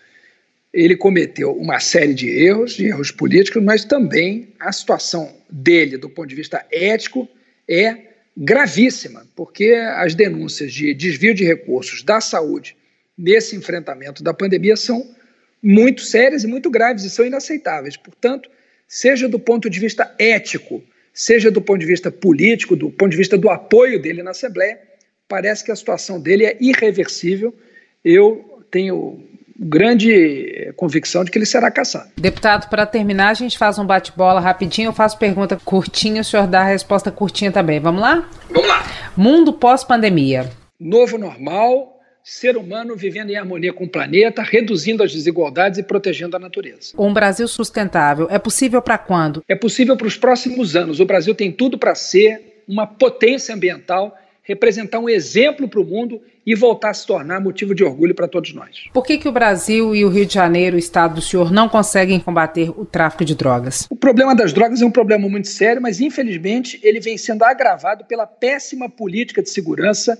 ele 0.72 0.96
cometeu 0.96 1.52
uma 1.52 1.78
série 1.80 2.14
de 2.14 2.28
erros, 2.28 2.74
de 2.74 2.86
erros 2.86 3.10
políticos, 3.10 3.62
mas 3.62 3.84
também 3.84 4.48
a 4.58 4.72
situação 4.72 5.36
dele, 5.50 5.98
do 5.98 6.08
ponto 6.08 6.28
de 6.28 6.34
vista 6.34 6.64
ético, 6.70 7.28
é 7.68 7.96
gravíssima, 8.34 9.26
porque 9.36 9.72
as 9.96 10.14
denúncias 10.14 10.72
de 10.72 10.94
desvio 10.94 11.34
de 11.34 11.44
recursos 11.44 12.02
da 12.02 12.20
saúde 12.20 12.74
nesse 13.16 13.54
enfrentamento 13.54 14.22
da 14.22 14.32
pandemia 14.32 14.76
são 14.76 15.14
muito 15.62 16.00
sérias 16.02 16.42
e 16.42 16.46
muito 16.46 16.70
graves 16.70 17.04
e 17.04 17.10
são 17.10 17.26
inaceitáveis. 17.26 17.96
Portanto, 17.96 18.48
seja 18.88 19.28
do 19.28 19.38
ponto 19.38 19.68
de 19.68 19.78
vista 19.78 20.14
ético, 20.18 20.82
seja 21.12 21.50
do 21.50 21.60
ponto 21.60 21.80
de 21.80 21.86
vista 21.86 22.10
político, 22.10 22.74
do 22.74 22.90
ponto 22.90 23.10
de 23.10 23.16
vista 23.18 23.36
do 23.36 23.50
apoio 23.50 24.00
dele 24.00 24.22
na 24.22 24.30
Assembleia, 24.30 24.80
parece 25.28 25.62
que 25.62 25.70
a 25.70 25.76
situação 25.76 26.18
dele 26.18 26.46
é 26.46 26.56
irreversível. 26.58 27.54
Eu 28.02 28.64
tenho 28.70 29.22
grande 29.58 30.12
eh, 30.12 30.72
convicção 30.76 31.24
de 31.24 31.30
que 31.30 31.38
ele 31.38 31.46
será 31.46 31.70
caçado. 31.70 32.10
Deputado, 32.16 32.68
para 32.68 32.86
terminar, 32.86 33.28
a 33.28 33.34
gente 33.34 33.58
faz 33.58 33.78
um 33.78 33.86
bate-bola 33.86 34.40
rapidinho. 34.40 34.88
Eu 34.88 34.92
faço 34.92 35.18
pergunta 35.18 35.58
curtinha, 35.64 36.22
o 36.22 36.24
senhor 36.24 36.46
dá 36.46 36.60
a 36.60 36.64
resposta 36.64 37.10
curtinha 37.10 37.52
também. 37.52 37.80
Vamos 37.80 38.00
lá? 38.00 38.28
Vamos 38.50 38.68
lá. 38.68 38.84
Mundo 39.16 39.52
pós-pandemia. 39.52 40.50
Novo 40.78 41.18
normal, 41.18 42.00
ser 42.24 42.56
humano 42.56 42.96
vivendo 42.96 43.30
em 43.30 43.36
harmonia 43.36 43.72
com 43.72 43.84
o 43.84 43.88
planeta, 43.88 44.42
reduzindo 44.42 45.02
as 45.02 45.12
desigualdades 45.12 45.78
e 45.78 45.82
protegendo 45.82 46.36
a 46.36 46.38
natureza. 46.38 46.94
Um 46.98 47.12
Brasil 47.12 47.46
sustentável 47.48 48.28
é 48.30 48.38
possível 48.38 48.80
para 48.80 48.98
quando? 48.98 49.42
É 49.48 49.54
possível 49.54 49.96
para 49.96 50.06
os 50.06 50.16
próximos 50.16 50.76
anos. 50.76 51.00
O 51.00 51.04
Brasil 51.04 51.34
tem 51.34 51.50
tudo 51.50 51.78
para 51.78 51.94
ser 51.94 52.62
uma 52.68 52.86
potência 52.86 53.54
ambiental, 53.54 54.16
representar 54.42 54.98
um 54.98 55.08
exemplo 55.08 55.68
para 55.68 55.80
o 55.80 55.84
mundo 55.84 56.20
e 56.44 56.54
voltar 56.54 56.90
a 56.90 56.94
se 56.94 57.06
tornar 57.06 57.40
motivo 57.40 57.74
de 57.74 57.84
orgulho 57.84 58.14
para 58.14 58.26
todos 58.26 58.52
nós. 58.52 58.88
Por 58.92 59.04
que, 59.04 59.16
que 59.16 59.28
o 59.28 59.32
Brasil 59.32 59.94
e 59.94 60.04
o 60.04 60.08
Rio 60.08 60.26
de 60.26 60.34
Janeiro, 60.34 60.74
o 60.74 60.78
estado 60.78 61.14
do 61.14 61.22
senhor, 61.22 61.52
não 61.52 61.68
conseguem 61.68 62.18
combater 62.18 62.70
o 62.70 62.84
tráfico 62.84 63.24
de 63.24 63.36
drogas? 63.36 63.86
O 63.88 63.94
problema 63.94 64.34
das 64.34 64.52
drogas 64.52 64.82
é 64.82 64.84
um 64.84 64.90
problema 64.90 65.28
muito 65.28 65.46
sério, 65.46 65.80
mas 65.80 66.00
infelizmente 66.00 66.80
ele 66.82 66.98
vem 66.98 67.16
sendo 67.16 67.44
agravado 67.44 68.04
pela 68.04 68.26
péssima 68.26 68.88
política 68.88 69.40
de 69.40 69.50
segurança 69.50 70.18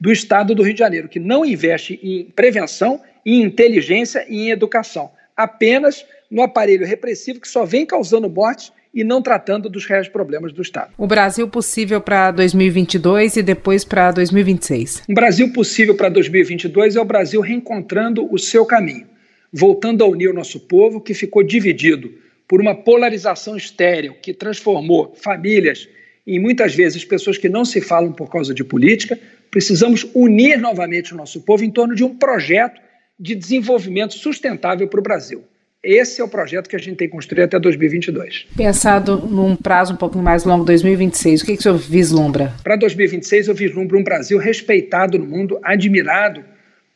do 0.00 0.10
estado 0.10 0.52
do 0.52 0.64
Rio 0.64 0.74
de 0.74 0.80
Janeiro, 0.80 1.08
que 1.08 1.20
não 1.20 1.44
investe 1.44 2.00
em 2.02 2.24
prevenção, 2.24 3.00
em 3.24 3.42
inteligência 3.42 4.26
e 4.28 4.48
em 4.48 4.50
educação, 4.50 5.12
apenas 5.36 6.04
no 6.28 6.42
aparelho 6.42 6.84
repressivo 6.84 7.38
que 7.38 7.46
só 7.46 7.64
vem 7.64 7.86
causando 7.86 8.28
mortes 8.28 8.72
e 8.94 9.02
não 9.02 9.22
tratando 9.22 9.68
dos 9.68 9.86
reais 9.86 10.08
problemas 10.08 10.52
do 10.52 10.60
Estado. 10.60 10.92
O 10.98 11.06
Brasil 11.06 11.48
possível 11.48 12.00
para 12.00 12.30
2022 12.30 13.36
e 13.36 13.42
depois 13.42 13.84
para 13.84 14.12
2026. 14.12 15.04
Um 15.08 15.14
Brasil 15.14 15.52
possível 15.52 15.94
para 15.94 16.08
2022 16.08 16.96
é 16.96 17.00
o 17.00 17.04
Brasil 17.04 17.40
reencontrando 17.40 18.32
o 18.32 18.38
seu 18.38 18.66
caminho, 18.66 19.06
voltando 19.52 20.04
a 20.04 20.06
unir 20.06 20.28
o 20.28 20.34
nosso 20.34 20.60
povo 20.60 21.00
que 21.00 21.14
ficou 21.14 21.42
dividido 21.42 22.12
por 22.46 22.60
uma 22.60 22.74
polarização 22.74 23.56
estéril 23.56 24.14
que 24.20 24.34
transformou 24.34 25.14
famílias 25.22 25.88
em 26.26 26.38
muitas 26.38 26.74
vezes 26.74 27.04
pessoas 27.04 27.38
que 27.38 27.48
não 27.48 27.64
se 27.64 27.80
falam 27.80 28.12
por 28.12 28.30
causa 28.30 28.52
de 28.54 28.62
política. 28.62 29.18
Precisamos 29.50 30.06
unir 30.14 30.58
novamente 30.58 31.14
o 31.14 31.16
nosso 31.16 31.40
povo 31.40 31.64
em 31.64 31.70
torno 31.70 31.94
de 31.94 32.04
um 32.04 32.14
projeto 32.16 32.80
de 33.18 33.34
desenvolvimento 33.34 34.14
sustentável 34.14 34.86
para 34.88 35.00
o 35.00 35.02
Brasil. 35.02 35.44
Esse 35.84 36.20
é 36.20 36.24
o 36.24 36.28
projeto 36.28 36.68
que 36.68 36.76
a 36.76 36.78
gente 36.78 36.96
tem 36.96 37.08
que 37.08 37.12
construir 37.12 37.42
até 37.42 37.58
2022. 37.58 38.46
Pensado 38.56 39.16
num 39.16 39.56
prazo 39.56 39.94
um 39.94 39.96
pouquinho 39.96 40.22
mais 40.22 40.44
longo, 40.44 40.64
2026, 40.64 41.42
o 41.42 41.44
que, 41.44 41.52
que 41.54 41.58
o 41.58 41.62
senhor 41.62 41.76
vislumbra? 41.76 42.54
Para 42.62 42.76
2026, 42.76 43.48
eu 43.48 43.54
vislumbro 43.54 43.98
um 43.98 44.04
Brasil 44.04 44.38
respeitado 44.38 45.18
no 45.18 45.26
mundo, 45.26 45.58
admirado 45.60 46.44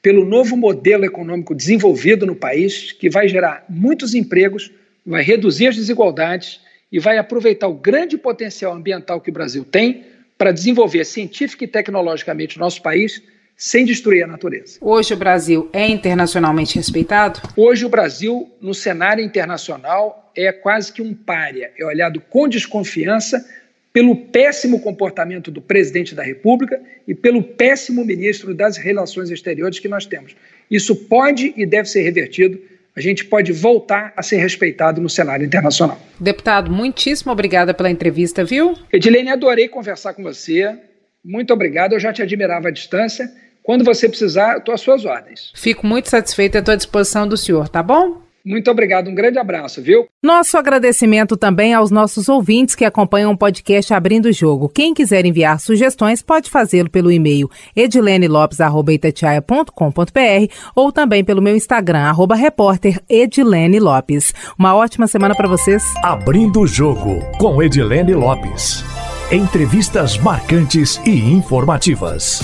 pelo 0.01 0.25
novo 0.25 0.57
modelo 0.57 1.05
econômico 1.05 1.53
desenvolvido 1.53 2.25
no 2.25 2.37
país, 2.37 2.93
que 2.93 3.11
vai 3.11 3.27
gerar 3.27 3.65
muitos 3.69 4.15
empregos, 4.15 4.71
vai 5.05 5.25
reduzir 5.25 5.67
as 5.67 5.75
desigualdades 5.75 6.61
e 6.93 7.01
vai 7.01 7.19
aproveitar 7.19 7.67
o 7.67 7.75
grande 7.75 8.17
potencial 8.17 8.73
ambiental 8.73 9.21
que 9.21 9.31
o 9.31 9.33
Brasil 9.33 9.65
tem 9.65 10.05
para 10.39 10.53
desenvolver 10.53 11.05
científica 11.05 11.65
e 11.65 11.69
tecnologicamente 11.69 12.57
o 12.57 12.61
nosso 12.61 12.81
país 12.81 13.21
sem 13.57 13.85
destruir 13.85 14.23
a 14.23 14.27
natureza. 14.27 14.79
Hoje 14.81 15.15
o 15.15 15.17
Brasil 15.17 15.69
é 15.73 15.89
internacionalmente 15.89 16.77
respeitado? 16.77 17.41
Hoje 17.57 17.87
o 17.87 17.89
Brasil, 17.89 18.51
no 18.61 18.75
cenário 18.75 19.25
internacional, 19.25 20.31
é 20.37 20.53
quase 20.53 20.93
que 20.93 21.01
um 21.01 21.15
pária, 21.15 21.73
é 21.79 21.85
olhado 21.85 22.21
com 22.21 22.47
desconfiança 22.47 23.45
pelo 23.93 24.15
péssimo 24.15 24.79
comportamento 24.81 25.51
do 25.51 25.63
presidente 25.63 26.15
da 26.15 26.23
República 26.23 26.79
e 27.09 27.15
pelo 27.15 27.43
péssimo 27.43 28.05
ministro 28.05 28.55
das 28.55 28.77
Relações 28.77 29.31
Exteriores 29.31 29.79
que 29.79 29.89
nós 29.89 30.05
temos. 30.05 30.37
Isso 30.71 30.95
pode 30.95 31.55
e 31.57 31.65
deve 31.65 31.89
ser 31.89 32.03
revertido. 32.03 32.61
A 32.95 33.01
gente 33.01 33.25
pode 33.25 33.53
voltar 33.53 34.13
a 34.15 34.23
ser 34.23 34.37
respeitado 34.37 35.01
no 35.01 35.09
cenário 35.09 35.47
internacional. 35.47 35.99
Deputado, 36.21 36.71
muitíssimo 36.71 37.33
obrigada 37.33 37.73
pela 37.73 37.91
entrevista, 37.91 38.45
viu? 38.45 38.75
Edilene, 38.93 39.31
adorei 39.31 39.67
conversar 39.67 40.13
com 40.13 40.23
você. 40.23 40.77
Muito 41.25 41.55
obrigado. 41.55 41.95
Eu 41.95 42.01
já 42.01 42.13
te 42.13 42.21
admirava 42.21 42.69
à 42.69 42.71
distância 42.71 43.33
quando 43.67 43.85
você 43.85 44.09
precisar, 44.09 44.59
estou 44.59 44.73
às 44.73 44.81
suas 44.81 45.05
ordens. 45.05 45.51
Fico 45.53 45.85
muito 45.85 46.09
satisfeita 46.09 46.59
e 46.59 46.61
estou 46.61 46.73
à 46.73 46.77
disposição 46.77 47.27
do 47.27 47.37
senhor, 47.37 47.69
tá 47.69 47.83
bom? 47.83 48.19
Muito 48.45 48.71
obrigado, 48.71 49.11
um 49.11 49.15
grande 49.15 49.41
abraço, 49.41 49.83
viu? 49.83 50.07
Nosso 50.23 50.57
agradecimento 50.57 51.37
também 51.37 51.75
aos 51.75 51.91
nossos 51.91 52.29
ouvintes 52.29 52.77
que 52.77 52.85
acompanham 52.85 53.33
o 53.33 53.37
podcast 53.37 53.93
Abrindo 53.93 54.27
o 54.27 54.33
Jogo. 54.33 54.69
Quem 54.69 54.95
quiser 54.95 55.27
enviar 55.27 55.59
sugestões 55.59 56.23
pode 56.23 56.49
fazê-lo 56.49 56.89
pelo 56.89 57.11
e-mail 57.11 57.51
edilenelopes.com.br 57.75 60.55
ou 60.77 60.93
também 60.93 61.25
pelo 61.25 61.43
meu 61.43 61.57
Instagram, 61.57 62.03
arroba 62.03 62.37
repórter 62.37 63.01
Edilene 63.09 63.81
Lopes. 63.81 64.33
Uma 64.57 64.77
ótima 64.77 65.09
semana 65.09 65.35
para 65.35 65.49
vocês. 65.49 65.83
Abrindo 66.05 66.61
o 66.61 66.69
Jogo, 66.69 67.19
com 67.39 67.61
Edilene 67.61 68.15
Lopes. 68.15 68.85
Entrevistas 69.33 70.17
marcantes 70.19 71.01
e 71.05 71.33
informativas. 71.33 72.41